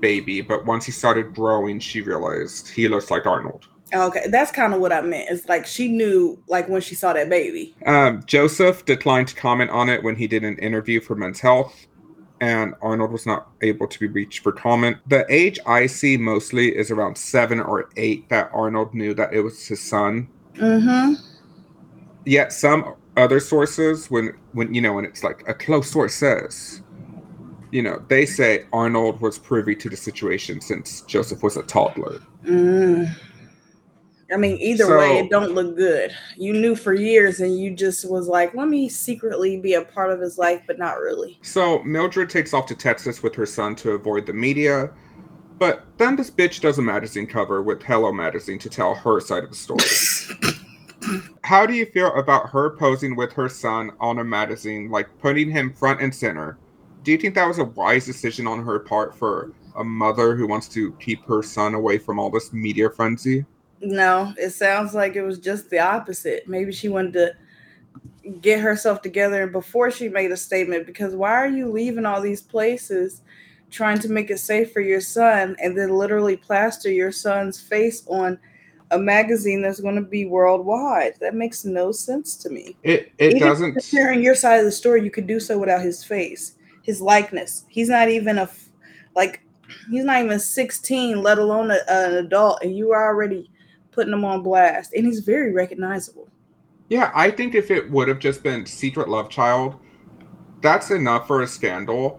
baby, 0.00 0.40
but 0.40 0.64
once 0.64 0.84
he 0.86 0.92
started 0.92 1.34
growing, 1.34 1.78
she 1.78 2.00
realized 2.00 2.68
he 2.68 2.88
looks 2.88 3.10
like 3.10 3.26
Arnold. 3.26 3.68
Okay, 3.92 4.26
that's 4.28 4.52
kind 4.52 4.72
of 4.72 4.80
what 4.80 4.92
I 4.92 5.00
meant. 5.00 5.28
It's 5.30 5.48
like 5.48 5.66
she 5.66 5.88
knew, 5.88 6.40
like 6.46 6.68
when 6.68 6.80
she 6.80 6.94
saw 6.94 7.12
that 7.12 7.28
baby. 7.28 7.74
Um, 7.86 8.22
Joseph 8.26 8.84
declined 8.84 9.28
to 9.28 9.34
comment 9.34 9.70
on 9.70 9.88
it 9.88 10.02
when 10.02 10.16
he 10.16 10.26
did 10.26 10.44
an 10.44 10.56
interview 10.58 11.00
for 11.00 11.16
Men's 11.16 11.40
Health, 11.40 11.86
and 12.40 12.74
Arnold 12.82 13.10
was 13.10 13.26
not 13.26 13.48
able 13.62 13.88
to 13.88 13.98
be 13.98 14.06
reached 14.06 14.42
for 14.42 14.52
comment. 14.52 14.98
The 15.08 15.26
age 15.28 15.58
I 15.66 15.86
see 15.86 16.16
mostly 16.16 16.76
is 16.76 16.90
around 16.90 17.16
seven 17.18 17.60
or 17.60 17.90
eight 17.96 18.28
that 18.28 18.50
Arnold 18.52 18.94
knew 18.94 19.12
that 19.14 19.34
it 19.34 19.40
was 19.40 19.66
his 19.66 19.82
son. 19.82 20.28
Mm-hmm. 20.54 21.14
Yet 22.26 22.52
some 22.52 22.94
other 23.16 23.40
sources, 23.40 24.10
when 24.10 24.34
when 24.52 24.72
you 24.72 24.80
know, 24.80 24.92
when 24.92 25.04
it's 25.04 25.24
like 25.24 25.42
a 25.48 25.54
close 25.54 25.90
source 25.90 26.14
says, 26.14 26.82
you 27.72 27.82
know, 27.82 28.02
they 28.08 28.24
say 28.26 28.66
Arnold 28.72 29.20
was 29.20 29.38
privy 29.38 29.74
to 29.76 29.88
the 29.88 29.96
situation 29.96 30.60
since 30.60 31.02
Joseph 31.02 31.42
was 31.42 31.56
a 31.56 31.62
toddler. 31.64 32.20
Mm. 32.44 33.12
I 34.32 34.36
mean, 34.36 34.58
either 34.60 34.84
so, 34.84 34.98
way, 34.98 35.18
it 35.18 35.30
don't 35.30 35.52
look 35.52 35.76
good. 35.76 36.14
You 36.36 36.52
knew 36.52 36.76
for 36.76 36.94
years, 36.94 37.40
and 37.40 37.58
you 37.58 37.74
just 37.74 38.08
was 38.08 38.28
like, 38.28 38.54
"Let 38.54 38.68
me 38.68 38.88
secretly 38.88 39.56
be 39.56 39.74
a 39.74 39.82
part 39.82 40.10
of 40.10 40.20
his 40.20 40.38
life, 40.38 40.62
but 40.66 40.78
not 40.78 41.00
really." 41.00 41.38
So 41.42 41.82
Mildred 41.82 42.30
takes 42.30 42.54
off 42.54 42.66
to 42.66 42.74
Texas 42.74 43.22
with 43.22 43.34
her 43.34 43.46
son 43.46 43.74
to 43.76 43.92
avoid 43.92 44.26
the 44.26 44.32
media, 44.32 44.90
but 45.58 45.84
then 45.98 46.16
this 46.16 46.30
bitch 46.30 46.60
does 46.60 46.78
a 46.78 46.82
magazine 46.82 47.26
cover 47.26 47.62
with 47.62 47.82
Hello 47.82 48.12
Magazine 48.12 48.58
to 48.60 48.70
tell 48.70 48.94
her 48.94 49.20
side 49.20 49.44
of 49.44 49.50
the 49.50 49.56
story. 49.56 49.84
How 51.44 51.66
do 51.66 51.74
you 51.74 51.86
feel 51.86 52.14
about 52.14 52.50
her 52.50 52.70
posing 52.70 53.16
with 53.16 53.32
her 53.32 53.48
son 53.48 53.90
on 54.00 54.18
a 54.18 54.24
magazine, 54.24 54.90
like 54.90 55.08
putting 55.18 55.50
him 55.50 55.72
front 55.72 56.00
and 56.00 56.14
center? 56.14 56.58
Do 57.02 57.10
you 57.12 57.18
think 57.18 57.34
that 57.34 57.48
was 57.48 57.58
a 57.58 57.64
wise 57.64 58.06
decision 58.06 58.46
on 58.46 58.64
her 58.64 58.78
part 58.78 59.16
for 59.16 59.52
a 59.76 59.82
mother 59.84 60.36
who 60.36 60.46
wants 60.46 60.68
to 60.68 60.92
keep 60.94 61.24
her 61.26 61.42
son 61.42 61.74
away 61.74 61.98
from 61.98 62.18
all 62.18 62.30
this 62.30 62.52
media 62.52 62.90
frenzy? 62.90 63.44
No, 63.80 64.34
it 64.36 64.50
sounds 64.50 64.94
like 64.94 65.16
it 65.16 65.22
was 65.22 65.38
just 65.38 65.70
the 65.70 65.78
opposite. 65.78 66.46
Maybe 66.46 66.72
she 66.72 66.88
wanted 66.88 67.12
to 67.14 68.30
get 68.40 68.60
herself 68.60 69.00
together 69.02 69.46
before 69.46 69.90
she 69.90 70.08
made 70.08 70.30
a 70.30 70.36
statement 70.36 70.86
because 70.86 71.14
why 71.14 71.32
are 71.32 71.48
you 71.48 71.70
leaving 71.70 72.04
all 72.04 72.20
these 72.20 72.42
places 72.42 73.22
trying 73.70 73.98
to 73.98 74.10
make 74.10 74.30
it 74.30 74.38
safe 74.38 74.72
for 74.72 74.80
your 74.80 75.00
son 75.00 75.56
and 75.62 75.76
then 75.76 75.90
literally 75.90 76.36
plaster 76.36 76.90
your 76.90 77.12
son's 77.12 77.60
face 77.60 78.06
on 78.08 78.38
a 78.90 78.98
magazine 78.98 79.62
that's 79.62 79.80
going 79.80 79.94
to 79.94 80.02
be 80.02 80.26
worldwide. 80.26 81.14
That 81.20 81.34
makes 81.34 81.64
no 81.64 81.92
sense 81.92 82.36
to 82.36 82.50
me. 82.50 82.76
It 82.82 83.12
it 83.18 83.36
even 83.36 83.48
doesn't 83.48 83.82
sharing 83.82 84.22
your 84.22 84.34
side 84.34 84.58
of 84.58 84.64
the 84.64 84.72
story. 84.72 85.04
You 85.04 85.10
could 85.10 85.26
do 85.26 85.40
so 85.40 85.58
without 85.58 85.82
his 85.82 86.02
face, 86.02 86.56
his 86.82 87.00
likeness. 87.00 87.64
He's 87.68 87.88
not 87.88 88.08
even 88.08 88.38
a 88.38 88.50
like 89.14 89.42
he's 89.90 90.04
not 90.04 90.24
even 90.24 90.40
16, 90.40 91.22
let 91.22 91.38
alone 91.38 91.70
a, 91.70 91.78
an 91.88 92.14
adult, 92.14 92.62
and 92.62 92.76
you 92.76 92.90
are 92.92 93.06
already 93.06 93.48
putting 94.00 94.14
him 94.14 94.24
on 94.24 94.42
blast. 94.42 94.94
And 94.94 95.04
he's 95.04 95.20
very 95.20 95.52
recognizable. 95.52 96.26
Yeah, 96.88 97.12
I 97.14 97.30
think 97.30 97.54
if 97.54 97.70
it 97.70 97.90
would 97.90 98.08
have 98.08 98.18
just 98.18 98.42
been 98.42 98.64
Secret 98.64 99.10
Love 99.10 99.28
Child, 99.28 99.76
that's 100.62 100.90
enough 100.90 101.26
for 101.26 101.42
a 101.42 101.46
scandal. 101.46 102.18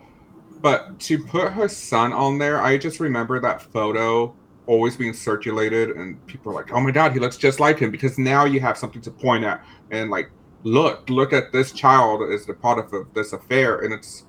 But 0.61 0.99
to 1.01 1.23
put 1.23 1.51
her 1.53 1.67
son 1.67 2.13
on 2.13 2.37
there, 2.37 2.61
I 2.61 2.77
just 2.77 2.99
remember 2.99 3.39
that 3.39 3.63
photo 3.63 4.35
always 4.67 4.95
being 4.95 5.11
circulated 5.13 5.89
and 5.97 6.23
people 6.27 6.51
are 6.51 6.55
like 6.55 6.71
oh 6.71 6.79
my 6.79 6.91
god 6.91 7.11
he 7.11 7.19
looks 7.19 7.35
just 7.35 7.59
like 7.59 7.79
him 7.79 7.89
because 7.89 8.19
now 8.19 8.45
you 8.45 8.59
have 8.59 8.77
something 8.77 9.01
to 9.01 9.09
point 9.09 9.43
at 9.43 9.65
and 9.89 10.11
like 10.11 10.29
look 10.63 11.09
look 11.09 11.33
at 11.33 11.51
this 11.51 11.71
child 11.71 12.21
as 12.31 12.45
the 12.45 12.53
product 12.53 12.93
of 12.93 13.11
this 13.15 13.33
affair 13.33 13.79
and 13.79 13.91
it's 13.91 14.23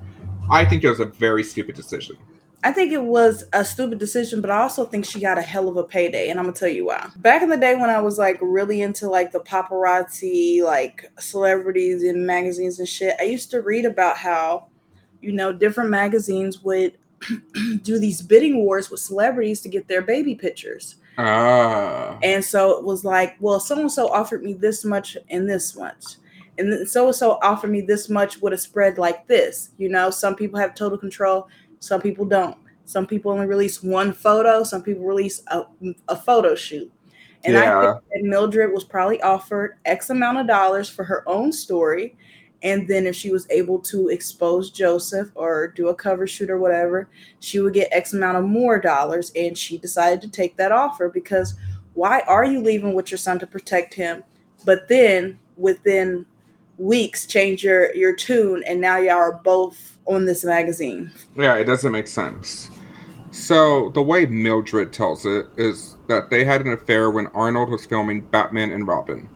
i 0.51 0.65
think 0.65 0.83
it 0.83 0.89
was 0.89 1.01
a 1.01 1.05
very 1.05 1.45
stupid 1.45 1.77
decision 1.77 2.17
I 2.65 2.71
think 2.71 2.93
it 2.93 3.03
was 3.03 3.45
a 3.53 3.65
stupid 3.65 3.99
decision, 3.99 4.41
but 4.41 4.51
I 4.51 4.61
also 4.61 4.85
think 4.85 5.05
she 5.05 5.21
got 5.21 5.37
a 5.37 5.43
hell 5.43 5.69
of 5.69 5.77
a 5.77 5.83
payday, 5.83 6.29
and 6.29 6.39
I'm 6.39 6.47
gonna 6.47 6.57
tell 6.57 6.69
you 6.69 6.87
why. 6.87 7.11
Back 7.17 7.43
in 7.43 7.49
the 7.49 7.57
day 7.57 7.75
when 7.75 7.91
I 7.91 8.01
was 8.01 8.19
like 8.19 8.39
really 8.41 8.83
into 8.83 9.09
like 9.09 9.33
the 9.33 9.41
paparazzi, 9.41 10.63
like 10.63 11.11
celebrities 11.19 12.05
in 12.05 12.25
magazines 12.25 12.79
and 12.79 12.89
shit, 12.89 13.17
I 13.21 13.25
used 13.25 13.51
to 13.51 13.63
read 13.63 13.85
about 13.85 14.17
how, 14.17 14.69
you 15.21 15.33
know, 15.33 15.53
different 15.53 15.91
magazines 15.91 16.63
would 16.63 16.97
do 17.83 17.99
these 17.99 18.23
bidding 18.23 18.59
wars 18.65 18.91
with 18.91 19.01
celebrities 19.01 19.61
to 19.63 19.69
get 19.69 19.89
their 19.89 20.03
baby 20.03 20.35
pictures. 20.37 20.97
Ah. 21.19 22.19
And 22.23 22.45
so 22.45 22.79
it 22.79 22.85
was 22.85 23.05
like, 23.05 23.37
well, 23.41 23.61
so 23.61 23.79
and 23.79 23.91
so 23.91 24.09
offered 24.09 24.43
me 24.43 24.55
this 24.55 24.85
much 24.85 25.17
and 25.31 25.49
this 25.49 25.77
much. 25.77 26.17
And 26.59 26.89
so 26.89 27.07
and 27.07 27.17
so 27.17 27.39
offered 27.43 27.71
me 27.71 27.81
this 27.81 28.09
much 28.09 28.41
with 28.41 28.53
a 28.53 28.59
spread 28.59 28.99
like 28.99 29.27
this. 29.27 29.71
You 29.79 29.89
know, 29.89 30.11
some 30.11 30.35
people 30.37 30.59
have 30.59 30.75
total 30.75 30.99
control, 30.99 31.49
some 31.83 32.01
people 32.01 32.25
don't. 32.25 32.57
Some 32.85 33.07
people 33.07 33.33
only 33.33 33.47
release 33.47 33.83
one 33.83 34.13
photo, 34.13 34.65
some 34.65 34.83
people 34.83 35.05
release 35.05 35.43
a, 35.49 35.65
a 36.09 36.17
photo 36.17 36.55
shoot. 36.55 36.91
And 37.45 37.55
yeah. 37.55 37.79
I 37.79 37.93
think 37.93 38.05
that 38.13 38.23
Mildred 38.23 38.73
was 38.73 38.85
probably 38.85 39.21
offered 39.23 39.79
X 39.85 40.11
amount 40.11 40.39
of 40.39 40.47
dollars 40.47 40.89
for 40.89 41.05
her 41.05 41.29
own 41.29 41.53
story 41.53 42.17
and 42.63 42.87
then 42.87 43.07
if 43.07 43.17
she 43.17 43.31
was 43.31 43.47
able 43.51 43.81
to 43.81 44.09
expose 44.09 44.71
Joseph 44.71 45.31
or 45.35 45.69
do 45.69 45.89
a 45.89 45.95
cover 45.95 46.27
shoot 46.27 46.49
or 46.49 46.59
whatever, 46.59 47.09
she 47.41 47.59
would 47.59 47.75
get 47.75 47.89
X 47.91 48.13
amount 48.13 48.39
of 48.39 48.45
more 48.45 48.79
dollars. 48.79 49.33
And 49.35 49.59
she 49.59 49.79
decided 49.79 50.23
to 50.23 50.31
take 50.31 50.57
that 50.57 50.71
offer 50.71 51.09
because 51.09 51.55
why 51.95 52.21
are 52.21 52.45
you 52.45 52.61
leaving 52.61 52.95
with 52.95 53.11
your 53.11 53.19
son 53.19 53.39
to 53.41 53.47
protect 53.47 53.95
him? 53.95 54.23
But 54.65 54.89
then 54.89 55.39
within 55.57 56.25
weeks 56.83 57.27
change 57.27 57.63
your 57.63 57.95
your 57.95 58.15
tune 58.15 58.63
and 58.67 58.81
now 58.81 58.97
y'all 58.97 59.17
are 59.17 59.41
both 59.45 59.97
on 60.07 60.25
this 60.25 60.45
magazine. 60.45 61.13
Yeah, 61.37 61.55
it 61.55 61.65
doesn't 61.65 61.93
make 61.93 62.09
sense. 62.09 62.71
So 63.31 63.91
the 63.91 64.03
way 64.03 64.27
Mildred 64.27 64.93
tells 64.93 65.25
it 65.25 65.47
is 65.57 65.97
that 66.09 66.29
they 66.29 66.45
had 66.45 66.61
an 66.61 66.73
affair 66.73 67.11
when 67.11 67.29
Arnold 67.29 67.71
was 67.71 67.87
filming 67.87 68.21
Batman 68.23 68.73
and 68.73 68.87
Robin. 68.87 69.29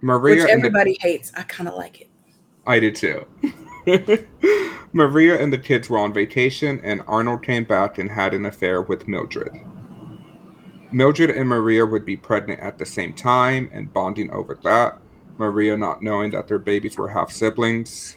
Maria 0.00 0.42
Which 0.42 0.50
everybody 0.50 0.98
the, 1.00 1.08
hates. 1.08 1.32
I 1.36 1.42
kind 1.42 1.68
of 1.68 1.76
like 1.76 2.00
it. 2.00 2.10
I 2.66 2.78
did 2.78 2.94
too. 2.94 3.26
Maria 4.92 5.40
and 5.40 5.52
the 5.52 5.58
kids 5.58 5.88
were 5.88 5.98
on 5.98 6.12
vacation, 6.12 6.80
and 6.82 7.02
Arnold 7.06 7.42
came 7.42 7.64
back 7.64 7.98
and 7.98 8.10
had 8.10 8.34
an 8.34 8.46
affair 8.46 8.82
with 8.82 9.08
Mildred. 9.08 9.52
Mildred 10.92 11.30
and 11.30 11.48
Maria 11.48 11.84
would 11.84 12.04
be 12.04 12.16
pregnant 12.16 12.60
at 12.60 12.78
the 12.78 12.86
same 12.86 13.12
time 13.12 13.70
and 13.72 13.92
bonding 13.92 14.30
over 14.30 14.58
that. 14.62 14.98
Maria 15.38 15.76
not 15.76 16.02
knowing 16.02 16.30
that 16.32 16.48
their 16.48 16.58
babies 16.58 16.96
were 16.96 17.08
half 17.08 17.30
siblings. 17.30 18.16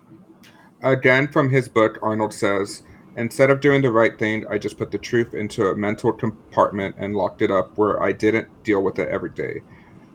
Again, 0.82 1.28
from 1.28 1.50
his 1.50 1.68
book, 1.68 1.98
Arnold 2.02 2.34
says, 2.34 2.82
Instead 3.16 3.50
of 3.50 3.60
doing 3.60 3.82
the 3.82 3.92
right 3.92 4.18
thing, 4.18 4.46
I 4.48 4.56
just 4.56 4.78
put 4.78 4.90
the 4.90 4.98
truth 4.98 5.34
into 5.34 5.68
a 5.68 5.76
mental 5.76 6.12
compartment 6.12 6.96
and 6.98 7.14
locked 7.14 7.42
it 7.42 7.50
up 7.50 7.76
where 7.76 8.02
I 8.02 8.12
didn't 8.12 8.48
deal 8.64 8.82
with 8.82 8.98
it 8.98 9.08
every 9.08 9.30
day. 9.30 9.60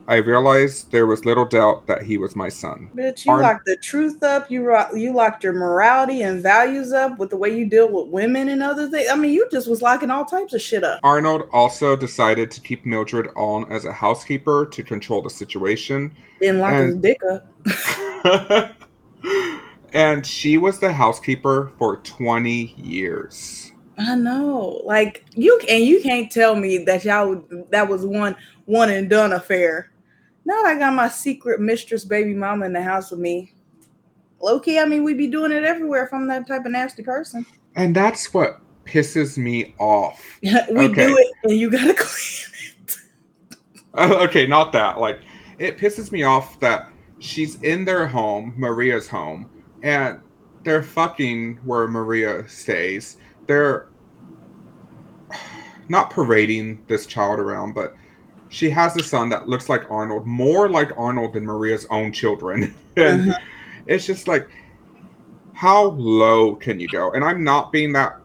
I 0.09 0.15
realized 0.15 0.89
there 0.91 1.05
was 1.05 1.25
little 1.25 1.43
doubt 1.43 1.85
that 1.87 2.01
he 2.01 2.17
was 2.17 2.33
my 2.33 2.47
son. 2.47 2.89
Bitch, 2.95 3.25
you 3.25 3.37
locked 3.37 3.65
the 3.65 3.75
truth 3.75 4.23
up. 4.23 4.49
You 4.49 4.65
rock, 4.65 4.91
you 4.95 5.13
locked 5.13 5.43
your 5.43 5.51
morality 5.51 6.21
and 6.21 6.41
values 6.41 6.93
up 6.93 7.19
with 7.19 7.29
the 7.29 7.35
way 7.35 7.57
you 7.57 7.65
deal 7.65 7.91
with 7.91 8.07
women 8.07 8.47
and 8.47 8.63
other 8.63 8.89
things. 8.89 9.09
I 9.11 9.15
mean, 9.15 9.33
you 9.33 9.49
just 9.51 9.67
was 9.67 9.81
locking 9.81 10.09
all 10.09 10.23
types 10.23 10.53
of 10.53 10.61
shit 10.61 10.85
up. 10.85 11.01
Arnold 11.03 11.49
also 11.51 11.97
decided 11.97 12.51
to 12.51 12.61
keep 12.61 12.85
Mildred 12.85 13.27
on 13.35 13.69
as 13.69 13.83
a 13.83 13.91
housekeeper 13.91 14.65
to 14.67 14.81
control 14.81 15.21
the 15.21 15.29
situation. 15.29 16.15
Then 16.39 16.59
lock 16.59 16.71
and, 16.71 16.87
his 16.87 16.97
dick 16.97 17.19
up. 17.29 18.75
and 19.93 20.25
she 20.25 20.57
was 20.57 20.79
the 20.79 20.93
housekeeper 20.93 21.73
for 21.77 21.97
20 21.97 22.75
years. 22.77 23.73
I 23.97 24.15
know. 24.15 24.81
Like 24.85 25.25
you 25.33 25.59
and 25.67 25.83
you 25.83 26.01
can't 26.01 26.31
tell 26.31 26.55
me 26.55 26.77
that 26.85 27.03
y'all 27.03 27.43
that 27.71 27.89
was 27.89 28.05
one 28.05 28.37
one 28.65 28.89
and 28.89 29.09
done 29.09 29.33
affair. 29.33 29.91
Now 30.47 30.63
I 30.63 30.79
got 30.79 30.93
my 30.93 31.09
secret 31.09 31.59
mistress 31.59 32.05
baby 32.05 32.33
mama 32.33 32.67
in 32.67 32.71
the 32.71 32.81
house 32.81 33.11
with 33.11 33.19
me. 33.19 33.51
Low 34.39 34.61
key, 34.61 34.79
I 34.79 34.85
mean, 34.85 35.03
we'd 35.03 35.17
be 35.17 35.27
doing 35.27 35.51
it 35.51 35.65
everywhere 35.65 36.05
if 36.05 36.13
I'm 36.13 36.25
that 36.29 36.47
type 36.47 36.65
of 36.65 36.71
nasty 36.71 37.03
person. 37.03 37.45
And 37.75 37.93
that's 37.93 38.33
what 38.33 38.61
pisses 38.85 39.37
me 39.37 39.75
off. 39.77 40.23
we 40.41 40.49
okay. 40.51 41.07
do 41.07 41.17
it 41.17 41.27
and 41.43 41.59
you 41.59 41.69
gotta 41.69 41.93
clean 41.97 42.69
it. 42.77 42.95
Oh, 43.95 44.23
okay, 44.23 44.47
not 44.47 44.71
that. 44.71 45.01
Like, 45.01 45.19
it 45.59 45.77
pisses 45.77 46.13
me 46.13 46.23
off 46.23 46.57
that 46.61 46.93
she's 47.19 47.61
in 47.61 47.83
their 47.83 48.07
home, 48.07 48.53
Maria's 48.55 49.09
home, 49.09 49.49
and 49.83 50.21
they're 50.63 50.81
fucking 50.81 51.59
where 51.65 51.89
Maria 51.89 52.47
stays. 52.47 53.17
They're 53.47 53.89
not 55.89 56.09
parading 56.09 56.85
this 56.87 57.05
child 57.05 57.37
around, 57.37 57.73
but 57.73 57.97
she 58.49 58.69
has 58.69 58.95
a 58.95 59.03
son 59.03 59.29
that 59.29 59.47
looks 59.47 59.69
like 59.69 59.89
Arnold, 59.89 60.25
more 60.25 60.69
like 60.69 60.91
Arnold 60.97 61.33
than 61.33 61.45
Maria's 61.45 61.85
own 61.89 62.11
children. 62.11 62.73
and 62.97 63.31
uh-huh. 63.31 63.39
it's 63.85 64.05
just 64.05 64.27
like, 64.27 64.47
how 65.53 65.85
low 65.91 66.55
can 66.55 66.79
you 66.79 66.87
go? 66.87 67.11
And 67.11 67.23
I'm 67.23 67.43
not 67.43 67.71
being 67.71 67.93
that 67.93 68.17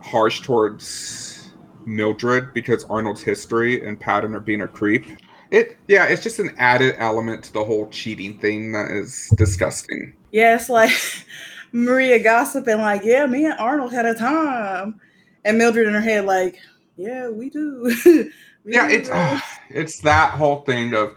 harsh 0.00 0.40
towards 0.40 1.50
Mildred 1.84 2.54
because 2.54 2.84
Arnold's 2.84 3.22
history 3.22 3.86
and 3.86 3.98
pattern 3.98 4.34
of 4.34 4.44
being 4.44 4.62
a 4.62 4.68
creep. 4.68 5.06
It 5.50 5.78
yeah, 5.88 6.04
it's 6.04 6.22
just 6.22 6.38
an 6.38 6.54
added 6.58 6.94
element 6.98 7.44
to 7.44 7.52
the 7.52 7.64
whole 7.64 7.88
cheating 7.88 8.38
thing 8.38 8.72
that 8.72 8.90
is 8.90 9.32
disgusting. 9.36 10.14
Yeah, 10.30 10.56
it's 10.56 10.68
like 10.68 10.92
Maria 11.72 12.22
gossiping 12.22 12.78
like, 12.78 13.02
yeah, 13.04 13.24
me 13.26 13.46
and 13.46 13.58
Arnold 13.58 13.92
had 13.92 14.06
a 14.06 14.14
time. 14.14 15.00
And 15.44 15.56
Mildred 15.56 15.86
in 15.86 15.94
her 15.94 16.00
head 16.00 16.26
like, 16.26 16.58
yeah, 16.96 17.28
we 17.28 17.48
do. 17.48 18.30
yeah, 18.68 18.88
it's 18.88 19.08
uh, 19.08 19.40
it's 19.70 20.00
that 20.00 20.32
whole 20.32 20.62
thing 20.62 20.94
of 20.94 21.16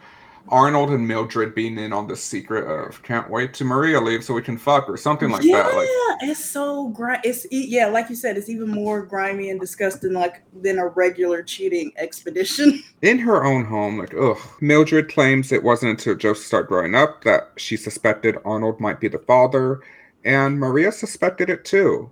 Arnold 0.50 0.90
and 0.90 1.08
Mildred 1.08 1.54
being 1.56 1.78
in 1.78 1.94
on 1.94 2.08
the 2.08 2.16
secret 2.16 2.66
of 2.66 3.02
can't 3.04 3.30
wait 3.30 3.54
to 3.56 3.64
Maria 3.64 4.02
leave 4.02 4.24
so 4.24 4.34
we 4.34 4.42
can 4.42 4.58
fuck 4.58 4.90
or 4.90 4.98
something 4.98 5.30
like 5.30 5.44
yeah, 5.44 5.64
that. 5.64 5.76
Like, 5.76 5.88
it's 6.22 6.44
so 6.44 6.90
grimy. 6.90 7.22
It's 7.24 7.46
yeah, 7.52 7.88
like 7.88 8.10
you 8.10 8.16
said, 8.16 8.38
it's 8.38 8.50
even 8.50 8.70
more 8.70 9.06
grimy 9.06 9.50
and 9.50 9.60
disgusting 9.60 10.14
like 10.14 10.44
than 10.62 10.80
a 10.80 10.88
regular 10.88 11.44
cheating 11.44 11.92
expedition. 11.98 12.84
In 13.02 13.20
her 13.20 13.46
own 13.46 13.66
home, 13.66 14.00
like 14.00 14.14
ugh. 14.14 14.38
Mildred 14.60 15.12
claims 15.12 15.52
it 15.52 15.64
wasn't 15.64 15.92
until 15.92 16.16
Joseph 16.16 16.46
started 16.46 16.68
growing 16.68 16.96
up 16.96 17.24
that 17.24 17.52
she 17.58 17.78
suspected 17.78 18.38
Arnold 18.46 18.80
might 18.80 19.00
be 19.00 19.08
the 19.08 19.20
father. 19.20 19.82
And 20.24 20.60
Maria 20.60 20.92
suspected 20.92 21.50
it 21.50 21.66
too. 21.66 22.12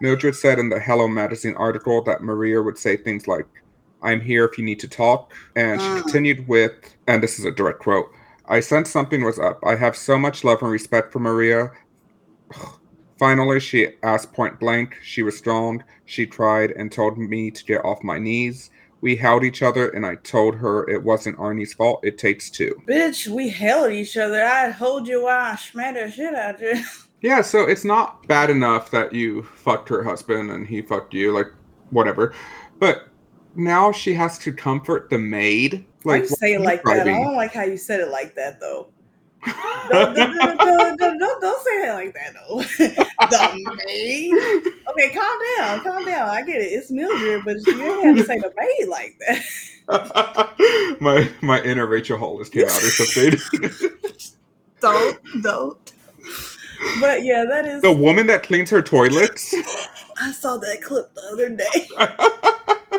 Mildred 0.00 0.34
said 0.34 0.58
in 0.58 0.68
the 0.68 0.80
Hello 0.80 1.06
magazine 1.06 1.54
article 1.54 2.02
that 2.02 2.22
Maria 2.22 2.60
would 2.60 2.78
say 2.78 2.96
things 2.96 3.28
like, 3.28 3.46
I'm 4.04 4.20
here 4.20 4.44
if 4.44 4.58
you 4.58 4.64
need 4.64 4.80
to 4.80 4.88
talk. 4.88 5.32
And 5.56 5.80
she 5.80 5.88
Mm. 5.88 6.02
continued 6.02 6.48
with, 6.48 6.72
and 7.06 7.22
this 7.22 7.38
is 7.38 7.44
a 7.44 7.50
direct 7.50 7.80
quote 7.80 8.10
I 8.46 8.60
sensed 8.60 8.92
something 8.92 9.24
was 9.24 9.38
up. 9.38 9.58
I 9.64 9.74
have 9.76 9.96
so 9.96 10.18
much 10.18 10.44
love 10.44 10.60
and 10.62 10.70
respect 10.70 11.12
for 11.12 11.18
Maria. 11.18 11.70
Finally, 13.18 13.60
she 13.60 13.88
asked 14.02 14.32
point 14.32 14.58
blank. 14.60 14.96
She 15.02 15.22
was 15.22 15.38
strong. 15.38 15.82
She 16.04 16.26
tried 16.26 16.72
and 16.72 16.90
told 16.92 17.16
me 17.16 17.50
to 17.50 17.64
get 17.64 17.84
off 17.84 18.02
my 18.02 18.18
knees. 18.18 18.70
We 19.00 19.16
held 19.16 19.44
each 19.44 19.62
other, 19.62 19.88
and 19.90 20.04
I 20.04 20.16
told 20.16 20.56
her 20.56 20.88
it 20.88 21.02
wasn't 21.04 21.36
Arnie's 21.38 21.74
fault. 21.74 22.00
It 22.02 22.18
takes 22.18 22.50
two. 22.50 22.74
Bitch, 22.88 23.26
we 23.28 23.48
held 23.50 23.92
each 23.92 24.16
other. 24.16 24.42
I 24.44 24.70
hold 24.70 25.06
you 25.06 25.24
while 25.24 25.52
I 25.52 25.56
smatter 25.56 26.10
shit 26.10 26.34
out 26.34 26.56
of 26.56 26.60
you. 26.62 26.82
Yeah, 27.22 27.40
so 27.40 27.62
it's 27.62 27.86
not 27.86 28.26
bad 28.28 28.50
enough 28.50 28.90
that 28.90 29.14
you 29.14 29.44
fucked 29.44 29.88
her 29.88 30.04
husband 30.04 30.50
and 30.50 30.66
he 30.66 30.82
fucked 30.82 31.14
you, 31.14 31.32
like 31.32 31.46
whatever. 31.88 32.34
But 32.78 33.08
now 33.56 33.92
she 33.92 34.14
has 34.14 34.38
to 34.40 34.52
comfort 34.52 35.10
the 35.10 35.18
maid. 35.18 35.84
Like 36.04 36.26
say 36.26 36.54
it 36.54 36.60
like 36.60 36.82
that? 36.84 37.00
I 37.00 37.04
don't 37.04 37.34
like 37.34 37.52
how 37.52 37.64
you 37.64 37.76
said 37.76 38.00
it 38.00 38.10
like 38.10 38.34
that 38.34 38.60
though. 38.60 38.88
Don't, 39.90 40.14
don't, 40.14 40.98
don't, 40.98 41.40
don't, 41.42 41.64
say 41.66 41.86
it 41.86 41.92
like 41.92 42.14
that 42.14 42.32
though. 42.32 42.62
the 43.28 43.74
maid. 43.84 44.32
Okay, 44.88 45.10
calm 45.10 45.38
down, 45.58 45.80
calm 45.82 46.04
down. 46.06 46.30
I 46.30 46.40
get 46.40 46.62
it. 46.62 46.72
It's 46.72 46.90
Mildred, 46.90 47.44
but 47.44 47.56
you 47.66 47.76
didn't 47.76 48.04
have 48.06 48.16
to 48.16 48.24
say 48.24 48.38
the 48.38 48.50
maid 48.56 48.88
like 48.88 49.18
that. 49.26 50.96
my 51.00 51.30
my 51.42 51.60
inner 51.60 51.86
Rachel 51.86 52.16
Hollis 52.16 52.48
came 52.48 52.64
out 52.64 52.70
or 52.70 52.88
something. 52.88 53.38
Don't, 54.80 55.42
don't. 55.42 55.92
But 57.00 57.24
yeah, 57.24 57.44
that 57.44 57.66
is. 57.66 57.82
the 57.82 57.92
woman 57.92 58.26
that 58.28 58.42
cleans 58.42 58.70
her 58.70 58.80
toilets. 58.80 59.54
I 60.20 60.32
saw 60.32 60.56
that 60.56 60.80
clip 60.82 61.12
the 61.14 61.22
other 61.32 61.50
day. 61.50 62.50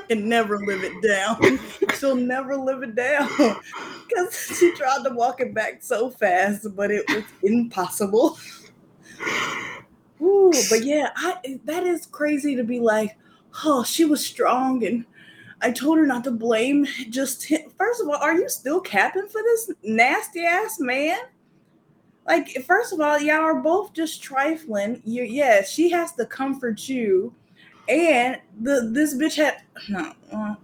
And 0.10 0.26
never 0.26 0.60
live 0.66 0.84
it 0.84 1.02
down. 1.02 1.60
She'll 1.98 2.16
never 2.16 2.56
live 2.56 2.84
it 2.84 2.96
down 2.96 3.28
because 4.08 4.58
she 4.60 4.74
tried 4.74 5.04
to 5.04 5.14
walk 5.14 5.42
it 5.42 5.54
back 5.54 5.82
so 5.82 6.10
fast, 6.10 6.76
but 6.76 6.92
it 6.92 7.06
was 7.10 7.24
impossible. 7.44 8.38
Ooh, 10.22 10.52
but 10.70 10.84
yeah, 10.84 11.10
I 11.16 11.60
that 11.66 11.84
is 11.84 12.06
crazy 12.06 12.56
to 12.56 12.64
be 12.64 12.80
like, 12.80 13.18
oh, 13.66 13.84
she 13.84 14.06
was 14.06 14.26
strong, 14.26 14.86
and 14.86 15.06
I 15.62 15.72
told 15.72 15.98
her 15.98 16.06
not 16.06 16.24
to 16.24 16.32
blame 16.32 16.86
just 17.10 17.44
him. 17.44 17.70
First 17.78 18.02
of 18.02 18.08
all, 18.08 18.16
are 18.16 18.34
you 18.34 18.48
still 18.50 18.80
capping 18.80 19.28
for 19.28 19.42
this 19.42 19.72
nasty 19.84 20.46
ass 20.46 20.80
man? 20.80 21.18
Like, 22.26 22.64
first 22.66 22.92
of 22.92 23.00
all, 23.00 23.20
y'all 23.20 23.42
are 23.42 23.62
both 23.62 23.94
just 23.94 24.24
trifling. 24.24 25.02
You, 25.06 25.24
yeah, 25.24 25.64
she 25.64 25.92
has 25.92 26.14
to 26.14 26.26
comfort 26.26 26.90
you 26.90 27.36
and 27.88 28.40
the 28.62 28.90
this 28.92 29.16
bitch 29.16 29.36
had 29.36 29.62
no, 29.90 30.14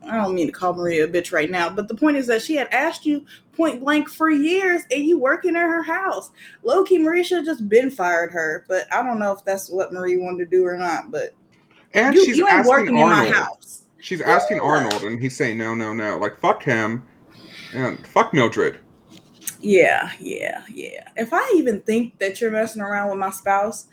I 0.07 0.17
don't 0.17 0.35
mean 0.35 0.47
to 0.47 0.53
call 0.53 0.73
Maria 0.73 1.05
a 1.05 1.07
bitch 1.07 1.31
right 1.31 1.49
now, 1.49 1.69
but 1.69 1.87
the 1.87 1.95
point 1.95 2.17
is 2.17 2.27
that 2.27 2.41
she 2.41 2.55
had 2.55 2.67
asked 2.71 3.05
you 3.05 3.25
point 3.53 3.81
blank 3.81 4.09
for 4.09 4.29
years, 4.29 4.83
and 4.91 5.03
you 5.03 5.19
working 5.19 5.51
in 5.51 5.61
her 5.61 5.83
house. 5.83 6.31
Low 6.63 6.83
key, 6.83 6.97
Maria 6.97 7.23
should 7.23 7.37
have 7.37 7.45
just 7.45 7.67
been 7.69 7.91
fired 7.91 8.31
her, 8.31 8.65
but 8.67 8.91
I 8.93 9.03
don't 9.03 9.19
know 9.19 9.31
if 9.33 9.43
that's 9.45 9.69
what 9.69 9.93
Marie 9.93 10.17
wanted 10.17 10.49
to 10.49 10.57
do 10.57 10.65
or 10.65 10.77
not. 10.77 11.11
But 11.11 11.35
And 11.93 12.15
you, 12.15 12.25
she's 12.25 12.37
you 12.37 12.47
ain't 12.47 12.59
asking 12.59 12.69
working 12.69 12.97
in 12.97 13.09
my 13.09 13.25
Arnold. 13.25 13.35
house. 13.35 13.83
She's 13.99 14.21
asking. 14.21 14.59
Arnold, 14.61 15.03
and 15.03 15.21
he's 15.21 15.35
saying 15.35 15.57
no, 15.57 15.75
no, 15.75 15.93
no. 15.93 16.17
Like 16.17 16.39
fuck 16.39 16.63
him, 16.63 17.03
and 17.73 18.05
fuck 18.07 18.33
Mildred. 18.33 18.79
Yeah, 19.59 20.11
yeah, 20.19 20.63
yeah. 20.69 21.07
If 21.15 21.29
I 21.33 21.53
even 21.55 21.81
think 21.81 22.17
that 22.19 22.41
you're 22.41 22.51
messing 22.51 22.81
around 22.81 23.09
with 23.09 23.19
my 23.19 23.29
spouse, 23.29 23.85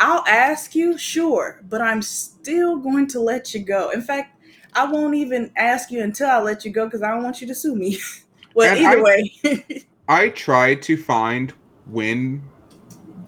I'll 0.00 0.24
ask 0.26 0.74
you, 0.74 0.96
sure, 0.98 1.60
but 1.68 1.80
I'm 1.82 2.00
still 2.02 2.76
going 2.78 3.06
to 3.08 3.20
let 3.20 3.52
you 3.54 3.60
go. 3.60 3.90
In 3.90 4.00
fact, 4.02 4.42
I 4.72 4.90
won't 4.90 5.14
even 5.14 5.52
ask 5.56 5.90
you 5.90 6.02
until 6.02 6.28
I 6.30 6.40
let 6.40 6.64
you 6.64 6.70
go 6.72 6.86
because 6.86 7.02
I 7.02 7.10
don't 7.10 7.22
want 7.22 7.40
you 7.40 7.46
to 7.48 7.54
sue 7.54 7.74
me. 7.76 7.98
well, 8.54 8.70
And 8.74 8.84
either 8.86 8.98
I- 8.98 9.02
way. 9.02 9.84
I 10.08 10.30
tried 10.30 10.82
to 10.82 10.96
find 10.96 11.52
when 11.86 12.42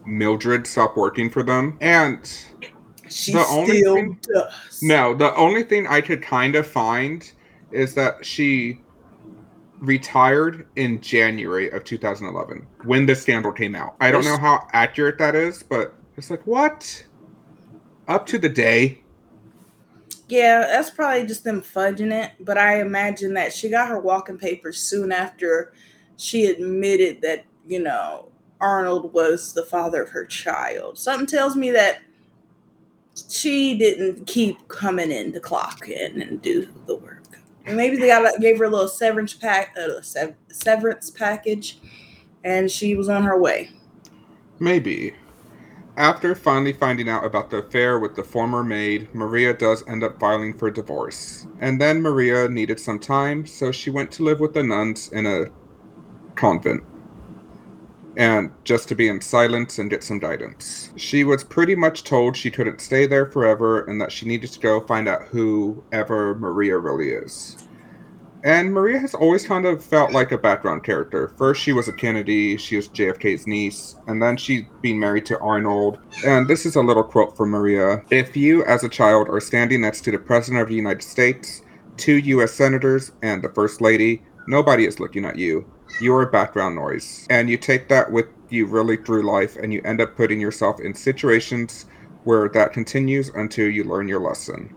Mildred 0.04 0.66
stopped 0.66 0.96
working 0.96 1.30
for 1.30 1.42
them, 1.44 1.78
and 1.80 2.28
She 3.08 3.32
The 3.32 3.46
only 3.46 3.78
still 3.78 3.94
thing- 3.94 4.18
does. 4.22 4.80
no, 4.82 5.14
the 5.14 5.32
only 5.36 5.62
thing 5.62 5.86
I 5.86 6.00
could 6.00 6.22
kind 6.22 6.56
of 6.56 6.66
find 6.66 7.30
is 7.70 7.94
that 7.94 8.24
she 8.26 8.80
retired 9.78 10.66
in 10.76 11.00
January 11.00 11.70
of 11.70 11.84
2011 11.84 12.66
when 12.84 13.04
the 13.06 13.14
scandal 13.14 13.52
came 13.52 13.74
out. 13.74 13.94
I 14.00 14.10
don't 14.10 14.24
know 14.24 14.36
how 14.38 14.66
accurate 14.72 15.18
that 15.18 15.34
is, 15.34 15.62
but 15.62 15.94
it's 16.16 16.30
like 16.30 16.46
what? 16.46 17.04
Up 18.08 18.26
to 18.26 18.38
the 18.38 18.48
day. 18.48 19.02
Yeah, 20.28 20.60
that's 20.60 20.90
probably 20.90 21.26
just 21.26 21.44
them 21.44 21.60
fudging 21.62 22.12
it. 22.12 22.32
But 22.40 22.58
I 22.58 22.80
imagine 22.80 23.34
that 23.34 23.52
she 23.52 23.68
got 23.68 23.88
her 23.88 24.00
walking 24.00 24.38
papers 24.38 24.78
soon 24.78 25.12
after 25.12 25.72
she 26.16 26.46
admitted 26.46 27.20
that, 27.22 27.44
you 27.66 27.80
know, 27.80 28.30
Arnold 28.60 29.12
was 29.12 29.52
the 29.52 29.64
father 29.64 30.02
of 30.02 30.10
her 30.10 30.24
child. 30.24 30.98
Something 30.98 31.26
tells 31.26 31.56
me 31.56 31.70
that 31.72 32.00
she 33.28 33.76
didn't 33.76 34.26
keep 34.26 34.68
coming 34.68 35.10
in 35.10 35.32
to 35.32 35.40
clock 35.40 35.88
in 35.88 36.22
and 36.22 36.40
do 36.40 36.68
the 36.86 36.96
work. 36.96 37.22
And 37.66 37.76
maybe 37.76 37.96
they 37.96 38.08
got 38.08 38.40
gave 38.40 38.58
her 38.58 38.64
a 38.64 38.70
little 38.70 38.88
severance 38.88 39.34
pack, 39.34 39.76
uh, 39.78 40.00
sev- 40.00 40.34
severance 40.48 41.10
package, 41.10 41.78
and 42.44 42.70
she 42.70 42.96
was 42.96 43.08
on 43.08 43.22
her 43.22 43.38
way. 43.40 43.70
Maybe. 44.58 45.14
After 45.96 46.34
finally 46.34 46.72
finding 46.72 47.10
out 47.10 47.24
about 47.24 47.50
the 47.50 47.58
affair 47.58 47.98
with 47.98 48.16
the 48.16 48.24
former 48.24 48.64
maid, 48.64 49.14
Maria 49.14 49.52
does 49.52 49.86
end 49.86 50.02
up 50.02 50.18
filing 50.18 50.56
for 50.56 50.70
divorce. 50.70 51.46
And 51.60 51.78
then 51.78 52.00
Maria 52.00 52.48
needed 52.48 52.80
some 52.80 52.98
time, 52.98 53.44
so 53.44 53.70
she 53.70 53.90
went 53.90 54.10
to 54.12 54.22
live 54.22 54.40
with 54.40 54.54
the 54.54 54.62
nuns 54.62 55.12
in 55.12 55.26
a 55.26 55.46
convent. 56.34 56.82
And 58.16 58.52
just 58.64 58.88
to 58.88 58.94
be 58.94 59.08
in 59.08 59.20
silence 59.20 59.78
and 59.78 59.90
get 59.90 60.02
some 60.02 60.18
guidance. 60.18 60.90
She 60.96 61.24
was 61.24 61.44
pretty 61.44 61.74
much 61.74 62.04
told 62.04 62.36
she 62.36 62.50
couldn't 62.50 62.80
stay 62.80 63.06
there 63.06 63.26
forever 63.26 63.84
and 63.84 64.00
that 64.00 64.12
she 64.12 64.26
needed 64.26 64.50
to 64.52 64.60
go 64.60 64.80
find 64.80 65.08
out 65.08 65.28
whoever 65.28 66.34
Maria 66.34 66.78
really 66.78 67.10
is. 67.10 67.68
And 68.44 68.72
Maria 68.72 68.98
has 68.98 69.14
always 69.14 69.46
kind 69.46 69.66
of 69.66 69.84
felt 69.84 70.10
like 70.10 70.32
a 70.32 70.38
background 70.38 70.82
character. 70.82 71.32
First, 71.36 71.62
she 71.62 71.72
was 71.72 71.86
a 71.86 71.92
Kennedy, 71.92 72.56
she 72.56 72.74
was 72.74 72.88
JFK's 72.88 73.46
niece, 73.46 73.94
and 74.08 74.20
then 74.20 74.36
she's 74.36 74.64
been 74.80 74.98
married 74.98 75.26
to 75.26 75.38
Arnold. 75.38 75.98
And 76.26 76.48
this 76.48 76.66
is 76.66 76.74
a 76.74 76.82
little 76.82 77.04
quote 77.04 77.36
from 77.36 77.50
Maria 77.50 78.02
If 78.10 78.36
you, 78.36 78.64
as 78.64 78.82
a 78.82 78.88
child, 78.88 79.28
are 79.28 79.40
standing 79.40 79.82
next 79.82 80.00
to 80.02 80.10
the 80.10 80.18
President 80.18 80.60
of 80.60 80.68
the 80.68 80.74
United 80.74 81.04
States, 81.04 81.62
two 81.96 82.18
U.S. 82.18 82.52
senators, 82.52 83.12
and 83.22 83.44
the 83.44 83.50
First 83.50 83.80
Lady, 83.80 84.22
nobody 84.48 84.86
is 84.86 84.98
looking 84.98 85.24
at 85.24 85.38
you. 85.38 85.64
You 86.00 86.12
are 86.16 86.26
background 86.26 86.74
noise. 86.74 87.28
And 87.30 87.48
you 87.48 87.56
take 87.56 87.88
that 87.90 88.10
with 88.10 88.26
you 88.48 88.66
really 88.66 88.96
through 88.96 89.22
life, 89.22 89.54
and 89.54 89.72
you 89.72 89.80
end 89.84 90.00
up 90.00 90.16
putting 90.16 90.40
yourself 90.40 90.80
in 90.80 90.94
situations 90.94 91.86
where 92.24 92.48
that 92.48 92.72
continues 92.72 93.28
until 93.30 93.70
you 93.70 93.84
learn 93.84 94.08
your 94.08 94.20
lesson. 94.20 94.74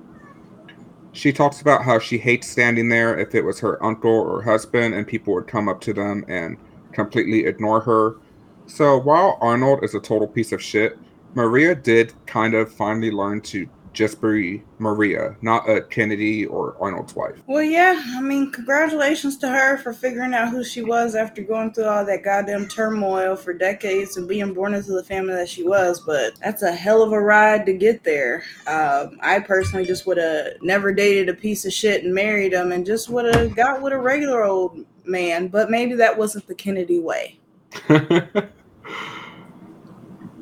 She 1.16 1.32
talks 1.32 1.62
about 1.62 1.86
how 1.86 1.98
she 1.98 2.18
hates 2.18 2.46
standing 2.46 2.90
there 2.90 3.18
if 3.18 3.34
it 3.36 3.46
was 3.46 3.62
her 3.62 3.82
uncle 3.82 4.12
or 4.12 4.42
husband 4.42 4.94
and 4.94 5.08
people 5.08 5.34
would 5.36 5.48
come 5.48 5.70
up 5.70 5.80
to 5.82 5.94
them 5.94 6.26
and 6.28 6.58
completely 6.92 7.46
ignore 7.46 7.80
her. 7.80 8.18
So 8.66 8.98
while 9.00 9.38
Arnold 9.40 9.82
is 9.82 9.96
a 9.96 10.02
total 10.02 10.28
piece 10.28 10.52
of 10.52 10.62
shit, 10.62 11.00
Maria 11.34 11.74
did 11.74 12.14
kind 12.26 12.54
of 12.54 12.70
finally 12.70 13.12
learn 13.12 13.40
to 13.42 13.66
just 13.96 14.22
be 14.22 14.62
Maria, 14.78 15.36
not 15.42 15.68
a 15.70 15.82
Kennedy 15.82 16.46
or 16.46 16.76
Arnold's 16.80 17.16
wife. 17.16 17.36
Well, 17.48 17.64
yeah, 17.64 18.04
I 18.16 18.22
mean, 18.22 18.52
congratulations 18.52 19.38
to 19.38 19.50
her 19.50 19.78
for 19.78 19.94
figuring 19.94 20.34
out 20.34 20.50
who 20.50 20.64
she 20.64 20.82
was 20.82 21.16
after 21.16 21.42
going 21.42 21.74
through 21.74 21.86
all 21.86 22.06
that 22.06 22.24
goddamn 22.24 22.68
turmoil 22.68 23.36
for 23.36 23.54
decades 23.54 24.18
and 24.18 24.28
being 24.28 24.54
born 24.54 24.74
into 24.74 24.92
the 24.92 25.04
family 25.04 25.34
that 25.34 25.50
she 25.50 25.64
was. 25.64 26.02
But 26.02 26.34
that's 26.44 26.62
a 26.62 26.72
hell 26.72 27.02
of 27.02 27.14
a 27.14 27.20
ride 27.20 27.66
to 27.66 27.74
get 27.74 28.04
there. 28.04 28.44
Um, 28.68 29.18
I 29.22 29.40
personally 29.40 29.86
just 29.86 30.06
would 30.06 30.18
have 30.18 30.62
never 30.62 30.94
dated 30.94 31.30
a 31.30 31.34
piece 31.34 31.66
of 31.66 31.74
shit 31.74 32.04
and 32.04 32.14
married 32.14 32.54
him 32.54 32.72
and 32.72 32.86
just 32.86 33.10
would 33.10 33.34
have 33.34 33.56
got 33.56 33.82
with 33.82 33.94
a 33.94 33.98
regular 33.98 34.44
old 34.44 34.86
man. 35.06 35.48
But 35.48 35.72
maybe 35.72 35.96
that 35.96 36.18
wasn't 36.18 36.48
the 36.48 36.56
Kennedy 36.56 37.00
way. 37.00 37.40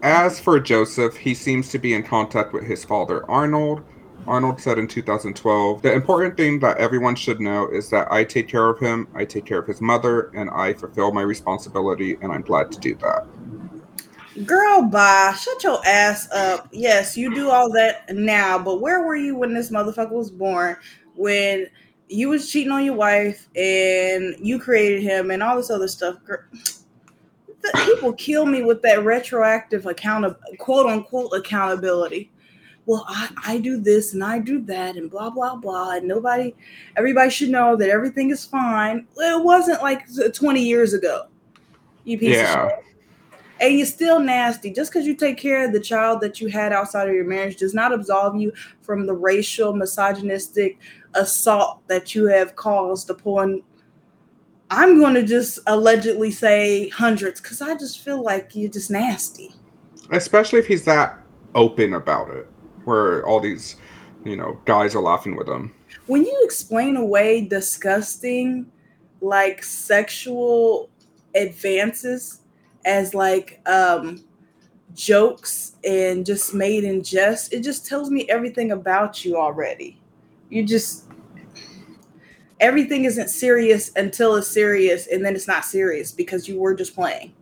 As 0.04 0.38
for 0.38 0.60
Joseph, 0.60 1.16
he 1.16 1.34
seems 1.34 1.70
to 1.70 1.80
be 1.80 1.94
in 1.94 2.04
contact 2.04 2.52
with 2.52 2.66
his 2.66 2.84
father, 2.84 3.26
Arnold. 3.32 3.84
Arnold 4.28 4.60
said 4.60 4.78
in 4.78 4.86
2012 4.86 5.82
The 5.82 5.94
important 5.94 6.36
thing 6.36 6.60
that 6.60 6.78
everyone 6.78 7.16
should 7.16 7.40
know 7.40 7.70
is 7.70 7.90
that 7.92 8.12
I 8.12 8.26
take 8.26 8.50
care 8.50 8.70
of 8.70 8.78
him, 8.80 9.08
I 9.16 9.24
take 9.24 9.46
care 9.46 9.60
of 9.60 9.66
his 9.66 9.80
mother, 9.80 10.30
and 10.36 10.50
I 10.50 10.74
fulfill 10.74 11.14
my 11.14 11.22
responsibility, 11.22 12.18
and 12.22 12.34
I'm 12.34 12.42
glad 12.42 12.70
to 12.74 12.80
do 12.80 12.96
that. 12.96 14.46
Girl, 14.46 14.82
bye. 14.82 15.34
Shut 15.40 15.64
your 15.64 15.80
ass 15.86 16.30
up. 16.34 16.68
Yes, 16.74 17.16
you 17.16 17.34
do 17.34 17.50
all 17.50 17.72
that 17.72 18.14
now, 18.14 18.60
but 18.60 18.82
where 18.82 19.04
were 19.04 19.16
you 19.16 19.38
when 19.38 19.54
this 19.54 19.72
motherfucker 19.72 20.12
was 20.12 20.32
born? 20.32 20.76
When 21.16 21.68
you 22.10 22.28
was 22.28 22.52
cheating 22.52 22.74
on 22.74 22.84
your 22.84 22.96
wife 22.96 23.48
and 23.56 24.36
you 24.40 24.60
created 24.60 25.02
him 25.02 25.32
and 25.32 25.42
all 25.42 25.56
this 25.56 25.70
other 25.70 25.88
stuff. 25.88 26.18
Girl, 26.26 26.40
people 27.86 28.14
kill 28.14 28.46
me 28.46 28.64
with 28.64 28.82
that 28.82 29.04
retroactive 29.04 29.86
account 29.86 30.26
of 30.26 30.38
quote 30.60 30.88
unquote 30.88 31.32
accountability. 31.34 32.32
Well, 32.86 33.06
I, 33.08 33.30
I 33.46 33.58
do 33.60 33.78
this 33.78 34.14
and 34.14 34.24
I 34.24 34.40
do 34.40 34.60
that 34.64 34.98
and 34.98 35.10
blah 35.10 35.30
blah 35.30 35.56
blah, 35.56 35.92
and 35.92 36.08
nobody, 36.08 36.54
everybody 36.98 37.30
should 37.30 37.50
know 37.50 37.76
that 37.78 37.90
everything 37.90 38.30
is 38.30 38.46
fine. 38.46 39.08
It 39.18 39.44
wasn't 39.44 39.82
like 39.82 40.06
20 40.34 40.62
years 40.62 40.94
ago. 40.94 41.28
You 42.04 42.18
piece 42.18 42.36
yeah. 42.36 42.66
of 42.66 42.70
shit. 42.72 42.80
And 43.62 43.78
you're 43.78 43.88
still 43.88 44.20
nasty. 44.20 44.74
Just 44.74 44.92
because 44.92 45.08
you 45.08 45.16
take 45.16 45.38
care 45.38 45.66
of 45.66 45.72
the 45.72 45.80
child 45.80 46.20
that 46.20 46.42
you 46.42 46.50
had 46.50 46.74
outside 46.74 47.08
of 47.08 47.14
your 47.14 47.24
marriage 47.24 47.56
does 47.56 47.74
not 47.74 47.94
absolve 47.94 48.36
you 48.36 48.52
from 48.82 49.06
the 49.06 49.14
racial, 49.14 49.74
misogynistic 49.74 50.78
assault 51.14 51.80
that 51.88 52.14
you 52.14 52.26
have 52.26 52.58
caused 52.58 53.10
upon 53.10 53.62
I'm 54.76 55.00
going 55.00 55.14
to 55.14 55.24
just 55.24 55.60
allegedly 55.68 56.32
say 56.32 56.90
hundreds 56.90 57.40
because 57.40 57.62
I 57.62 57.76
just 57.76 58.00
feel 58.00 58.24
like 58.24 58.56
you're 58.56 58.72
just 58.72 58.90
nasty. 58.90 59.54
Especially 60.10 60.58
if 60.58 60.66
he's 60.66 60.84
that 60.86 61.20
open 61.54 61.94
about 61.94 62.32
it, 62.32 62.48
where 62.86 63.24
all 63.28 63.40
these, 63.40 63.76
you 64.26 64.36
know, 64.36 64.60
guys 64.66 64.96
are 64.96 65.02
laughing 65.02 65.36
with 65.36 65.48
him. 65.48 65.76
When 66.08 66.26
you 66.26 66.42
explain 66.44 66.98
away 66.98 67.42
disgusting, 67.46 68.66
like 69.22 69.64
sexual 69.64 70.90
advances 71.36 72.42
as 72.84 73.14
like 73.14 73.62
um 73.68 74.24
jokes 74.96 75.76
and 75.84 76.26
just 76.26 76.56
made 76.56 76.84
in 76.84 77.04
jest, 77.04 77.54
it 77.54 77.62
just 77.62 77.86
tells 77.86 78.10
me 78.10 78.28
everything 78.28 78.72
about 78.72 79.24
you 79.24 79.38
already. 79.38 80.02
You 80.50 80.66
just 80.66 81.06
everything 82.64 83.04
isn't 83.04 83.28
serious 83.30 83.92
until 83.98 84.38
it's 84.38 84.48
serious 84.48 85.08
and 85.08 85.24
then 85.24 85.36
it's 85.36 85.50
not 85.50 85.66
serious 85.66 86.14
because 86.14 86.48
you 86.48 86.58
were 86.58 86.74
just 86.74 86.96
playing. 86.96 87.34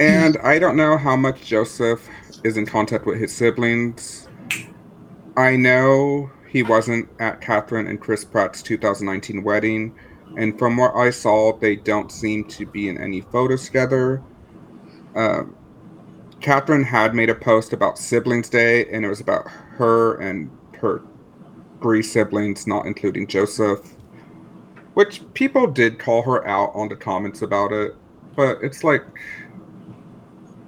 and 0.00 0.36
I 0.42 0.58
don't 0.58 0.76
know 0.76 0.98
how 0.98 1.14
much 1.14 1.46
Joseph 1.46 2.06
is 2.42 2.56
in 2.56 2.66
contact 2.66 3.06
with 3.06 3.20
his 3.20 3.32
siblings. 3.32 4.28
I 5.36 5.54
know 5.54 6.30
he 6.48 6.64
wasn't 6.64 7.08
at 7.20 7.40
Katherine 7.40 7.86
and 7.86 8.00
Chris 8.00 8.24
Pratt's 8.24 8.60
2019 8.60 9.44
wedding, 9.44 9.94
and 10.36 10.58
from 10.58 10.76
what 10.76 10.96
I 10.96 11.10
saw, 11.10 11.56
they 11.56 11.76
don't 11.76 12.10
seem 12.10 12.44
to 12.46 12.66
be 12.66 12.88
in 12.88 12.98
any 12.98 13.20
photos 13.20 13.66
together. 13.66 14.20
Uh, 15.14 15.44
Katherine 16.40 16.82
had 16.82 17.14
made 17.14 17.30
a 17.30 17.36
post 17.36 17.72
about 17.72 17.98
Siblings 17.98 18.48
Day, 18.48 18.84
and 18.90 19.04
it 19.04 19.08
was 19.08 19.20
about 19.20 19.48
her 19.48 20.16
and 20.16 20.50
her 20.80 21.00
three 21.84 22.02
siblings, 22.02 22.66
not 22.66 22.86
including 22.86 23.26
Joseph. 23.26 23.94
Which 24.94 25.20
people 25.34 25.66
did 25.66 25.98
call 25.98 26.22
her 26.22 26.48
out 26.48 26.70
on 26.74 26.88
the 26.88 26.96
comments 26.96 27.42
about 27.42 27.72
it, 27.72 27.94
but 28.34 28.56
it's 28.62 28.82
like 28.82 29.04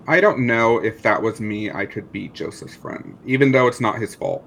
I 0.07 0.21
don't 0.21 0.41
know 0.41 0.77
if 0.77 1.01
that 1.01 1.23
was 1.23 1.41
me, 1.41 1.71
I 1.71 1.87
could 1.87 2.13
be 2.13 2.29
Joseph's 2.29 2.77
friend, 2.77 3.17
even 3.25 3.51
though 3.51 3.67
it's 3.67 3.81
not 3.81 3.99
his 3.99 4.15
fault. 4.15 4.45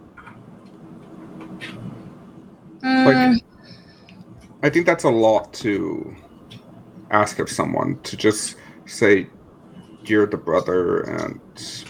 Mm. 2.84 3.34
Like, 3.34 3.44
I 4.62 4.70
think 4.70 4.86
that's 4.86 5.06
a 5.06 5.10
lot 5.10 5.52
to 5.66 6.16
ask 7.10 7.40
of 7.40 7.50
someone 7.50 8.00
to 8.04 8.16
just 8.16 8.58
say 8.86 9.28
you're 10.06 10.28
the 10.28 10.38
brother, 10.38 11.02
and 11.02 11.42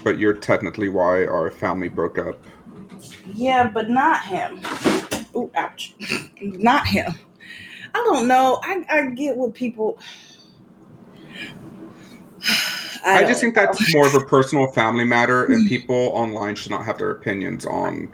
but 0.05 0.17
you're 0.17 0.35
technically 0.35 0.87
why 0.87 1.25
our 1.25 1.51
family 1.51 1.89
broke 1.89 2.17
up. 2.17 2.41
Yeah, 3.33 3.67
but 3.67 3.89
not 3.89 4.23
him. 4.23 4.59
Oh, 5.35 5.51
ouch. 5.55 5.93
not 6.41 6.87
him. 6.87 7.13
I 7.93 8.03
don't 8.05 8.27
know. 8.27 8.59
I, 8.63 8.85
I 8.89 9.05
get 9.07 9.35
what 9.35 9.53
people. 9.53 9.99
I, 13.05 13.19
I 13.19 13.23
just 13.23 13.41
think 13.41 13.55
that's 13.55 13.93
more 13.93 14.07
of 14.07 14.15
a 14.15 14.21
personal 14.21 14.67
family 14.67 15.05
matter, 15.05 15.45
and 15.45 15.63
hmm. 15.63 15.67
people 15.67 16.11
online 16.13 16.55
should 16.55 16.71
not 16.71 16.85
have 16.85 16.97
their 16.97 17.11
opinions 17.11 17.65
on 17.65 18.13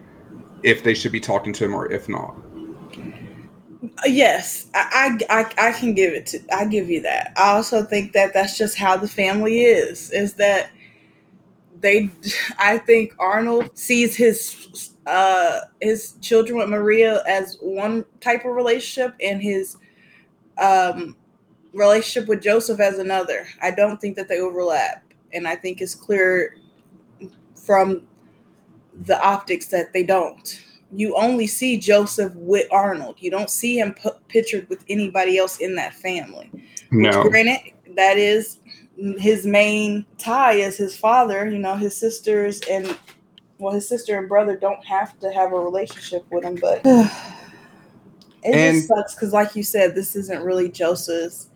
if 0.63 0.84
they 0.84 0.93
should 0.93 1.11
be 1.11 1.20
talking 1.20 1.53
to 1.53 1.66
him 1.66 1.74
or 1.74 1.91
if 1.91 2.07
not. 2.07 2.36
Uh, 3.84 4.07
yes, 4.07 4.68
I, 4.74 5.20
I, 5.30 5.51
I 5.57 5.72
can 5.74 5.93
give 5.93 6.13
it 6.13 6.26
to. 6.28 6.39
I 6.53 6.66
give 6.66 6.89
you 6.89 7.01
that. 7.01 7.34
I 7.38 7.51
also 7.51 7.84
think 7.84 8.13
that 8.13 8.34
that's 8.34 8.57
just 8.57 8.78
how 8.78 8.97
the 8.97 9.07
family 9.07 9.61
is. 9.61 10.11
Is 10.11 10.34
that 10.36 10.72
they? 11.86 12.09
I 12.57 12.79
think 12.79 13.15
Arnold 13.19 13.77
sees 13.77 14.15
his 14.15 14.91
uh, 15.05 15.61
his 15.81 16.15
children 16.21 16.57
with 16.57 16.69
Maria 16.69 17.23
as 17.27 17.57
one 17.61 18.03
type 18.19 18.43
of 18.43 18.55
relationship 18.55 19.15
and 19.21 19.41
his 19.41 19.77
um, 20.57 21.15
relationship 21.73 22.27
with 22.27 22.41
Joseph 22.41 22.79
as 22.79 22.97
another. 22.97 23.47
I 23.61 23.71
don't 23.71 24.01
think 24.01 24.15
that 24.15 24.27
they 24.27 24.39
overlap. 24.39 25.03
And 25.33 25.47
I 25.47 25.55
think 25.55 25.81
it's 25.81 25.95
clear 25.95 26.57
from 27.55 28.07
the 29.03 29.21
optics 29.21 29.67
that 29.67 29.93
they 29.93 30.03
don't. 30.03 30.61
You 30.91 31.15
only 31.15 31.45
see 31.45 31.77
Joseph 31.77 32.33
with 32.36 32.67
Arnold. 32.71 33.17
You 33.19 33.29
don't 33.29 33.49
see 33.49 33.77
him 33.79 33.95
pictured 34.29 34.69
with 34.69 34.83
anybody 34.88 35.38
else 35.38 35.57
in 35.57 35.75
that 35.75 35.93
family. 35.93 36.49
No. 36.91 37.23
Which, 37.23 37.31
granted, 37.31 37.73
that 37.95 38.17
is 38.17 38.59
his 38.97 39.45
main 39.45 40.05
tie 40.17 40.53
is 40.53 40.77
his 40.77 40.95
father, 40.95 41.49
you 41.49 41.59
know, 41.59 41.75
his 41.75 41.95
sisters 41.95 42.61
and 42.69 42.97
well, 43.57 43.73
his 43.73 43.87
sister 43.87 44.17
and 44.17 44.27
brother 44.27 44.57
don't 44.57 44.83
have 44.85 45.17
to 45.19 45.31
have 45.31 45.53
a 45.53 45.59
relationship 45.59 46.25
with 46.31 46.43
him, 46.43 46.55
but 46.55 46.77
it 46.85 47.15
and, 48.43 48.75
just 48.75 48.87
sucks 48.87 49.15
because, 49.15 49.33
like 49.33 49.55
you 49.55 49.63
said, 49.63 49.95
this 49.95 50.15
isn't 50.15 50.43
really 50.43 50.69
Joseph's 50.69 51.49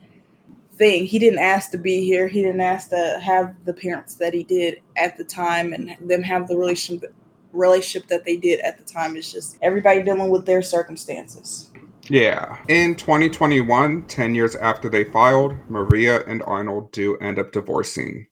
thing. 0.78 1.06
He 1.06 1.20
didn't 1.20 1.40
ask 1.40 1.72
to 1.72 1.78
be 1.78 2.06
here. 2.06 2.28
He 2.28 2.42
didn't 2.42 2.62
ask 2.62 2.90
to 2.90 3.20
have 3.22 3.54
the 3.66 3.74
parents 3.74 4.16
that 4.16 4.34
he 4.34 4.44
did 4.44 4.82
at 4.96 5.18
the 5.18 5.24
time, 5.24 5.74
and 5.74 5.96
them 6.02 6.24
have 6.24 6.48
the 6.48 6.58
relationship 6.58 7.14
relationship 7.52 8.08
that 8.08 8.26
they 8.26 8.38
did 8.38 8.60
at 8.62 8.78
the 8.78 8.84
time. 8.84 9.16
It's 9.18 9.32
just 9.32 9.58
everybody 9.62 10.04
dealing 10.04 10.30
with 10.30 10.46
their 10.46 10.62
circumstances. 10.62 11.69
Yeah. 12.10 12.58
In 12.68 12.96
2021, 12.96 14.04
10 14.04 14.36
years 14.36 14.56
after 14.56 14.90
they 14.90 15.04
filed, 15.04 15.56
Maria 15.70 16.24
and 16.26 16.42
Arnold 16.44 16.92
do 16.92 17.18
end 17.18 17.38
up 17.38 17.52
divorcing. 17.52 18.28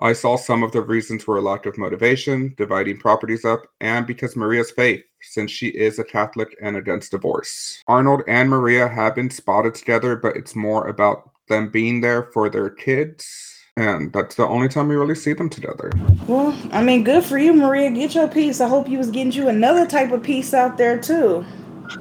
I 0.00 0.12
saw 0.12 0.36
some 0.36 0.62
of 0.62 0.72
the 0.72 0.82
reasons 0.82 1.26
were 1.26 1.38
a 1.38 1.42
lack 1.42 1.66
of 1.66 1.78
motivation, 1.78 2.54
dividing 2.56 2.98
properties 2.98 3.44
up, 3.44 3.66
and 3.80 4.06
because 4.06 4.36
Maria's 4.36 4.70
faith, 4.70 5.02
since 5.22 5.50
she 5.50 5.68
is 5.68 5.98
a 5.98 6.04
Catholic 6.04 6.56
and 6.60 6.76
against 6.76 7.12
divorce. 7.12 7.82
Arnold 7.86 8.22
and 8.26 8.50
Maria 8.50 8.88
have 8.88 9.14
been 9.14 9.30
spotted 9.30 9.74
together, 9.74 10.16
but 10.16 10.36
it's 10.36 10.56
more 10.56 10.88
about 10.88 11.30
them 11.48 11.70
being 11.70 12.00
there 12.00 12.24
for 12.32 12.48
their 12.48 12.70
kids. 12.70 13.50
And 13.76 14.12
that's 14.12 14.36
the 14.36 14.46
only 14.46 14.68
time 14.68 14.88
we 14.88 14.94
really 14.94 15.16
see 15.16 15.32
them 15.32 15.50
together. 15.50 15.90
Well, 16.28 16.56
I 16.72 16.82
mean, 16.82 17.02
good 17.02 17.24
for 17.24 17.38
you, 17.38 17.52
Maria. 17.52 17.90
Get 17.90 18.14
your 18.14 18.28
piece. 18.28 18.60
I 18.60 18.68
hope 18.68 18.88
you 18.88 18.98
was 18.98 19.10
getting 19.10 19.32
you 19.32 19.48
another 19.48 19.84
type 19.84 20.12
of 20.12 20.22
piece 20.22 20.54
out 20.54 20.76
there 20.76 21.00
too. 21.00 21.44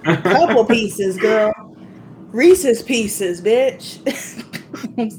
Couple 0.03 0.65
pieces, 0.65 1.17
girl. 1.17 1.53
Reese's 2.31 2.81
pieces, 2.81 3.41
bitch. 3.41 3.99
I'm. 4.97 5.09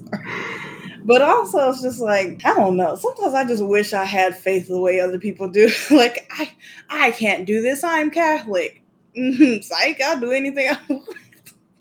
But 1.04 1.20
also, 1.20 1.70
it's 1.70 1.82
just 1.82 2.00
like 2.00 2.40
I 2.44 2.54
don't 2.54 2.76
know. 2.76 2.96
Sometimes 2.96 3.34
I 3.34 3.44
just 3.44 3.64
wish 3.64 3.92
I 3.92 4.04
had 4.04 4.36
faith 4.36 4.68
the 4.68 4.78
way 4.78 5.00
other 5.00 5.18
people 5.18 5.48
do. 5.48 5.70
like 5.90 6.26
I, 6.32 6.50
I 6.88 7.10
can't 7.10 7.46
do 7.46 7.60
this. 7.60 7.84
I'm 7.84 8.10
Catholic. 8.10 8.82
Mm-hmm. 9.16 9.60
Psych, 9.60 10.00
I'll 10.00 10.18
do 10.18 10.32
anything 10.32 10.70
I 10.70 10.78
want. 10.88 11.16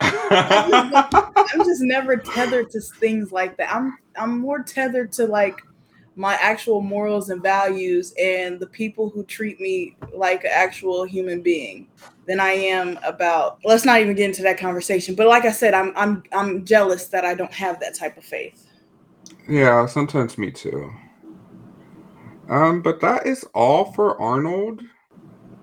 I'm 0.00 1.64
just 1.64 1.82
never 1.82 2.16
tethered 2.16 2.70
to 2.70 2.80
things 2.80 3.32
like 3.32 3.56
that. 3.56 3.74
I'm 3.74 3.96
I'm 4.16 4.38
more 4.38 4.62
tethered 4.62 5.10
to 5.12 5.26
like 5.26 5.60
my 6.16 6.34
actual 6.34 6.80
morals 6.80 7.30
and 7.30 7.42
values 7.42 8.14
and 8.20 8.60
the 8.60 8.66
people 8.66 9.08
who 9.08 9.24
treat 9.24 9.58
me 9.58 9.96
like 10.12 10.44
an 10.44 10.50
actual 10.52 11.04
human 11.04 11.40
being 11.40 11.88
than 12.26 12.40
I 12.40 12.52
am 12.52 12.98
about 13.04 13.58
let's 13.64 13.84
not 13.84 14.00
even 14.00 14.14
get 14.14 14.26
into 14.26 14.42
that 14.42 14.58
conversation. 14.58 15.14
But 15.14 15.26
like 15.26 15.44
I 15.44 15.52
said, 15.52 15.74
I'm 15.74 15.92
I'm 15.96 16.22
I'm 16.32 16.64
jealous 16.64 17.06
that 17.08 17.24
I 17.24 17.34
don't 17.34 17.52
have 17.52 17.80
that 17.80 17.94
type 17.94 18.16
of 18.16 18.24
faith. 18.24 18.66
Yeah, 19.48 19.86
sometimes 19.86 20.38
me 20.38 20.50
too. 20.50 20.92
Um, 22.48 22.82
but 22.82 23.00
that 23.00 23.26
is 23.26 23.44
all 23.54 23.92
for 23.92 24.20
Arnold. 24.20 24.82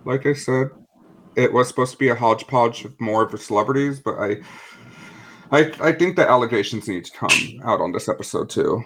Like 0.05 0.25
I 0.25 0.33
said, 0.33 0.69
it 1.35 1.53
was 1.53 1.67
supposed 1.67 1.91
to 1.93 1.97
be 1.97 2.09
a 2.09 2.15
hodgepodge 2.15 2.85
of 2.85 2.99
more 2.99 3.23
of 3.23 3.31
the 3.31 3.37
celebrities, 3.37 3.99
but 3.99 4.15
I, 4.15 4.37
I, 5.51 5.71
I 5.79 5.91
think 5.91 6.15
the 6.15 6.27
allegations 6.27 6.87
need 6.87 7.05
to 7.05 7.11
come 7.11 7.61
out 7.63 7.81
on 7.81 7.91
this 7.91 8.09
episode 8.09 8.49
too. 8.49 8.83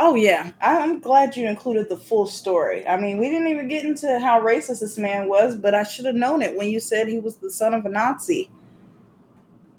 Oh 0.00 0.14
yeah, 0.14 0.52
I'm 0.60 1.00
glad 1.00 1.36
you 1.36 1.48
included 1.48 1.88
the 1.88 1.96
full 1.96 2.26
story. 2.26 2.86
I 2.86 2.96
mean, 2.98 3.18
we 3.18 3.28
didn't 3.30 3.48
even 3.48 3.66
get 3.66 3.84
into 3.84 4.18
how 4.20 4.40
racist 4.40 4.80
this 4.80 4.96
man 4.96 5.28
was, 5.28 5.56
but 5.56 5.74
I 5.74 5.82
should 5.82 6.04
have 6.04 6.14
known 6.14 6.40
it 6.40 6.56
when 6.56 6.68
you 6.68 6.78
said 6.78 7.08
he 7.08 7.18
was 7.18 7.36
the 7.36 7.50
son 7.50 7.74
of 7.74 7.84
a 7.84 7.88
Nazi. 7.88 8.50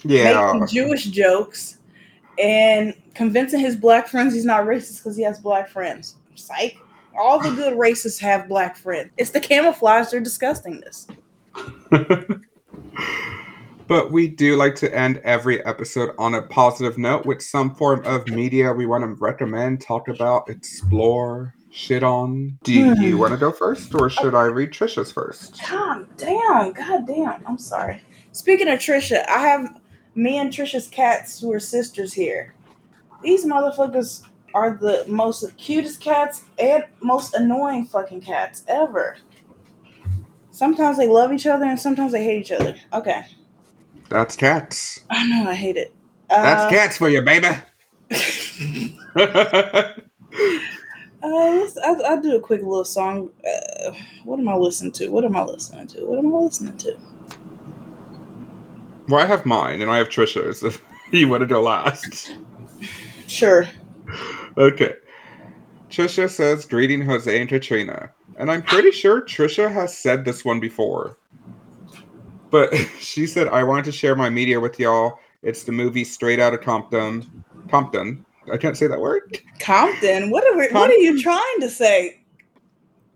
Yeah, 0.04 0.52
making 0.54 0.68
Jewish 0.68 1.06
jokes 1.06 1.78
and 2.38 2.94
convincing 3.14 3.60
his 3.60 3.76
black 3.76 4.08
friends 4.08 4.34
he's 4.34 4.46
not 4.46 4.64
racist 4.64 4.98
because 4.98 5.16
he 5.16 5.24
has 5.24 5.40
black 5.40 5.70
friends. 5.70 6.16
Psych. 6.36 6.78
All 7.18 7.40
the 7.40 7.50
good 7.52 7.74
racists 7.74 8.20
have 8.20 8.48
black 8.48 8.78
friends. 8.78 9.12
It's 9.18 9.32
the 9.32 9.42
camouflage, 9.42 10.10
their 10.10 10.22
disgustingness. 10.22 11.10
But 13.90 14.12
we 14.12 14.28
do 14.28 14.56
like 14.56 14.76
to 14.76 14.96
end 14.96 15.20
every 15.24 15.66
episode 15.66 16.14
on 16.20 16.36
a 16.36 16.44
positive 16.44 17.00
note 17.00 17.26
with 17.26 17.42
some 17.42 17.74
form 17.74 18.06
of 18.06 18.28
media 18.28 18.72
we 18.72 18.86
want 18.86 19.04
to 19.04 19.08
recommend, 19.20 19.82
talk 19.82 20.08
about, 20.10 20.48
explore, 20.48 21.56
shit 21.72 22.04
on. 22.04 22.60
Do 22.62 22.72
you 22.72 23.18
want 23.18 23.32
to 23.32 23.38
go 23.38 23.52
first, 23.52 23.96
or 23.96 24.12
should 24.12 24.36
I 24.36 24.44
read 24.44 24.70
Trisha's 24.70 25.12
first? 25.12 25.60
God 25.68 26.06
damn, 26.18 26.72
god 26.74 27.08
damn. 27.08 27.44
I'm 27.48 27.58
sorry. 27.58 28.04
Speaking 28.32 28.68
of 28.68 28.78
Trisha, 28.78 29.28
I 29.28 29.40
have 29.40 29.82
me 30.14 30.38
and 30.38 30.54
Trisha's 30.54 30.88
cats 30.88 31.42
who 31.42 31.52
are 31.52 31.60
sisters 31.60 32.14
here. 32.14 32.54
These 33.24 33.44
motherfuckers 33.44 34.22
are 34.54 34.78
the 34.80 35.04
most 35.08 35.58
cutest 35.58 36.00
cats 36.00 36.44
and 36.60 36.84
most 37.02 37.34
annoying 37.34 37.88
fucking 37.88 38.22
cats 38.22 38.64
ever. 38.68 39.18
Sometimes 40.52 40.96
they 41.00 41.08
love 41.08 41.34
each 41.34 41.48
other 41.48 41.66
and 41.66 41.80
sometimes 41.80 42.12
they 42.12 42.24
hate 42.24 42.42
each 42.42 42.52
other. 42.52 42.76
Okay. 42.94 43.26
That's 44.10 44.36
cats. 44.36 45.02
I 45.10 45.26
know 45.28 45.50
I 45.50 45.56
hate 45.56 45.78
it. 45.78 45.94
That's 46.30 46.64
Uh, 46.64 46.70
cats 46.70 46.98
for 46.98 47.10
you, 47.10 47.22
baby. 47.22 47.48
Uh, 51.22 51.28
let's, 51.60 51.78
I'll, 51.80 52.06
I'll 52.06 52.22
do 52.22 52.38
a 52.38 52.40
quick 52.40 52.62
little 52.62 52.86
song. 52.86 53.30
Uh, 53.46 53.92
what 54.24 54.40
am 54.40 54.48
I 54.48 54.56
listening 54.56 54.94
to? 54.94 55.10
What 55.10 55.26
am 55.26 55.36
I 55.36 55.44
listening 55.44 55.86
to? 55.88 56.06
What 56.06 56.18
am 56.18 56.34
I 56.34 56.38
listening 56.38 56.78
to? 56.78 56.98
well, 59.10 59.22
I 59.22 59.26
have 59.26 59.46
mine 59.46 59.82
and 59.82 59.92
I 59.92 59.98
have 59.98 60.08
Trisha's. 60.08 60.64
If 60.64 60.82
you 61.12 61.28
want 61.28 61.42
to 61.42 61.46
go 61.48 61.62
last. 61.62 62.34
Sure. 63.28 63.68
Okay. 64.58 64.94
Trisha 65.90 66.30
says, 66.30 66.66
Greeting 66.66 67.02
Jose 67.02 67.38
and 67.40 67.50
Katrina. 67.50 68.12
And 68.38 68.50
I'm 68.50 68.62
pretty 68.62 68.92
sure 68.92 69.22
Trisha 69.22 69.70
has 69.70 69.98
said 69.98 70.24
this 70.24 70.46
one 70.46 70.62
before. 70.62 71.18
But 72.52 72.74
she 73.00 73.28
said, 73.28 73.48
I 73.48 73.64
wanted 73.64 73.86
to 73.86 73.92
share 73.92 74.16
my 74.16 74.30
media 74.30 74.60
with 74.60 74.80
y'all. 74.80 75.20
It's 75.42 75.64
the 75.64 75.72
movie 75.72 76.04
Straight 76.04 76.40
Out 76.40 76.54
of 76.54 76.62
Compton. 76.62 77.44
Compton. 77.70 78.26
I 78.52 78.58
can't 78.58 78.78
say 78.78 78.88
that 78.88 79.00
word. 79.00 79.40
Compton. 79.60 80.30
What 80.32 80.46
are 80.48 80.58
we, 80.58 80.68
what 80.70 80.90
are 80.90 80.94
you 80.94 81.22
trying 81.22 81.60
to 81.62 81.70
say? 81.70 82.22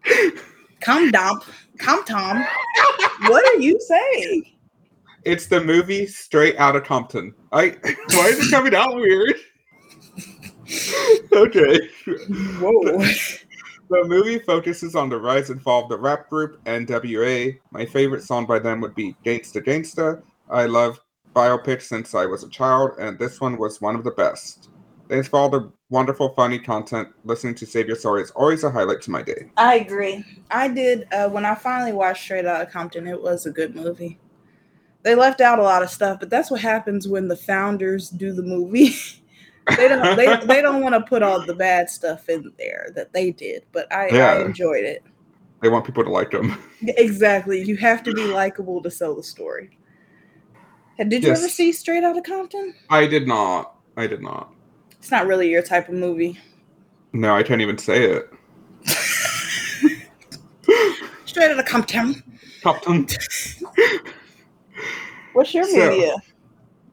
Comdom. 0.82 1.44
Comptom. 1.78 2.46
What 3.28 3.46
are 3.46 3.60
you 3.60 3.80
saying? 3.80 4.46
It's 5.24 5.48
the 5.48 5.64
movie 5.64 6.06
Straight 6.06 6.58
Out 6.58 6.76
of 6.76 6.84
Compton. 6.84 7.34
I 7.52 7.70
why 8.12 8.28
is 8.28 8.48
it 8.48 8.52
coming 8.52 8.76
out 8.76 8.96
weird? 8.96 9.36
okay. 11.32 11.90
Whoa. 12.60 13.06
The 13.94 14.06
movie 14.06 14.40
focuses 14.40 14.96
on 14.96 15.10
the 15.10 15.20
rise 15.20 15.52
and 15.52 15.62
fall 15.62 15.84
of 15.84 15.90
the 15.90 16.00
rap 16.00 16.28
group 16.28 16.60
NWA. 16.64 17.60
My 17.70 17.86
favorite 17.86 18.24
song 18.24 18.48
by 18.48 18.58
them 18.58 18.82
would 18.82 18.96
be 18.96 19.16
Gangsta 19.24 19.64
Gangsta. 19.64 20.20
I 20.50 20.66
love 20.66 21.00
biopics 21.36 21.84
since 21.84 22.16
I 22.16 22.26
was 22.26 22.44
a 22.44 22.50
child, 22.50 22.94
and 22.98 23.20
this 23.20 23.40
one 23.40 23.56
was 23.56 23.82
one 23.82 23.94
of 23.96 24.04
the 24.04 24.10
best. 24.10 24.70
Thanks 25.10 25.28
for 25.28 25.38
all 25.38 25.48
the 25.48 25.72
wonderful, 25.92 26.30
funny 26.30 26.58
content. 26.58 27.10
Listening 27.24 27.54
to 27.54 27.68
Save 27.68 27.86
Your 27.86 27.96
Story 27.96 28.24
is 28.24 28.32
always 28.32 28.64
a 28.64 28.72
highlight 28.72 29.04
to 29.04 29.12
my 29.12 29.22
day. 29.22 29.52
I 29.58 29.76
agree. 29.76 30.26
I 30.50 30.70
did 30.70 31.08
uh, 31.14 31.30
when 31.30 31.46
I 31.46 31.54
finally 31.54 31.94
watched 31.94 32.24
Straight 32.24 32.48
Outta 32.48 32.66
Compton. 32.66 33.06
It 33.06 33.22
was 33.22 33.46
a 33.46 33.52
good 33.52 33.76
movie. 33.76 34.20
They 35.04 35.14
left 35.14 35.40
out 35.40 35.60
a 35.60 35.64
lot 35.64 35.84
of 35.84 35.92
stuff, 35.92 36.20
but 36.20 36.32
that's 36.32 36.50
what 36.50 36.62
happens 36.62 37.08
when 37.08 37.28
the 37.28 37.38
founders 37.38 38.10
do 38.10 38.34
the 38.34 38.42
movie. 38.42 38.96
they 39.78 39.88
don't 39.88 40.18
they, 40.18 40.36
they 40.46 40.62
don't 40.62 40.82
want 40.82 40.94
to 40.96 41.02
put 41.02 41.24
all 41.24 41.40
the 41.46 41.56
bad 41.56 41.90
stuff 41.90 42.28
in 42.30 42.52
there 42.58 42.90
that 42.96 43.14
they 43.14 43.32
did, 43.32 43.64
but 43.72 43.92
I, 43.94 44.10
Yeah. 44.10 44.34
I 44.34 44.42
enjoyed 44.46 44.84
it. 44.84 45.04
They 45.62 45.70
want 45.70 45.86
people 45.86 46.04
to 46.04 46.10
like 46.10 46.32
them. 46.32 46.58
Exactly. 46.82 47.64
You 47.64 47.78
have 47.78 48.04
to 48.04 48.14
be 48.14 48.26
likable 48.26 48.82
to 48.84 48.92
sell 48.92 49.16
the 49.16 49.24
story. 49.24 49.78
And 51.00 51.10
Did 51.10 51.24
you 51.24 51.32
ever 51.32 51.48
see 51.48 51.72
Straight 51.72 52.04
Outta 52.04 52.22
Compton? 52.22 52.76
I 52.90 53.08
did 53.08 53.26
not. 53.28 53.78
I 53.96 54.06
did 54.06 54.22
not. 54.22 54.54
It's 54.92 55.10
not 55.10 55.26
really 55.26 55.50
your 55.50 55.62
type 55.62 55.88
of 55.88 55.96
movie. 55.96 56.38
No, 57.14 57.34
I 57.36 57.44
can't 57.44 57.62
even 57.62 57.78
say 57.78 58.12
it. 58.12 58.30
Straight 61.26 61.52
Outta 61.52 61.64
Compton. 61.64 62.22
Compton. 62.62 63.08
What's 65.34 65.54
your 65.54 65.64
So- 65.64 65.90
media? 65.92 66.16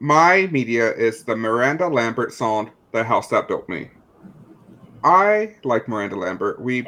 My 0.01 0.47
media 0.51 0.91
is 0.95 1.23
the 1.23 1.35
Miranda 1.35 1.87
Lambert 1.87 2.33
song, 2.33 2.71
The 2.91 3.03
House 3.03 3.27
That 3.27 3.47
Built 3.47 3.69
Me. 3.69 3.87
I 5.03 5.55
like 5.63 5.87
Miranda 5.87 6.15
Lambert. 6.15 6.59
We 6.59 6.87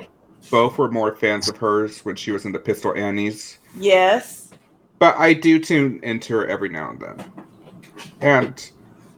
both 0.50 0.80
were 0.80 0.90
more 0.90 1.16
fans 1.16 1.48
of 1.48 1.56
hers 1.58 2.04
when 2.04 2.16
she 2.16 2.32
was 2.32 2.46
in 2.46 2.52
the 2.52 2.58
Pistol 2.58 2.92
Annies, 2.98 3.60
Yes. 3.78 4.50
but 4.98 5.16
I 5.16 5.34
do 5.34 5.60
tune 5.60 6.00
into 6.02 6.34
her 6.34 6.48
every 6.48 6.70
now 6.70 6.90
and 6.90 7.00
then. 7.00 7.32
And 8.22 8.72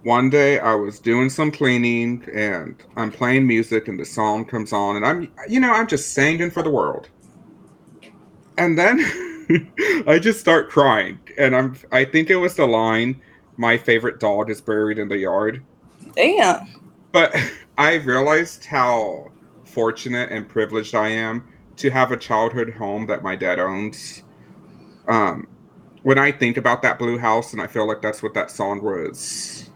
one 0.04 0.30
day 0.30 0.60
I 0.60 0.76
was 0.76 1.00
doing 1.00 1.30
some 1.30 1.50
cleaning 1.50 2.28
and 2.34 2.76
I'm 2.98 3.14
playing 3.14 3.48
music 3.48 3.88
and 3.88 3.98
the 3.98 4.04
song 4.04 4.44
comes 4.44 4.74
on 4.74 4.98
and 4.98 5.06
I'm, 5.06 5.32
you 5.48 5.62
know, 5.62 5.72
I'm 5.72 5.88
just 5.88 6.12
singing 6.12 6.52
for 6.52 6.64
the 6.64 6.70
world. 6.70 7.08
And 8.58 8.78
then 8.78 9.00
I 10.06 10.20
just 10.20 10.42
start 10.42 10.70
crying 10.70 11.18
and 11.38 11.56
I'm, 11.56 11.78
I 11.94 12.04
think 12.04 12.30
it 12.30 12.36
was 12.36 12.56
the 12.56 12.66
line, 12.68 13.22
my 13.58 13.78
favorite 13.78 14.20
dog 14.20 14.50
is 14.50 14.62
buried 14.62 15.00
in 15.00 15.08
the 15.08 15.18
yard. 15.18 15.64
Damn. 16.16 16.68
But 17.12 17.36
I 17.78 17.96
realized 17.96 18.66
how 18.66 19.32
fortunate 19.64 20.32
and 20.32 20.48
privileged 20.48 20.96
I 20.96 21.10
am 21.10 21.48
to 21.78 21.90
have 21.90 22.12
a 22.12 22.18
childhood 22.18 22.74
home 22.74 23.06
that 23.08 23.24
my 23.24 23.36
dad 23.36 23.60
owns. 23.60 24.24
Um, 25.08 25.48
when 26.04 26.18
I 26.18 26.32
think 26.32 26.58
about 26.58 26.82
that 26.84 27.00
blue 27.00 27.18
house, 27.18 27.52
and 27.52 27.62
I 27.62 27.68
feel 27.68 27.88
like 27.88 28.02
that's 28.02 28.22
what 28.24 28.34
that 28.36 28.52
song 28.52 28.82
was, 28.84 29.70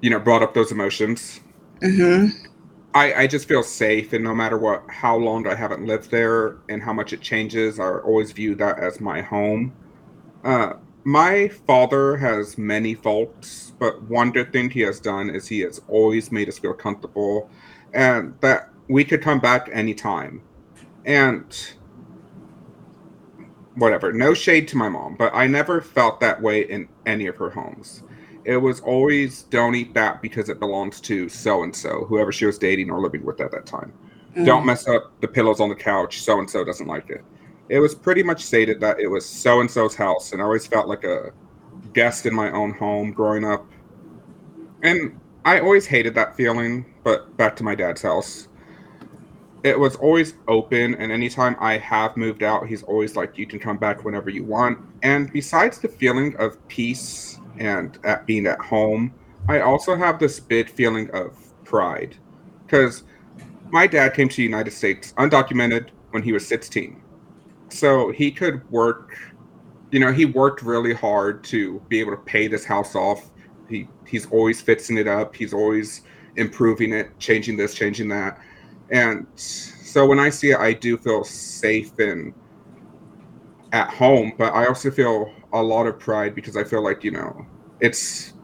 you 0.00 0.10
know, 0.10 0.18
brought 0.18 0.42
up 0.42 0.54
those 0.54 0.72
emotions. 0.72 1.40
Mm-hmm. 1.80 2.46
I, 2.94 3.14
I 3.14 3.26
just 3.26 3.48
feel 3.48 3.62
safe, 3.62 4.12
and 4.12 4.24
no 4.24 4.34
matter 4.34 4.56
what, 4.58 4.84
how 4.88 5.16
long 5.16 5.46
I 5.46 5.54
haven't 5.54 5.84
lived 5.84 6.10
there 6.10 6.58
and 6.68 6.82
how 6.82 6.92
much 6.92 7.12
it 7.12 7.20
changes, 7.20 7.80
I 7.80 7.88
always 7.98 8.32
view 8.32 8.54
that 8.56 8.78
as 8.78 9.00
my 9.00 9.20
home. 9.20 9.74
Uh, 10.44 10.74
my 11.06 11.46
father 11.46 12.16
has 12.16 12.58
many 12.58 12.92
faults, 12.92 13.72
but 13.78 14.02
one 14.02 14.32
good 14.32 14.52
thing 14.52 14.68
he 14.68 14.80
has 14.80 14.98
done 14.98 15.30
is 15.30 15.46
he 15.46 15.60
has 15.60 15.80
always 15.86 16.32
made 16.32 16.48
us 16.48 16.58
feel 16.58 16.74
comfortable 16.74 17.48
and 17.94 18.34
that 18.40 18.70
we 18.88 19.04
could 19.04 19.22
come 19.22 19.38
back 19.38 19.70
anytime. 19.72 20.42
And 21.04 21.44
whatever, 23.76 24.12
no 24.12 24.34
shade 24.34 24.66
to 24.66 24.76
my 24.76 24.88
mom, 24.88 25.14
but 25.14 25.32
I 25.32 25.46
never 25.46 25.80
felt 25.80 26.18
that 26.18 26.42
way 26.42 26.62
in 26.62 26.88
any 27.06 27.28
of 27.28 27.36
her 27.36 27.50
homes. 27.50 28.02
It 28.44 28.56
was 28.56 28.80
always 28.80 29.44
don't 29.44 29.76
eat 29.76 29.94
that 29.94 30.20
because 30.20 30.48
it 30.48 30.58
belongs 30.58 31.00
to 31.02 31.28
so 31.28 31.62
and 31.62 31.74
so, 31.74 32.04
whoever 32.06 32.32
she 32.32 32.46
was 32.46 32.58
dating 32.58 32.90
or 32.90 33.00
living 33.00 33.24
with 33.24 33.40
at 33.40 33.52
that 33.52 33.64
time. 33.64 33.92
Mm. 34.34 34.44
Don't 34.44 34.66
mess 34.66 34.88
up 34.88 35.12
the 35.20 35.28
pillows 35.28 35.60
on 35.60 35.68
the 35.68 35.76
couch. 35.76 36.20
So 36.22 36.40
and 36.40 36.50
so 36.50 36.64
doesn't 36.64 36.88
like 36.88 37.10
it. 37.10 37.24
It 37.68 37.80
was 37.80 37.94
pretty 37.94 38.22
much 38.22 38.44
stated 38.44 38.80
that 38.80 39.00
it 39.00 39.08
was 39.08 39.26
so 39.26 39.60
and 39.60 39.70
so's 39.70 39.94
house, 39.94 40.32
and 40.32 40.40
I 40.40 40.44
always 40.44 40.66
felt 40.66 40.86
like 40.86 41.04
a 41.04 41.32
guest 41.92 42.26
in 42.26 42.34
my 42.34 42.50
own 42.52 42.72
home 42.72 43.12
growing 43.12 43.44
up. 43.44 43.66
And 44.82 45.18
I 45.44 45.60
always 45.60 45.86
hated 45.86 46.14
that 46.14 46.36
feeling, 46.36 46.86
but 47.02 47.36
back 47.36 47.56
to 47.56 47.64
my 47.64 47.74
dad's 47.74 48.02
house. 48.02 48.48
It 49.64 49.78
was 49.78 49.96
always 49.96 50.34
open, 50.46 50.94
and 50.94 51.10
anytime 51.10 51.56
I 51.58 51.78
have 51.78 52.16
moved 52.16 52.44
out, 52.44 52.68
he's 52.68 52.84
always 52.84 53.16
like, 53.16 53.36
You 53.36 53.46
can 53.46 53.58
come 53.58 53.78
back 53.78 54.04
whenever 54.04 54.30
you 54.30 54.44
want. 54.44 54.78
And 55.02 55.32
besides 55.32 55.78
the 55.78 55.88
feeling 55.88 56.36
of 56.36 56.66
peace 56.68 57.40
and 57.58 57.98
at 58.04 58.26
being 58.26 58.46
at 58.46 58.60
home, 58.60 59.12
I 59.48 59.60
also 59.60 59.96
have 59.96 60.18
this 60.18 60.38
big 60.38 60.68
feeling 60.68 61.10
of 61.10 61.34
pride. 61.64 62.16
Because 62.64 63.02
my 63.70 63.86
dad 63.86 64.14
came 64.14 64.28
to 64.28 64.36
the 64.36 64.42
United 64.42 64.72
States 64.72 65.12
undocumented 65.16 65.88
when 66.10 66.22
he 66.22 66.32
was 66.32 66.46
16. 66.46 67.02
So 67.68 68.10
he 68.12 68.30
could 68.30 68.68
work, 68.70 69.16
you 69.90 70.00
know, 70.00 70.12
he 70.12 70.24
worked 70.24 70.62
really 70.62 70.94
hard 70.94 71.44
to 71.44 71.80
be 71.88 72.00
able 72.00 72.12
to 72.12 72.22
pay 72.22 72.48
this 72.48 72.64
house 72.64 72.94
off. 72.94 73.30
He 73.68 73.88
he's 74.06 74.26
always 74.26 74.60
fixing 74.60 74.98
it 74.98 75.08
up. 75.08 75.34
He's 75.34 75.52
always 75.52 76.02
improving 76.36 76.92
it, 76.92 77.18
changing 77.18 77.56
this, 77.56 77.74
changing 77.74 78.08
that. 78.08 78.38
And 78.90 79.26
so 79.34 80.06
when 80.06 80.18
I 80.18 80.30
see 80.30 80.50
it, 80.50 80.58
I 80.58 80.72
do 80.72 80.96
feel 80.96 81.24
safe 81.24 81.98
and 81.98 82.32
at 83.72 83.90
home, 83.90 84.32
but 84.38 84.54
I 84.54 84.66
also 84.66 84.90
feel 84.90 85.32
a 85.52 85.62
lot 85.62 85.86
of 85.86 85.98
pride 85.98 86.34
because 86.34 86.56
I 86.56 86.64
feel 86.64 86.82
like, 86.82 87.02
you 87.02 87.10
know, 87.10 87.46
it's 87.80 88.34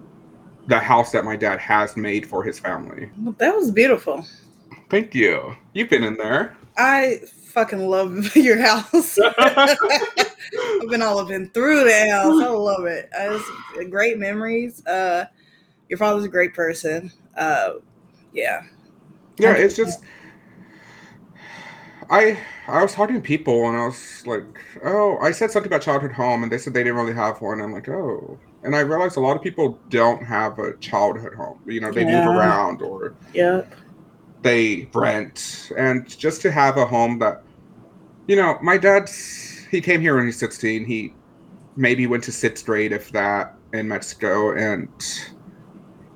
the 0.66 0.78
house 0.78 1.12
that 1.12 1.24
my 1.24 1.36
dad 1.36 1.58
has 1.58 1.96
made 1.96 2.26
for 2.26 2.42
his 2.42 2.58
family. 2.58 3.10
That 3.38 3.54
was 3.54 3.70
beautiful. 3.70 4.26
Thank 4.90 5.14
you. 5.14 5.56
You've 5.72 5.90
been 5.90 6.04
in 6.04 6.16
there. 6.16 6.56
I 6.76 7.20
fucking 7.52 7.86
love 7.86 8.34
your 8.36 8.60
house. 8.60 9.18
I've 9.38 10.88
been 10.88 11.02
all 11.02 11.18
up 11.18 11.30
and 11.30 11.52
through 11.54 11.84
the 11.84 12.10
house. 12.10 12.42
I 12.42 12.48
love 12.48 12.84
it. 12.86 13.08
Uh, 13.16 13.38
It's 13.74 13.90
great 13.90 14.18
memories. 14.18 14.84
Uh, 14.86 15.26
your 15.88 15.98
father's 15.98 16.24
a 16.24 16.28
great 16.28 16.54
person. 16.54 17.12
Uh, 17.36 17.74
yeah. 18.32 18.62
yeah, 19.38 19.52
it's 19.52 19.76
just 19.76 20.02
I 22.12 22.38
I 22.68 22.82
was 22.82 22.92
talking 22.92 23.16
to 23.16 23.22
people 23.22 23.68
and 23.68 23.76
I 23.76 23.86
was 23.86 24.26
like, 24.26 24.44
oh, 24.84 25.16
I 25.18 25.32
said 25.32 25.50
something 25.50 25.70
about 25.70 25.80
childhood 25.80 26.12
home 26.12 26.42
and 26.42 26.52
they 26.52 26.58
said 26.58 26.74
they 26.74 26.84
didn't 26.84 26.98
really 26.98 27.14
have 27.14 27.40
one. 27.40 27.60
I'm 27.60 27.72
like, 27.72 27.88
oh, 27.88 28.38
and 28.62 28.76
I 28.76 28.80
realized 28.80 29.16
a 29.16 29.20
lot 29.20 29.34
of 29.34 29.42
people 29.42 29.78
don't 29.88 30.22
have 30.22 30.58
a 30.58 30.76
childhood 30.76 31.34
home. 31.34 31.60
You 31.66 31.80
know, 31.80 31.90
they 31.90 32.04
yeah. 32.04 32.26
move 32.26 32.36
around 32.36 32.82
or 32.82 33.14
yep. 33.32 33.74
They 34.42 34.88
rent, 34.94 35.70
and 35.76 36.08
just 36.18 36.42
to 36.42 36.52
have 36.52 36.76
a 36.76 36.86
home 36.86 37.18
that, 37.20 37.42
you 38.26 38.36
know, 38.36 38.58
my 38.62 38.76
dad's 38.76 39.66
he 39.70 39.80
came 39.80 40.00
here 40.00 40.16
when 40.16 40.26
he's 40.26 40.38
16. 40.38 40.84
He 40.84 41.14
maybe 41.76 42.06
went 42.06 42.24
to 42.24 42.32
sixth 42.32 42.66
grade, 42.66 42.92
if 42.92 43.10
that, 43.12 43.54
in 43.72 43.88
Mexico, 43.88 44.54
and 44.56 44.88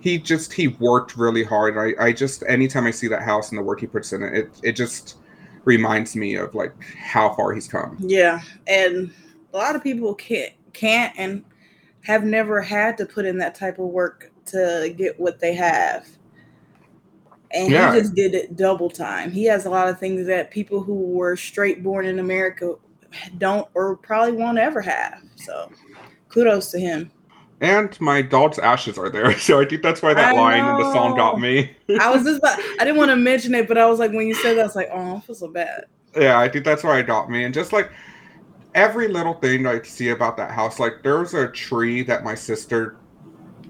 he 0.01 0.19
just 0.19 0.53
he 0.53 0.69
worked 0.69 1.17
really 1.17 1.45
hard. 1.45 1.77
I 1.79 2.05
I 2.05 2.13
just 2.13 2.43
anytime 2.49 2.87
I 2.87 2.91
see 2.91 3.09
that 3.09 3.23
house 3.23 3.51
and 3.51 3.59
the 3.59 3.63
work 3.63 3.81
he 3.81 3.87
puts 3.87 4.13
in 4.13 4.23
it, 4.23 4.35
it 4.35 4.61
it 4.63 4.73
just 4.73 5.17
reminds 5.65 6.15
me 6.15 6.37
of 6.37 6.55
like 6.55 6.73
how 6.97 7.35
far 7.35 7.53
he's 7.53 7.69
come. 7.69 7.97
Yeah, 8.01 8.41
and 8.67 9.13
a 9.53 9.57
lot 9.57 9.75
of 9.75 9.83
people 9.83 10.15
can't 10.15 10.53
can't 10.73 11.13
and 11.17 11.45
have 12.03 12.25
never 12.25 12.61
had 12.61 12.97
to 12.99 13.07
put 13.07 13.25
in 13.27 13.39
that 13.39 13.55
type 13.55 13.79
of 13.79 13.87
work 13.87 14.31
to 14.47 14.95
get 14.97 15.19
what 15.19 15.41
they 15.41 15.55
have. 15.55 16.07
And 17.57 17.71
yeah. 17.71 17.95
he 17.95 18.01
just 18.01 18.15
did 18.15 18.35
it 18.35 18.57
double 18.57 18.91
time. 18.91 19.31
He 19.31 19.45
has 19.45 19.65
a 19.65 19.71
lot 19.71 19.89
of 19.89 19.99
things 19.99 20.27
that 20.27 20.51
people 20.51 20.83
who 20.83 20.95
were 20.95 21.37
straight 21.37 21.83
born 21.83 22.05
in 22.05 22.19
America 22.19 22.75
don't 23.39 23.67
or 23.75 23.97
probably 23.97 24.33
won't 24.33 24.59
ever 24.59 24.83
have. 24.83 25.23
So 25.37 25.71
kudos 26.29 26.71
to 26.73 26.79
him. 26.79 27.11
And 27.63 27.99
my 27.99 28.21
dog's 28.21 28.59
ashes 28.59 28.99
are 28.99 29.09
there, 29.09 29.37
so 29.39 29.59
I 29.59 29.65
think 29.65 29.83
that's 29.83 30.03
why 30.03 30.13
that 30.13 30.35
I 30.35 30.39
line 30.39 30.63
know. 30.63 30.77
in 30.77 30.85
the 30.85 30.93
song 30.93 31.17
got 31.17 31.41
me. 31.41 31.75
I 31.99 32.15
was 32.15 32.23
just 32.25 32.39
about, 32.39 32.59
I 32.59 32.85
didn't 32.85 32.97
want 32.97 33.11
to 33.11 33.17
mention 33.17 33.55
it, 33.55 33.67
but 33.67 33.79
I 33.79 33.87
was 33.87 33.99
like, 33.99 34.13
when 34.13 34.27
you 34.27 34.35
said 34.35 34.59
that, 34.59 34.61
I 34.61 34.65
was 34.65 34.77
like, 34.77 34.91
oh, 34.93 35.17
I 35.17 35.21
feel 35.21 35.35
so 35.35 35.49
bad. 35.49 35.87
Yeah, 36.15 36.39
I 36.39 36.51
think 36.51 36.67
that's 36.67 36.85
why 36.85 36.99
it 36.99 37.07
got 37.07 37.31
me. 37.31 37.45
And 37.45 37.55
just 37.55 37.73
like 37.73 37.91
every 38.75 39.09
little 39.09 39.33
thing 39.33 39.67
I 39.67 39.81
see 39.81 40.11
about 40.11 40.37
that 40.37 40.51
house, 40.51 40.79
like 40.79 41.03
there's 41.03 41.33
a 41.33 41.49
tree 41.49 42.03
that 42.03 42.23
my 42.23 42.35
sister 42.35 42.99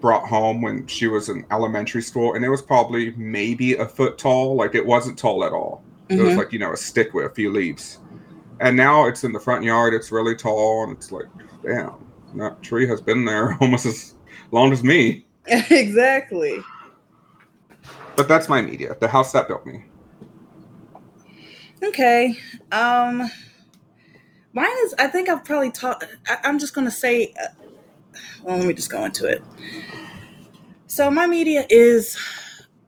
brought 0.01 0.29
home 0.29 0.63
when 0.63 0.87
she 0.87 1.07
was 1.07 1.29
in 1.29 1.47
elementary 1.51 2.03
school, 2.03 2.35
and 2.35 2.45
it 2.45 2.49
was 2.49 2.63
probably 2.63 3.13
maybe 3.13 3.75
a 3.75 3.87
foot 3.87 4.19
tall. 4.19 4.55
Like 4.55 4.75
it 4.75 4.85
wasn't 4.85 5.19
tall 5.19 5.45
at 5.45 5.53
all. 5.53 5.83
Mm-hmm. 6.09 6.13
It 6.13 6.23
was 6.23 6.31
mm-hmm. 6.31 6.39
like, 6.39 6.53
you 6.53 6.59
know, 6.59 6.73
a 6.73 6.77
stick 6.77 7.15
with 7.15 7.27
a 7.27 7.35
few 7.35 7.51
leaves. 7.51 7.99
And 8.61 8.77
now 8.77 9.07
it's 9.07 9.25
in 9.25 9.33
the 9.33 9.41
front 9.41 9.65
yard, 9.65 9.93
it's 9.93 10.11
really 10.11 10.35
tall, 10.35 10.85
and 10.85 10.93
it's 10.93 11.13
like, 11.13 11.27
damn, 11.63 11.95
that 12.37 12.63
tree 12.63 12.87
has 12.87 13.01
been 13.01 13.25
there 13.25 13.57
almost 13.61 13.87
as 13.87 14.15
long 14.51 14.73
as 14.73 14.83
me. 14.83 15.27
exactly. 15.47 16.59
But 18.17 18.29
that's 18.29 18.49
my 18.49 18.63
media, 18.63 18.97
the 18.99 19.09
house 19.09 19.33
that 19.33 19.47
built 19.47 19.67
me. 19.67 19.85
Okay. 21.83 22.39
Um 22.73 23.31
Mine 24.57 24.71
is, 24.87 24.95
I 24.99 25.09
think 25.09 25.29
I've 25.29 25.45
probably 25.45 25.71
taught, 25.71 26.03
I, 26.27 26.39
am 26.49 26.59
just 26.59 26.75
going 26.75 26.87
to 26.87 26.91
say, 26.91 27.35
uh, 27.39 27.49
well, 28.43 28.57
let 28.57 28.67
me 28.67 28.75
just 28.75 28.91
go 28.91 29.05
into 29.05 29.27
it. 29.27 29.43
So, 30.87 31.11
my 31.11 31.27
media 31.27 31.67
is 31.69 32.17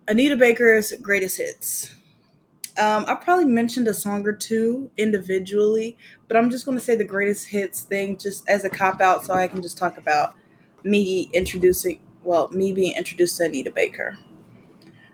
Anita 0.08 0.36
Baker's 0.36 0.92
greatest 1.02 1.36
hits. 1.36 1.94
Um, 2.78 3.04
I 3.08 3.16
probably 3.16 3.44
mentioned 3.44 3.88
a 3.88 3.94
song 3.94 4.26
or 4.26 4.32
two 4.32 4.88
individually, 4.96 5.98
but 6.28 6.36
I'm 6.36 6.48
just 6.48 6.64
going 6.64 6.78
to 6.78 6.84
say 6.84 6.94
the 6.94 7.04
greatest 7.04 7.48
hits 7.48 7.80
thing 7.80 8.16
just 8.16 8.48
as 8.48 8.64
a 8.64 8.70
cop 8.70 9.00
out 9.00 9.24
so 9.24 9.34
I 9.34 9.48
can 9.48 9.60
just 9.60 9.76
talk 9.76 9.98
about 9.98 10.34
me 10.84 11.28
introducing, 11.32 12.00
well, 12.22 12.48
me 12.50 12.72
being 12.72 12.96
introduced 12.96 13.36
to 13.38 13.46
Anita 13.46 13.72
Baker. 13.72 14.16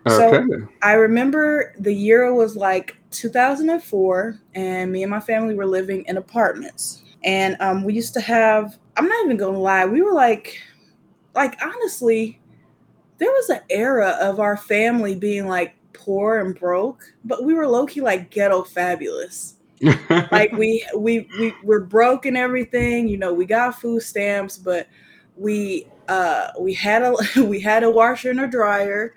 Okay. 0.07 0.15
So 0.15 0.67
I 0.83 0.93
remember 0.93 1.73
the 1.79 1.91
year 1.91 2.31
was 2.33 2.55
like 2.55 2.95
2004, 3.09 4.39
and 4.53 4.91
me 4.91 5.01
and 5.01 5.09
my 5.09 5.19
family 5.19 5.55
were 5.55 5.65
living 5.65 6.05
in 6.05 6.17
apartments. 6.17 7.01
And 7.25 7.57
um, 7.59 7.83
we 7.83 7.93
used 7.93 8.13
to 8.13 8.21
have, 8.21 8.77
I'm 8.95 9.07
not 9.07 9.25
even 9.25 9.37
gonna 9.37 9.59
lie, 9.59 9.85
we 9.85 10.01
were 10.01 10.13
like, 10.13 10.61
like 11.33 11.57
honestly, 11.61 12.39
there 13.17 13.31
was 13.31 13.49
an 13.49 13.61
era 13.69 14.17
of 14.21 14.39
our 14.39 14.55
family 14.55 15.15
being 15.15 15.47
like 15.47 15.75
poor 15.93 16.39
and 16.39 16.57
broke, 16.57 17.03
but 17.25 17.43
we 17.43 17.53
were 17.53 17.67
low 17.67 17.85
key 17.85 18.01
like 18.01 18.29
ghetto 18.29 18.63
fabulous. 18.63 19.55
like 20.31 20.53
we 20.53 20.85
we 20.95 21.27
we 21.37 21.53
were 21.63 21.81
broke 21.81 22.25
and 22.25 22.37
everything, 22.37 23.07
you 23.09 23.17
know, 23.17 23.33
we 23.33 23.45
got 23.45 23.79
food 23.79 24.01
stamps, 24.01 24.57
but 24.57 24.87
we 25.35 25.87
uh 26.07 26.51
we 26.59 26.73
had 26.73 27.01
a 27.01 27.15
we 27.43 27.59
had 27.59 27.83
a 27.83 27.89
washer 27.89 28.29
and 28.29 28.39
a 28.39 28.47
dryer 28.47 29.13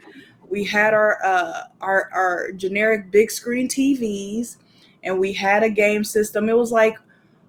we 0.50 0.64
had 0.64 0.94
our 0.94 1.18
uh, 1.24 1.62
our 1.80 2.08
our 2.12 2.52
generic 2.52 3.10
big 3.10 3.30
screen 3.30 3.68
TVs, 3.68 4.56
and 5.02 5.18
we 5.18 5.32
had 5.32 5.62
a 5.62 5.70
game 5.70 6.04
system. 6.04 6.48
It 6.48 6.56
was 6.56 6.72
like 6.72 6.96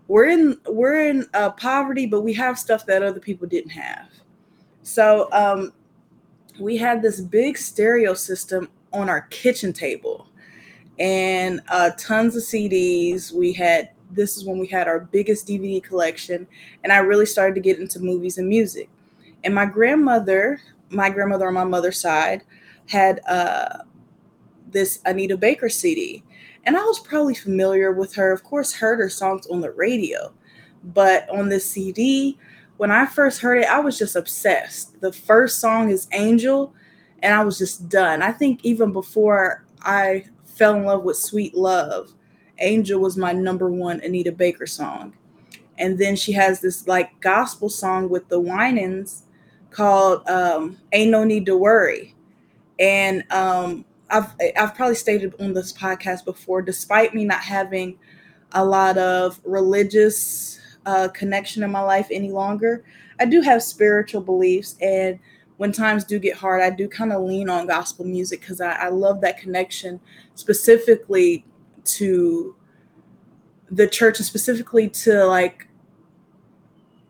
we're 0.10 0.26
in 0.26 0.60
we're 0.66 1.08
in 1.08 1.28
uh, 1.36 1.52
poverty, 1.52 2.08
but 2.08 2.22
we 2.22 2.34
have 2.34 2.58
stuff 2.60 2.86
that 2.88 3.04
other 3.04 3.20
people 3.20 3.48
didn't 3.48 3.70
have. 3.70 4.10
So 4.82 5.30
um, 5.32 5.72
we 6.60 6.78
had 6.78 7.02
this 7.04 7.22
big 7.22 7.58
stereo 7.58 8.16
system 8.16 8.70
on 8.92 9.08
our 9.08 9.22
kitchen 9.22 9.72
table, 9.72 10.28
and 10.98 11.62
uh, 11.70 11.92
tons 11.98 12.36
of 12.36 12.42
CDs. 12.42 13.32
We 13.32 13.54
had 13.54 13.92
this 14.10 14.36
is 14.36 14.46
when 14.46 14.58
we 14.58 14.66
had 14.66 14.88
our 14.88 15.00
biggest 15.00 15.48
DVD 15.48 15.82
collection, 15.82 16.48
and 16.84 16.92
I 16.92 16.98
really 16.98 17.28
started 17.28 17.54
to 17.54 17.62
get 17.62 17.80
into 17.80 18.00
movies 18.00 18.40
and 18.40 18.50
music. 18.50 18.90
And 19.44 19.54
my 19.54 19.68
grandmother, 19.68 20.60
my 20.90 21.12
grandmother 21.12 21.48
on 21.48 21.54
my 21.54 21.64
mother's 21.66 22.02
side, 22.02 22.42
had 22.88 23.22
uh, 23.28 23.84
this 24.72 25.02
Anita 25.06 25.38
Baker 25.38 25.70
CD. 25.70 26.24
And 26.70 26.78
I 26.78 26.84
was 26.84 27.00
probably 27.00 27.34
familiar 27.34 27.92
with 27.92 28.14
her, 28.14 28.32
of 28.32 28.44
course, 28.44 28.72
heard 28.72 29.00
her 29.00 29.10
songs 29.10 29.48
on 29.48 29.60
the 29.60 29.72
radio. 29.72 30.32
But 30.84 31.28
on 31.28 31.50
the 31.50 31.60
CD, 31.60 32.38
when 32.78 32.92
I 32.92 33.08
first 33.08 33.42
heard 33.42 33.64
it, 33.64 33.68
I 33.68 33.80
was 33.80 33.98
just 33.98 34.16
obsessed. 34.16 35.02
The 35.02 35.12
first 35.12 35.60
song 35.60 35.90
is 35.90 36.08
Angel, 36.12 36.72
and 37.24 37.34
I 37.34 37.44
was 37.44 37.58
just 37.58 37.90
done. 37.90 38.22
I 38.22 38.32
think 38.32 38.64
even 38.64 38.94
before 38.94 39.66
I 39.82 40.26
fell 40.46 40.76
in 40.76 40.86
love 40.86 41.04
with 41.04 41.18
Sweet 41.18 41.56
Love, 41.56 42.14
Angel 42.60 43.00
was 43.00 43.18
my 43.18 43.32
number 43.32 43.72
one 43.72 44.00
Anita 44.02 44.32
Baker 44.32 44.68
song. 44.68 45.16
And 45.80 45.98
then 45.98 46.16
she 46.16 46.34
has 46.34 46.62
this 46.62 46.88
like 46.88 47.20
gospel 47.20 47.70
song 47.70 48.10
with 48.10 48.30
the 48.30 48.40
Winans 48.40 49.24
called 49.72 50.22
um, 50.30 50.78
Ain't 50.92 51.10
No 51.10 51.24
Need 51.24 51.48
to 51.48 51.58
Worry. 51.58 52.14
And 52.78 53.24
um, 53.32 53.86
I've 54.10 54.34
I've 54.58 54.76
probably 54.76 54.96
stated 54.96 55.34
on 55.40 55.54
this 55.54 55.74
podcast 55.74 56.26
before, 56.26 56.62
despite 56.62 57.14
me 57.14 57.26
not 57.26 57.42
having 57.42 57.98
a 58.54 58.66
lot 58.66 58.98
of 58.98 59.40
religious 59.44 60.60
uh, 60.86 61.08
connection 61.10 61.64
in 61.64 61.72
my 61.72 61.82
life 61.82 62.08
any 62.10 62.32
longer, 62.32 62.84
I 63.20 63.26
do 63.26 63.42
have 63.42 63.62
spiritual 63.62 64.22
beliefs, 64.22 64.76
and 64.82 65.20
when 65.58 65.72
times 65.72 66.06
do 66.06 66.20
get 66.20 66.38
hard, 66.38 66.62
I 66.62 66.70
do 66.70 66.88
kind 66.88 67.12
of 67.12 67.22
lean 67.24 67.50
on 67.50 67.68
gospel 67.68 68.06
music 68.06 68.40
because 68.40 68.62
I, 68.62 68.72
I 68.72 68.90
love 68.90 69.22
that 69.22 69.38
connection, 69.38 70.00
specifically 70.36 71.46
to 71.84 72.56
the 73.72 73.88
church 73.88 74.20
and 74.20 74.26
specifically 74.26 74.90
to 74.90 75.26
like 75.26 75.68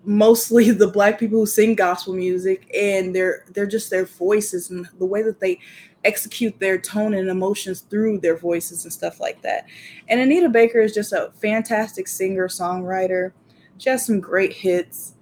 mostly 0.03 0.71
the 0.71 0.87
black 0.87 1.19
people 1.19 1.39
who 1.39 1.45
sing 1.45 1.75
gospel 1.75 2.13
music 2.13 2.69
and 2.75 3.15
they're 3.15 3.45
they're 3.53 3.67
just 3.67 3.89
their 3.89 4.05
voices 4.05 4.69
and 4.69 4.87
the 4.97 5.05
way 5.05 5.21
that 5.21 5.39
they 5.39 5.59
execute 6.03 6.59
their 6.59 6.77
tone 6.77 7.13
and 7.13 7.29
emotions 7.29 7.81
through 7.81 8.19
their 8.19 8.37
voices 8.37 8.83
and 8.83 8.93
stuff 8.93 9.19
like 9.19 9.41
that. 9.41 9.65
And 10.07 10.19
Anita 10.19 10.49
Baker 10.49 10.79
is 10.79 10.93
just 10.93 11.13
a 11.13 11.31
fantastic 11.41 12.07
singer 12.07 12.47
songwriter. 12.47 13.31
She 13.77 13.89
has 13.89 14.05
some 14.05 14.19
great 14.19 14.53
hits, 14.53 15.13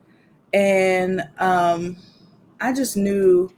and 0.53 1.28
um, 1.38 1.97
I 2.59 2.73
just 2.73 2.97
knew 2.97 3.51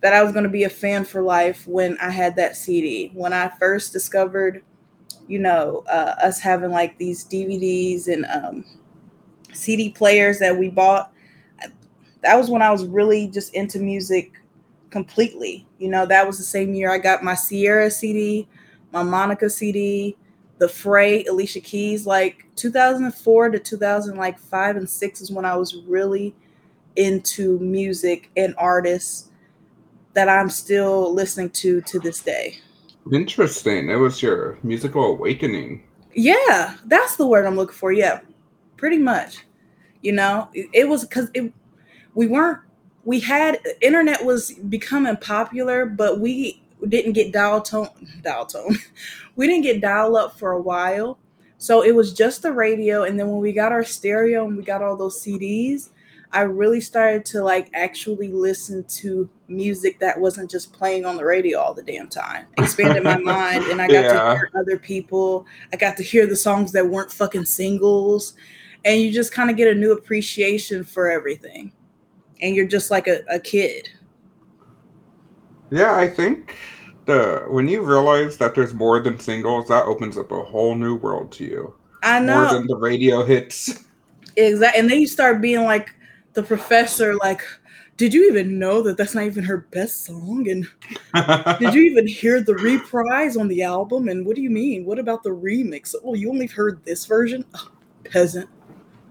that 0.00 0.12
I 0.12 0.22
was 0.22 0.32
going 0.32 0.44
to 0.44 0.50
be 0.50 0.64
a 0.64 0.70
fan 0.70 1.04
for 1.04 1.22
life 1.22 1.66
when 1.66 1.98
I 1.98 2.10
had 2.10 2.36
that 2.36 2.56
CD. 2.56 3.10
When 3.14 3.32
I 3.32 3.50
first 3.58 3.92
discovered, 3.92 4.62
you 5.26 5.38
know, 5.38 5.82
uh, 5.88 6.14
us 6.22 6.38
having 6.40 6.70
like 6.70 6.98
these 6.98 7.24
DVDs 7.24 8.08
and 8.08 8.26
um, 8.26 8.64
CD 9.52 9.90
players 9.90 10.38
that 10.38 10.56
we 10.56 10.68
bought. 10.68 11.12
That 12.22 12.36
was 12.36 12.50
when 12.50 12.62
I 12.62 12.70
was 12.70 12.84
really 12.86 13.28
just 13.28 13.54
into 13.54 13.78
music 13.78 14.32
completely. 14.94 15.66
You 15.80 15.88
know, 15.88 16.06
that 16.06 16.24
was 16.24 16.38
the 16.38 16.44
same 16.44 16.72
year 16.72 16.88
I 16.88 16.98
got 16.98 17.24
my 17.24 17.34
Ciara 17.34 17.90
CD, 17.90 18.46
my 18.92 19.02
Monica 19.02 19.50
CD, 19.50 20.16
the 20.58 20.68
Fray, 20.68 21.24
Alicia 21.24 21.60
Keys. 21.62 22.06
Like 22.06 22.46
2004 22.54 23.48
to 23.50 23.58
2005 23.58 24.76
and 24.76 24.88
six 24.88 25.20
is 25.20 25.32
when 25.32 25.44
I 25.44 25.56
was 25.56 25.74
really 25.88 26.32
into 26.94 27.58
music 27.58 28.30
and 28.36 28.54
artists 28.56 29.32
that 30.12 30.28
I'm 30.28 30.48
still 30.48 31.12
listening 31.12 31.50
to 31.50 31.80
to 31.80 31.98
this 31.98 32.20
day. 32.20 32.58
Interesting. 33.12 33.90
It 33.90 33.96
was 33.96 34.22
your 34.22 34.60
musical 34.62 35.06
awakening. 35.06 35.82
Yeah, 36.14 36.76
that's 36.84 37.16
the 37.16 37.26
word 37.26 37.46
I'm 37.46 37.56
looking 37.56 37.74
for. 37.74 37.90
Yeah, 37.90 38.20
pretty 38.76 38.98
much. 38.98 39.38
You 40.02 40.12
know, 40.12 40.48
it, 40.54 40.68
it 40.72 40.88
was 40.88 41.04
because 41.04 41.32
it 41.34 41.52
we 42.14 42.28
weren't 42.28 42.60
we 43.04 43.20
had 43.20 43.58
internet 43.80 44.24
was 44.24 44.52
becoming 44.52 45.16
popular, 45.16 45.86
but 45.86 46.20
we 46.20 46.62
didn't 46.88 47.12
get 47.12 47.32
dial 47.32 47.60
tone, 47.60 47.88
dial 48.22 48.46
tone. 48.46 48.76
we 49.36 49.46
didn't 49.46 49.62
get 49.62 49.80
dial 49.80 50.16
up 50.16 50.38
for 50.38 50.52
a 50.52 50.60
while, 50.60 51.18
so 51.58 51.82
it 51.82 51.94
was 51.94 52.12
just 52.12 52.42
the 52.42 52.52
radio. 52.52 53.04
And 53.04 53.18
then 53.18 53.28
when 53.28 53.40
we 53.40 53.52
got 53.52 53.72
our 53.72 53.84
stereo 53.84 54.46
and 54.46 54.56
we 54.56 54.62
got 54.62 54.82
all 54.82 54.96
those 54.96 55.22
CDs, 55.22 55.90
I 56.32 56.40
really 56.42 56.80
started 56.80 57.24
to 57.26 57.44
like 57.44 57.70
actually 57.74 58.28
listen 58.28 58.84
to 58.84 59.28
music 59.46 60.00
that 60.00 60.18
wasn't 60.18 60.50
just 60.50 60.72
playing 60.72 61.04
on 61.04 61.16
the 61.16 61.24
radio 61.24 61.60
all 61.60 61.74
the 61.74 61.82
damn 61.82 62.08
time. 62.08 62.46
Expanded 62.58 63.04
my 63.04 63.18
mind 63.18 63.64
and 63.66 63.80
I 63.80 63.86
got 63.86 64.04
Yeah. 64.04 64.12
to 64.12 64.34
hear 64.34 64.50
other 64.54 64.76
people. 64.76 65.46
I 65.72 65.76
got 65.76 65.96
to 65.98 66.02
hear 66.02 66.26
the 66.26 66.34
songs 66.34 66.72
that 66.72 66.88
weren't 66.88 67.12
fucking 67.12 67.44
singles. 67.44 68.34
And 68.84 69.00
you 69.00 69.12
just 69.12 69.32
kind 69.32 69.48
of 69.48 69.56
get 69.56 69.68
a 69.68 69.74
new 69.78 69.92
appreciation 69.92 70.82
for 70.84 71.08
everything. 71.08 71.72
And 72.44 72.54
you're 72.54 72.68
just 72.68 72.90
like 72.90 73.08
a, 73.08 73.22
a 73.30 73.40
kid. 73.40 73.88
Yeah, 75.70 75.96
I 75.96 76.08
think 76.08 76.54
the 77.06 77.44
when 77.48 77.66
you 77.68 77.82
realize 77.82 78.36
that 78.36 78.54
there's 78.54 78.74
more 78.74 79.00
than 79.00 79.18
singles, 79.18 79.66
that 79.68 79.86
opens 79.86 80.18
up 80.18 80.30
a 80.30 80.44
whole 80.44 80.74
new 80.74 80.94
world 80.96 81.32
to 81.32 81.44
you. 81.44 81.74
I 82.02 82.20
More 82.20 82.26
know. 82.26 82.52
than 82.52 82.66
the 82.66 82.76
radio 82.76 83.24
hits. 83.24 83.84
Exactly. 84.36 84.80
And 84.80 84.90
then 84.90 85.00
you 85.00 85.06
start 85.06 85.40
being 85.40 85.64
like 85.64 85.94
the 86.34 86.42
professor, 86.42 87.14
like, 87.14 87.40
did 87.96 88.12
you 88.12 88.28
even 88.28 88.58
know 88.58 88.82
that 88.82 88.96
that's 88.96 89.14
not 89.14 89.24
even 89.24 89.44
her 89.44 89.58
best 89.70 90.04
song? 90.04 90.48
And 90.50 90.68
did 91.60 91.72
you 91.72 91.82
even 91.82 92.06
hear 92.06 92.42
the 92.42 92.56
reprise 92.56 93.36
on 93.36 93.48
the 93.48 93.62
album? 93.62 94.08
And 94.08 94.26
what 94.26 94.36
do 94.36 94.42
you 94.42 94.50
mean? 94.50 94.84
What 94.84 94.98
about 94.98 95.22
the 95.22 95.30
remix? 95.30 95.94
Oh, 96.04 96.14
you 96.14 96.28
only 96.28 96.46
heard 96.46 96.84
this 96.84 97.06
version? 97.06 97.44
Ugh, 97.54 97.70
peasant. 98.04 98.50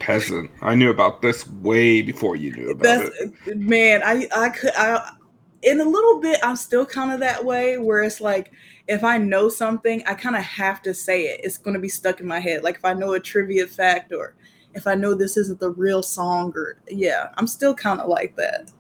Peasant. 0.04 0.52
I 0.62 0.76
knew 0.76 0.90
about 0.90 1.22
this 1.22 1.48
way 1.48 2.02
before 2.02 2.36
you 2.36 2.52
knew 2.52 2.72
about 2.72 2.84
That's 2.84 3.10
it. 3.22 3.58
man, 3.58 4.02
I 4.04 4.28
I 4.36 4.50
could 4.50 4.72
I 4.76 5.14
in 5.62 5.80
a 5.80 5.86
little 5.86 6.20
bit 6.20 6.40
I'm 6.44 6.58
still 6.58 6.86
kind 6.86 7.14
of 7.14 7.22
that 7.22 7.44
way 7.44 7.78
where 7.78 8.04
it's 8.04 8.20
like 8.20 8.52
if 8.90 9.06
I 9.06 9.18
know 9.18 9.48
something, 9.48 10.04
I 10.06 10.14
kind 10.14 10.36
of 10.36 10.44
have 10.44 10.82
to 10.82 10.94
say 10.94 11.28
it. 11.28 11.40
It's 11.42 11.58
going 11.58 11.74
to 11.74 11.80
be 11.80 11.88
stuck 11.88 12.20
in 12.20 12.28
my 12.28 12.40
head. 12.40 12.64
Like 12.64 12.76
if 12.76 12.84
I 12.84 12.94
know 12.94 13.14
a 13.14 13.20
trivia 13.20 13.66
fact 13.66 14.12
or 14.12 14.36
if 14.74 14.88
I 14.88 14.96
know 14.96 15.14
this 15.14 15.38
isn't 15.38 15.62
the 15.62 15.70
real 15.70 16.04
song 16.04 16.52
or 16.54 16.80
yeah, 16.90 17.30
I'm 17.38 17.48
still 17.48 17.74
kind 17.74 18.02
of 18.02 18.10
like 18.10 18.36
that. 18.36 18.72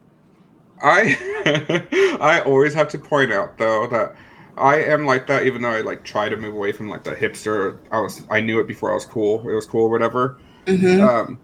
I 0.82 2.17
I 2.19 2.41
always 2.41 2.74
have 2.74 2.89
to 2.89 2.99
point 2.99 3.32
out 3.32 3.57
though 3.57 3.88
that 3.88 4.15
I 4.57 4.76
am 4.76 5.05
like 5.05 5.26
that 5.28 5.45
even 5.45 5.61
though 5.61 5.69
I 5.69 5.80
like 5.80 6.03
try 6.03 6.28
to 6.28 6.36
move 6.36 6.53
away 6.53 6.74
from 6.74 6.89
like 6.89 7.05
the 7.05 7.15
hipster 7.15 7.78
I 7.91 8.01
was 8.01 8.24
I 8.30 8.41
knew 8.41 8.59
it 8.59 8.67
before 8.67 8.91
I 8.91 8.95
was 8.95 9.05
cool. 9.05 9.47
It 9.49 9.53
was 9.53 9.65
cool 9.65 9.86
or 9.86 9.89
whatever. 9.89 10.38
Mm-hmm. 10.66 11.01
Um 11.03 11.39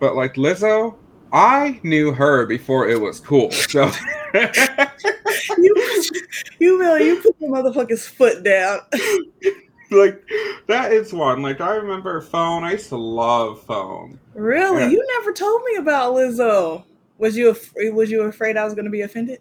but 0.00 0.16
like 0.16 0.34
Lizzo, 0.34 0.96
I 1.32 1.80
knew 1.82 2.12
her 2.12 2.46
before 2.46 2.88
it 2.88 3.00
was 3.00 3.20
cool. 3.20 3.50
So 3.52 3.90
you, 5.58 6.04
you 6.58 6.78
really, 6.80 7.06
you 7.06 7.20
put 7.22 7.38
the 7.38 7.46
motherfucker's 7.46 8.06
foot 8.06 8.42
down. 8.42 8.80
like 9.90 10.22
that 10.68 10.92
is 10.92 11.12
one. 11.12 11.42
Like 11.42 11.60
I 11.60 11.74
remember 11.76 12.20
phone. 12.20 12.64
I 12.64 12.72
used 12.72 12.88
to 12.88 12.96
love 12.96 13.62
phone. 13.62 14.18
really, 14.34 14.80
Yeah. 14.82 14.88
you 14.88 15.06
never 15.18 15.32
told 15.32 15.62
me 15.64 15.76
about 15.76 16.14
Lizzo. 16.14 16.84
Was 17.18 17.36
you 17.36 17.50
af- 17.50 17.72
was 17.76 18.10
you 18.10 18.22
afraid 18.22 18.56
I 18.56 18.64
was 18.64 18.74
going 18.74 18.86
to 18.86 18.90
be 18.90 19.02
offended? 19.02 19.40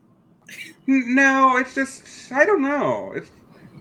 No, 0.87 1.57
it's 1.57 1.73
just 1.73 2.31
I 2.31 2.45
don't 2.45 2.61
know. 2.61 3.13
It's 3.15 3.29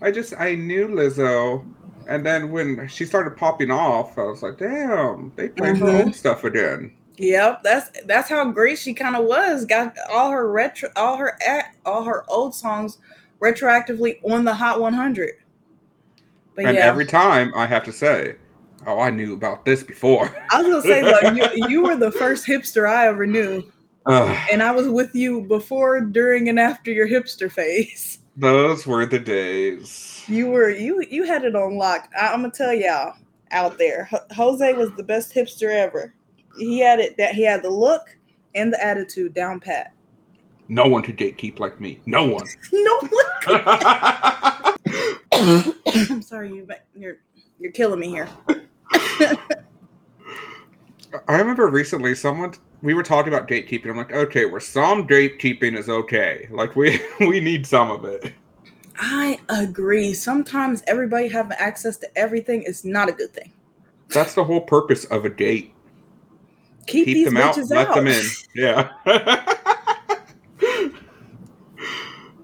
I 0.01 0.09
just 0.11 0.33
I 0.39 0.55
knew 0.55 0.87
Lizzo, 0.87 1.63
and 2.07 2.25
then 2.25 2.51
when 2.51 2.87
she 2.87 3.05
started 3.05 3.37
popping 3.37 3.71
off, 3.71 4.17
I 4.17 4.23
was 4.23 4.43
like, 4.43 4.57
damn, 4.57 5.31
they 5.35 5.49
played 5.49 5.77
her 5.77 5.85
Mhm. 5.85 6.05
old 6.05 6.15
stuff 6.15 6.43
again. 6.43 6.91
Yep, 7.17 7.61
that's 7.63 7.89
that's 8.05 8.29
how 8.29 8.43
great 8.51 8.79
she 8.79 8.93
kind 8.93 9.15
of 9.15 9.25
was. 9.25 9.65
Got 9.65 9.95
all 10.11 10.31
her 10.31 10.51
retro, 10.51 10.89
all 10.95 11.17
her 11.17 11.37
all 11.85 12.03
her 12.03 12.23
old 12.29 12.55
songs 12.55 12.97
retroactively 13.41 14.17
on 14.23 14.45
the 14.45 14.53
Hot 14.53 14.79
100. 14.79 15.31
But 16.55 16.65
and 16.65 16.77
yeah, 16.77 16.85
every 16.85 17.05
time 17.05 17.51
I 17.55 17.65
have 17.65 17.83
to 17.85 17.91
say, 17.91 18.35
oh, 18.87 18.99
I 18.99 19.09
knew 19.09 19.33
about 19.33 19.65
this 19.65 19.83
before. 19.83 20.35
I 20.51 20.61
was 20.61 20.67
gonna 20.67 20.81
say, 20.81 21.03
look, 21.03 21.35
you, 21.35 21.67
you 21.67 21.83
were 21.83 21.95
the 21.95 22.11
first 22.11 22.47
hipster 22.47 22.89
I 22.89 23.07
ever 23.07 23.27
knew, 23.27 23.63
and 24.51 24.63
I 24.63 24.71
was 24.71 24.87
with 24.87 25.13
you 25.13 25.41
before, 25.41 26.01
during, 26.01 26.49
and 26.49 26.59
after 26.59 26.91
your 26.91 27.07
hipster 27.07 27.51
phase. 27.51 28.19
Those 28.35 28.87
were 28.87 29.05
the 29.05 29.19
days. 29.19 30.23
You 30.27 30.49
were 30.49 30.69
you 30.69 31.05
you 31.09 31.23
had 31.23 31.43
it 31.43 31.55
on 31.55 31.77
lock. 31.77 32.09
I, 32.19 32.27
I'm 32.27 32.41
gonna 32.41 32.53
tell 32.53 32.73
y'all 32.73 33.15
out 33.51 33.77
there, 33.77 34.09
Jose 34.35 34.73
was 34.73 34.91
the 34.93 35.03
best 35.03 35.33
hipster 35.33 35.69
ever. 35.69 36.13
He 36.57 36.79
had 36.79 36.99
it 36.99 37.17
that 37.17 37.35
he 37.35 37.43
had 37.43 37.63
the 37.63 37.69
look 37.69 38.17
and 38.55 38.71
the 38.71 38.83
attitude 38.83 39.33
down 39.33 39.59
pat. 39.59 39.93
No 40.67 40.85
one 40.87 41.03
could 41.03 41.17
gatekeep 41.17 41.59
like 41.59 41.81
me. 41.81 41.99
No 42.05 42.25
one. 42.25 42.47
No 42.71 42.99
one. 42.99 43.25
I'm 46.09 46.21
sorry, 46.21 46.53
you 46.53 46.67
you're 46.95 47.17
you're 47.59 47.71
killing 47.71 47.99
me 47.99 48.09
here. 48.09 48.29
I 51.27 51.37
remember 51.37 51.67
recently 51.67 52.15
someone 52.15 52.53
we 52.81 52.93
were 52.93 53.03
talking 53.03 53.33
about 53.33 53.47
gatekeeping. 53.47 53.89
I'm 53.89 53.97
like, 53.97 54.13
okay, 54.13 54.45
where 54.45 54.59
some 54.59 55.07
gatekeeping 55.07 55.77
is 55.77 55.89
okay. 55.89 56.47
Like 56.51 56.75
we 56.75 56.99
we 57.19 57.39
need 57.39 57.65
some 57.65 57.91
of 57.91 58.05
it. 58.05 58.33
I 58.97 59.39
agree. 59.49 60.13
Sometimes 60.13 60.83
everybody 60.87 61.27
having 61.27 61.57
access 61.57 61.97
to 61.97 62.17
everything 62.17 62.61
is 62.63 62.85
not 62.85 63.09
a 63.09 63.11
good 63.11 63.33
thing. 63.33 63.51
That's 64.09 64.33
the 64.35 64.43
whole 64.43 64.61
purpose 64.61 65.05
of 65.05 65.25
a 65.25 65.29
gate. 65.29 65.73
Keep, 66.87 67.05
Keep 67.05 67.15
these 67.15 67.25
them 67.25 67.37
out, 67.37 67.55
bitches 67.55 67.69
let 67.71 67.93
them 67.93 68.07
in. 68.07 68.25
Yeah. 68.55 68.91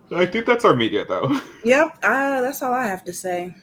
I 0.09 0.25
think 0.25 0.45
that's 0.45 0.63
our 0.63 0.75
media 0.75 1.05
though. 1.05 1.39
Yep, 1.65 1.97
uh, 2.01 2.41
that's 2.41 2.61
all 2.61 2.73
I 2.73 2.87
have 2.87 3.03
to 3.05 3.13
say. 3.13 3.53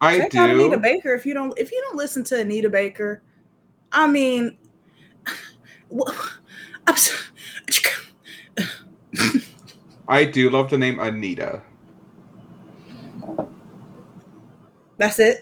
I 0.00 0.18
Check 0.18 0.34
out 0.34 0.50
Anita. 0.50 0.76
Baker 0.76 1.14
if 1.14 1.24
you 1.24 1.32
don't 1.32 1.56
if 1.58 1.72
you 1.72 1.80
don't 1.86 1.96
listen 1.96 2.22
to 2.24 2.40
Anita 2.40 2.68
Baker. 2.68 3.22
I 3.90 4.06
mean, 4.06 4.44
wha- 4.44 4.50
I'm 4.50 4.58
so- 4.58 4.63
I 10.08 10.24
do 10.24 10.50
love 10.50 10.70
the 10.70 10.78
name 10.78 10.98
Anita. 11.00 11.62
that's 14.96 15.18
it. 15.18 15.40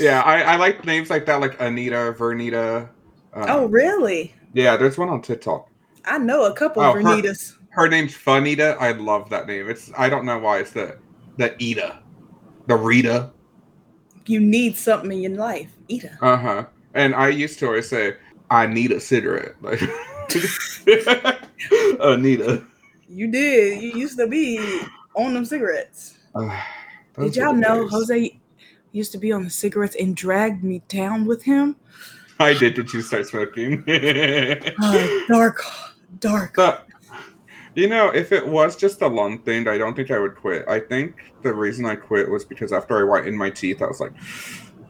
Yeah, 0.00 0.20
I, 0.22 0.42
I 0.42 0.56
like 0.56 0.84
names 0.84 1.08
like 1.08 1.24
that, 1.26 1.40
like 1.40 1.58
Anita, 1.60 2.14
Vernita. 2.18 2.88
Uh, 3.32 3.46
oh, 3.48 3.66
really? 3.66 4.34
yeah, 4.52 4.76
there's 4.76 4.98
one 4.98 5.08
on 5.08 5.22
TikTok. 5.22 5.70
I 6.04 6.18
know 6.18 6.44
a 6.44 6.52
couple 6.52 6.82
Oh, 6.82 6.90
of 6.90 6.94
her- 6.96 7.00
Vernitas. 7.02 7.54
Her 7.70 7.88
name's 7.88 8.14
Funita. 8.14 8.76
I 8.80 8.92
love 8.92 9.28
that 9.30 9.46
name. 9.46 9.68
It's 9.68 9.90
I 9.98 10.08
don't 10.08 10.24
know 10.24 10.38
why 10.38 10.58
it's 10.60 10.70
the 10.72 10.96
the 11.36 11.54
Ida, 11.62 12.02
the 12.66 12.74
Rita. 12.76 13.30
You 14.24 14.40
need 14.40 14.76
something 14.76 15.12
in 15.12 15.20
your 15.20 15.32
life. 15.40 15.70
Ida. 15.90 16.16
Uh 16.22 16.36
huh. 16.38 16.64
And 16.94 17.14
I 17.14 17.28
used 17.28 17.58
to 17.58 17.66
always 17.66 17.88
say, 17.88 18.14
I 18.50 18.66
need 18.66 18.92
a 18.92 19.00
cigarette. 19.00 19.54
Like 19.60 19.80
Anita. 22.00 22.64
You 23.08 23.30
did. 23.30 23.82
You 23.82 23.92
used 23.92 24.18
to 24.18 24.26
be 24.26 24.80
on 25.14 25.34
them 25.34 25.44
cigarettes. 25.44 26.18
Uh, 26.34 26.60
Did 27.18 27.36
y'all 27.36 27.52
know 27.52 27.82
days. 27.82 27.90
Jose 27.92 28.40
used 28.92 29.12
to 29.12 29.18
be 29.18 29.32
on 29.32 29.44
the 29.44 29.50
cigarettes 29.50 29.96
and 29.98 30.16
dragged 30.16 30.62
me 30.64 30.82
down 30.88 31.24
with 31.26 31.42
him? 31.42 31.76
I 32.38 32.52
did. 32.52 32.74
Did 32.74 32.92
you 32.92 33.02
start 33.02 33.26
smoking? 33.26 33.84
Oh, 33.88 35.24
dark, 35.28 35.62
dark. 36.20 36.54
But 36.54 36.86
you 37.74 37.88
know, 37.88 38.08
if 38.08 38.32
it 38.32 38.46
was 38.46 38.76
just 38.76 39.02
a 39.02 39.06
lung 39.06 39.38
thing, 39.40 39.68
I 39.68 39.78
don't 39.78 39.94
think 39.94 40.10
I 40.10 40.18
would 40.18 40.34
quit. 40.34 40.66
I 40.68 40.80
think 40.80 41.16
the 41.42 41.54
reason 41.54 41.86
I 41.86 41.94
quit 41.96 42.28
was 42.30 42.44
because 42.44 42.72
after 42.72 42.98
I 42.98 43.02
whitened 43.06 43.38
my 43.38 43.50
teeth, 43.50 43.82
I 43.82 43.86
was 43.86 44.00
like, 44.00 44.12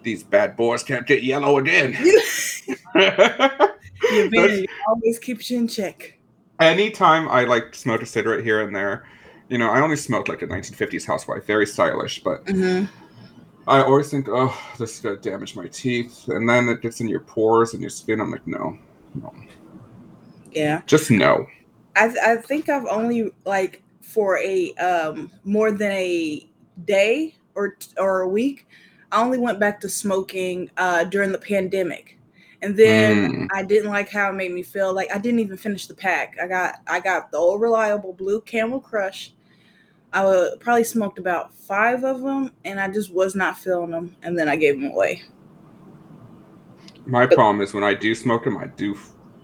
these 0.07 0.23
bad 0.23 0.57
boys 0.57 0.83
can't 0.83 1.07
get 1.07 1.23
yellow 1.23 1.59
again. 1.59 1.93
Vanity 2.95 4.69
always 4.89 5.19
keeps 5.19 5.51
you 5.51 5.59
in 5.59 5.69
check. 5.69 6.17
Anytime 6.61 7.29
I 7.29 7.45
like 7.45 7.75
smoke 7.75 8.01
a 8.01 8.07
cigarette 8.07 8.43
here 8.45 8.63
and 8.63 8.75
there, 8.75 9.05
you 9.49 9.59
know, 9.59 9.69
I 9.69 9.81
only 9.81 9.97
smoked 9.97 10.29
like 10.29 10.41
a 10.43 10.47
1950s 10.47 11.05
housewife, 11.05 11.45
very 11.45 11.67
stylish, 11.67 12.23
but 12.23 12.45
Mm-hmm. 12.47 12.87
I 13.69 13.83
always 13.83 14.09
think, 14.13 14.29
oh, 14.29 14.57
this 14.79 14.95
is 14.95 15.01
gonna 15.01 15.17
damage 15.17 15.57
my 15.57 15.67
teeth, 15.67 16.29
and 16.29 16.49
then 16.49 16.69
it 16.69 16.81
gets 16.83 17.01
in 17.01 17.09
your 17.09 17.19
pores 17.19 17.73
and 17.73 17.81
your 17.81 17.91
skin. 17.91 18.21
I'm 18.21 18.31
like, 18.31 18.47
no, 18.47 18.79
no, 19.21 19.35
Yeah. 20.53 20.83
just 20.87 21.11
no. 21.11 21.49
I 21.97 22.15
I 22.25 22.37
think 22.37 22.69
I've 22.69 22.87
only 22.87 23.33
like 23.45 23.83
for 24.03 24.39
a 24.39 24.73
um 24.75 25.33
more 25.43 25.73
than 25.73 25.91
a 25.91 26.49
day 26.85 27.35
or 27.57 27.77
or 27.99 28.21
a 28.21 28.29
week, 28.29 28.69
I 29.13 29.23
only 29.23 29.39
went 29.39 29.61
back 29.61 29.81
to 29.81 29.89
smoking 29.89 30.71
uh 30.77 31.05
during 31.05 31.33
the 31.33 31.39
pandemic. 31.39 32.19
And 32.63 32.77
then 32.77 33.33
Mm. 33.33 33.49
I 33.53 33.63
didn't 33.63 33.91
like 33.91 34.09
how 34.09 34.31
it 34.31 34.35
made 34.35 34.53
me 34.53 34.63
feel. 34.63 34.93
Like 34.95 35.15
I 35.15 35.19
didn't 35.19 35.41
even 35.41 35.57
finish 35.57 35.87
the 35.87 35.95
pack. 35.95 36.37
I 36.43 36.47
got 36.47 36.77
I 36.87 37.01
got 37.01 37.31
the 37.31 37.39
old 37.39 37.61
reliable 37.61 38.13
blue 38.13 38.41
camel 38.41 38.81
crush. 38.81 39.33
I 40.13 40.25
would, 40.25 40.61
probably 40.61 40.85
smoked 40.85 41.19
about 41.19 41.53
five 41.55 42.03
of 42.05 42.23
them 42.23 42.53
and 42.65 42.81
I 42.81 42.89
just 42.89 43.13
was 43.13 43.35
not 43.35 43.59
feeling 43.59 43.91
them 43.91 44.17
and 44.23 44.39
then 44.39 44.49
I 44.49 44.57
gave 44.57 44.81
them 44.81 44.91
away. 44.91 45.23
My 47.05 47.27
problem 47.27 47.61
is 47.61 47.75
when 47.75 47.85
I 47.85 47.95
do 47.95 48.15
smoke 48.15 48.45
them, 48.45 48.57
I 48.57 48.67
do. 48.67 48.97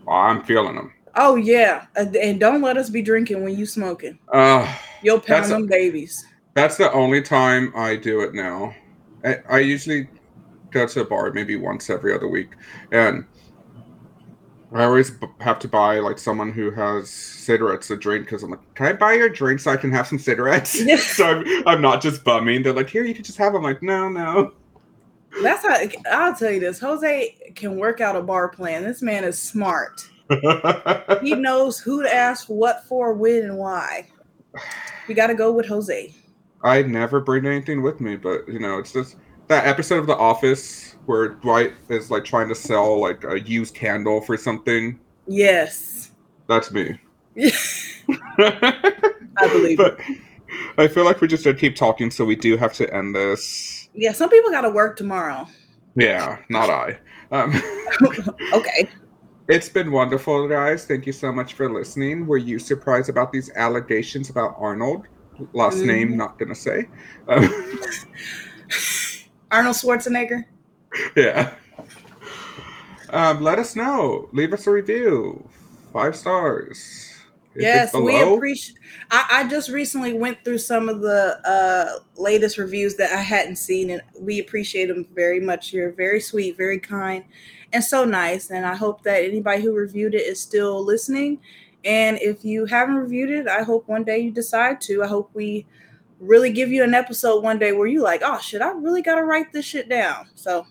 I'm 0.08 0.42
feeling 0.42 0.76
them. 0.76 0.92
Oh 1.14 1.36
yeah. 1.36 1.86
And 1.94 2.40
don't 2.40 2.62
let 2.62 2.76
us 2.76 2.90
be 2.90 3.02
drinking 3.02 3.44
when 3.44 3.56
you 3.56 3.66
smoking. 3.66 4.18
Uh, 4.32 4.66
You'll 5.02 5.20
pound 5.20 5.50
them 5.50 5.66
babies. 5.66 6.24
That's 6.54 6.76
the 6.76 6.90
only 6.92 7.22
time 7.22 7.72
I 7.76 7.96
do 7.96 8.20
it 8.22 8.34
now. 8.34 8.74
I, 9.25 9.39
I 9.49 9.59
usually 9.61 10.09
go 10.70 10.87
to 10.87 11.01
a 11.01 11.05
bar 11.05 11.33
maybe 11.33 11.57
once 11.57 11.91
every 11.91 12.14
other 12.14 12.29
week, 12.29 12.51
and 12.91 13.25
I 14.73 14.85
always 14.85 15.11
b- 15.11 15.27
have 15.41 15.59
to 15.61 15.68
buy 15.68 15.99
like 15.99 16.18
someone 16.18 16.51
who 16.51 16.70
has 16.70 17.11
cigarettes 17.11 17.91
a 17.91 17.97
drink 17.97 18.25
because 18.25 18.43
I'm 18.43 18.51
like, 18.51 18.75
can 18.75 18.87
I 18.87 18.93
buy 18.95 19.12
your 19.14 19.29
drink 19.29 19.61
so 19.61 19.70
I 19.70 19.77
can 19.77 19.93
have 19.93 20.07
some 20.07 20.18
cigarettes? 20.18 20.81
So 20.99 21.27
I'm, 21.27 21.68
I'm 21.68 21.83
not 21.83 22.01
just 22.01 22.25
bumming. 22.25 22.62
They're 22.62 22.73
like, 22.73 22.89
here, 22.89 23.05
you 23.05 23.14
can 23.14 23.25
just 23.25 23.39
have 23.39 23.53
them. 23.53 23.64
I'm 23.64 23.73
like, 23.73 23.83
no, 23.83 24.09
no. 24.09 24.53
That's 25.43 25.66
how 25.66 25.77
I'll 26.11 26.35
tell 26.35 26.51
you 26.51 26.61
this. 26.61 26.79
Jose 26.79 27.53
can 27.55 27.77
work 27.77 28.01
out 28.01 28.16
a 28.16 28.23
bar 28.23 28.49
plan. 28.49 28.83
This 28.83 29.03
man 29.03 29.25
is 29.25 29.39
smart. 29.39 30.09
He 31.23 31.35
knows 31.35 31.79
who 31.79 32.03
to 32.03 32.12
ask 32.12 32.49
what 32.49 32.85
for, 32.85 33.12
when, 33.12 33.45
and 33.45 33.59
why. 33.59 34.09
You 35.07 35.14
got 35.14 35.29
to 35.29 35.35
go 35.35 35.53
with 35.53 35.66
Jose. 35.66 36.12
I 36.64 36.82
never 36.82 37.20
bring 37.20 37.46
anything 37.46 37.82
with 37.82 38.00
me, 38.00 38.16
but 38.16 38.46
you 38.48 38.58
know, 38.60 38.78
it's 38.78 38.92
just 38.92 39.16
that 39.48 39.66
episode 39.66 39.98
of 39.98 40.06
The 40.06 40.16
Office 40.16 40.96
where 41.06 41.30
Dwight 41.30 41.72
is 41.88 42.10
like 42.10 42.24
trying 42.24 42.48
to 42.48 42.54
sell 42.54 43.00
like 43.00 43.24
a 43.24 43.40
used 43.40 43.74
candle 43.74 44.20
for 44.20 44.36
something. 44.36 44.98
Yes, 45.26 46.12
That's 46.48 46.70
me. 46.70 46.98
I 48.38 49.48
believe 49.52 49.78
but 49.78 49.98
I 50.78 50.86
feel 50.88 51.04
like 51.04 51.20
we 51.20 51.28
just 51.28 51.44
should 51.44 51.58
keep 51.58 51.76
talking, 51.76 52.10
so 52.10 52.24
we 52.24 52.36
do 52.36 52.56
have 52.56 52.72
to 52.74 52.92
end 52.94 53.14
this. 53.14 53.88
yeah. 53.94 54.12
Some 54.12 54.30
people 54.30 54.50
got 54.50 54.62
to 54.62 54.70
work 54.70 54.96
tomorrow. 54.96 55.46
Yeah, 55.96 56.38
not 56.48 56.70
I. 56.70 56.98
Um, 57.30 57.52
Okay. 58.52 58.88
it's 59.48 59.68
been 59.68 59.90
wonderful, 59.90 60.46
guys. 60.48 60.84
Thank 60.86 61.06
you 61.06 61.12
so 61.12 61.32
much 61.32 61.54
for 61.54 61.72
listening. 61.72 62.26
Were 62.26 62.38
you 62.38 62.58
surprised 62.58 63.08
about 63.08 63.32
these 63.32 63.50
allegations 63.54 64.30
about 64.30 64.54
Arnold? 64.58 65.06
Last 65.53 65.78
Mhm. 65.78 65.87
name, 65.87 66.16
not 66.16 66.39
gonna 66.39 66.55
say. 66.55 66.89
Um, 67.28 67.49
Arnold 69.51 69.76
Schwarzenegger. 69.76 70.45
yeah. 71.16 71.55
Um, 73.11 73.43
let 73.43 73.59
us 73.59 73.76
know. 73.76 74.28
Leave 74.33 74.53
us 74.53 74.66
a 74.66 74.70
review. 74.70 75.49
Five 75.93 76.16
stars. 76.16 77.09
If 77.55 77.62
yes, 77.62 77.93
we 77.93 78.18
appreciate. 78.18 78.78
I, 79.11 79.26
I 79.30 79.49
just 79.49 79.68
recently 79.68 80.14
went 80.14 80.43
through 80.43 80.59
some 80.59 80.89
of 80.89 81.03
the 81.03 81.39
uh, 81.47 81.99
latest 82.16 82.57
reviews 82.57 82.97
that 82.97 83.12
I 83.12 83.20
hadn't 83.20 83.57
seen, 83.57 83.91
and 83.91 84.01
we 84.18 84.41
appreciate 84.41 84.87
them 84.87 85.07
very 85.14 85.39
much. 85.39 85.72
You're 85.72 85.93
very 85.93 86.20
sweet, 86.20 86.57
very 86.57 86.78
kind, 86.78 87.24
and 87.74 87.85
so 87.85 88.07
nice. 88.07 88.51
And 88.51 88.64
I 88.64 88.74
hope 88.74 89.03
that 89.03 89.22
anybody 89.22 89.61
who 89.61 89.74
reviewed 89.74 90.14
it 90.14 90.26
is 90.26 90.41
still 90.41 90.83
listening. 90.83 91.41
And 91.85 92.18
if 92.20 92.45
you 92.45 92.64
haven't 92.66 92.95
reviewed 92.97 93.30
it, 93.30 93.49
I 93.49 93.62
hope 93.62 93.89
one 93.89 94.05
day 94.05 94.18
you 94.18 94.30
decide 94.30 94.80
to. 94.83 95.03
I 95.03 95.07
hope 95.07 95.30
we 95.35 95.66
really 96.20 96.53
give 96.53 96.70
you 96.70 96.85
an 96.85 96.95
episode 96.95 97.43
one 97.43 97.59
day 97.59 97.72
where 97.72 97.89
you 97.89 98.03
like, 98.03 98.22
oh 98.24 98.39
shit, 98.39 98.62
I 98.62 98.70
really 98.70 99.03
got 99.03 99.16
to 99.16 99.24
write 99.24 99.53
this 99.53 99.64
shit 99.64 99.89
down. 99.89 100.28
So 100.35 100.64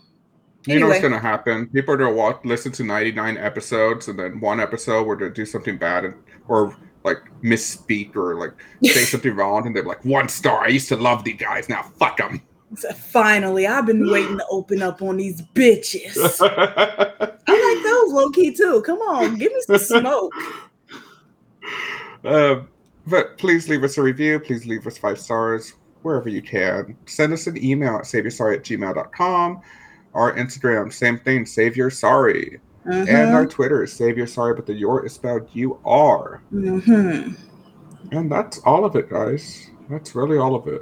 You 0.66 0.80
know 0.80 0.88
what's 0.88 1.02
gonna 1.02 1.20
happen. 1.20 1.68
People 1.68 1.94
are 1.94 1.98
gonna 1.98 2.14
watch, 2.14 2.40
listen 2.46 2.72
to 2.74 2.84
ninety 2.84 3.12
nine 3.12 3.38
episodes, 3.38 4.08
and 4.08 4.18
then 4.18 4.40
one 4.40 4.60
episode 4.60 5.06
we're 5.06 5.16
gonna 5.16 5.32
do 5.32 5.46
something 5.46 5.78
bad 5.78 6.06
and, 6.06 6.16
or 6.48 6.76
like 7.04 7.18
misspeak 7.44 8.16
or 8.16 8.40
like 8.40 8.54
say 8.84 9.04
something 9.04 9.36
wrong, 9.36 9.66
and 9.66 9.76
they're 9.76 9.84
like, 9.84 10.04
"One 10.06 10.30
star. 10.30 10.64
I 10.64 10.68
used 10.68 10.88
to 10.90 10.96
love 10.96 11.24
these 11.24 11.40
guys. 11.40 11.68
Now 11.68 11.84
fuck 12.00 12.18
them." 12.18 12.42
Finally, 12.96 13.68
I've 13.68 13.86
been 13.86 14.10
waiting 14.10 14.38
to 14.38 14.46
open 14.50 14.82
up 14.82 15.02
on 15.02 15.18
these 15.18 15.42
bitches. 15.42 16.16
I 16.42 17.74
like 17.76 17.84
those 17.84 18.14
low 18.14 18.30
key 18.30 18.54
too. 18.56 18.82
Come 18.86 19.00
on, 19.00 19.36
give 19.36 19.52
me 19.52 19.62
some 19.62 19.78
smoke. 19.78 20.32
Um, 22.24 22.68
but 23.08 23.38
please 23.38 23.68
leave 23.68 23.84
us 23.84 23.98
a 23.98 24.02
review. 24.02 24.40
Please 24.40 24.66
leave 24.66 24.86
us 24.86 24.98
five 24.98 25.20
stars 25.20 25.74
wherever 26.04 26.30
you 26.30 26.42
can. 26.42 26.96
Send 27.06 27.34
us 27.34 27.48
an 27.48 27.64
email 27.64 27.96
at 27.98 28.04
saveyoursorry 28.04 28.56
at 28.58 28.64
gmail.com. 28.64 29.62
Our 30.14 30.34
Instagram, 30.36 30.92
same 30.92 31.18
thing, 31.20 31.46
save 31.46 31.76
your 31.78 31.90
sorry. 31.90 32.60
And 32.86 33.30
our 33.34 33.46
Twitter 33.46 33.84
is 33.84 33.94
save 33.94 34.18
your 34.18 34.28
sorry, 34.28 34.56
but 34.56 34.66
the 34.66 34.74
your 34.74 35.06
is 35.06 35.14
spelled 35.14 35.48
you 35.54 35.80
are. 35.86 36.42
Mhm. 36.52 37.38
And 38.12 38.32
that's 38.32 38.58
all 38.60 38.84
of 38.86 38.96
it, 38.96 39.10
guys. 39.10 39.70
That's 39.90 40.16
really 40.16 40.38
all 40.38 40.56
of 40.56 40.68
it. 40.68 40.82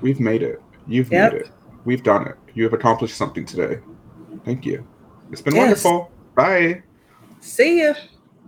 We've 0.00 0.20
made 0.20 0.42
it. 0.42 0.62
You've 0.86 1.10
Yep. 1.10 1.32
made 1.32 1.40
it. 1.42 1.50
We've 1.84 2.02
done 2.02 2.26
it. 2.28 2.36
You 2.54 2.64
have 2.64 2.72
accomplished 2.72 3.16
something 3.16 3.44
today. 3.44 3.80
Thank 4.44 4.64
you. 4.64 4.86
It's 5.32 5.42
been 5.42 5.54
Yes. 5.54 5.84
wonderful. 5.84 6.10
Bye. 6.36 6.82
See 7.40 7.82
ya. 7.82 7.94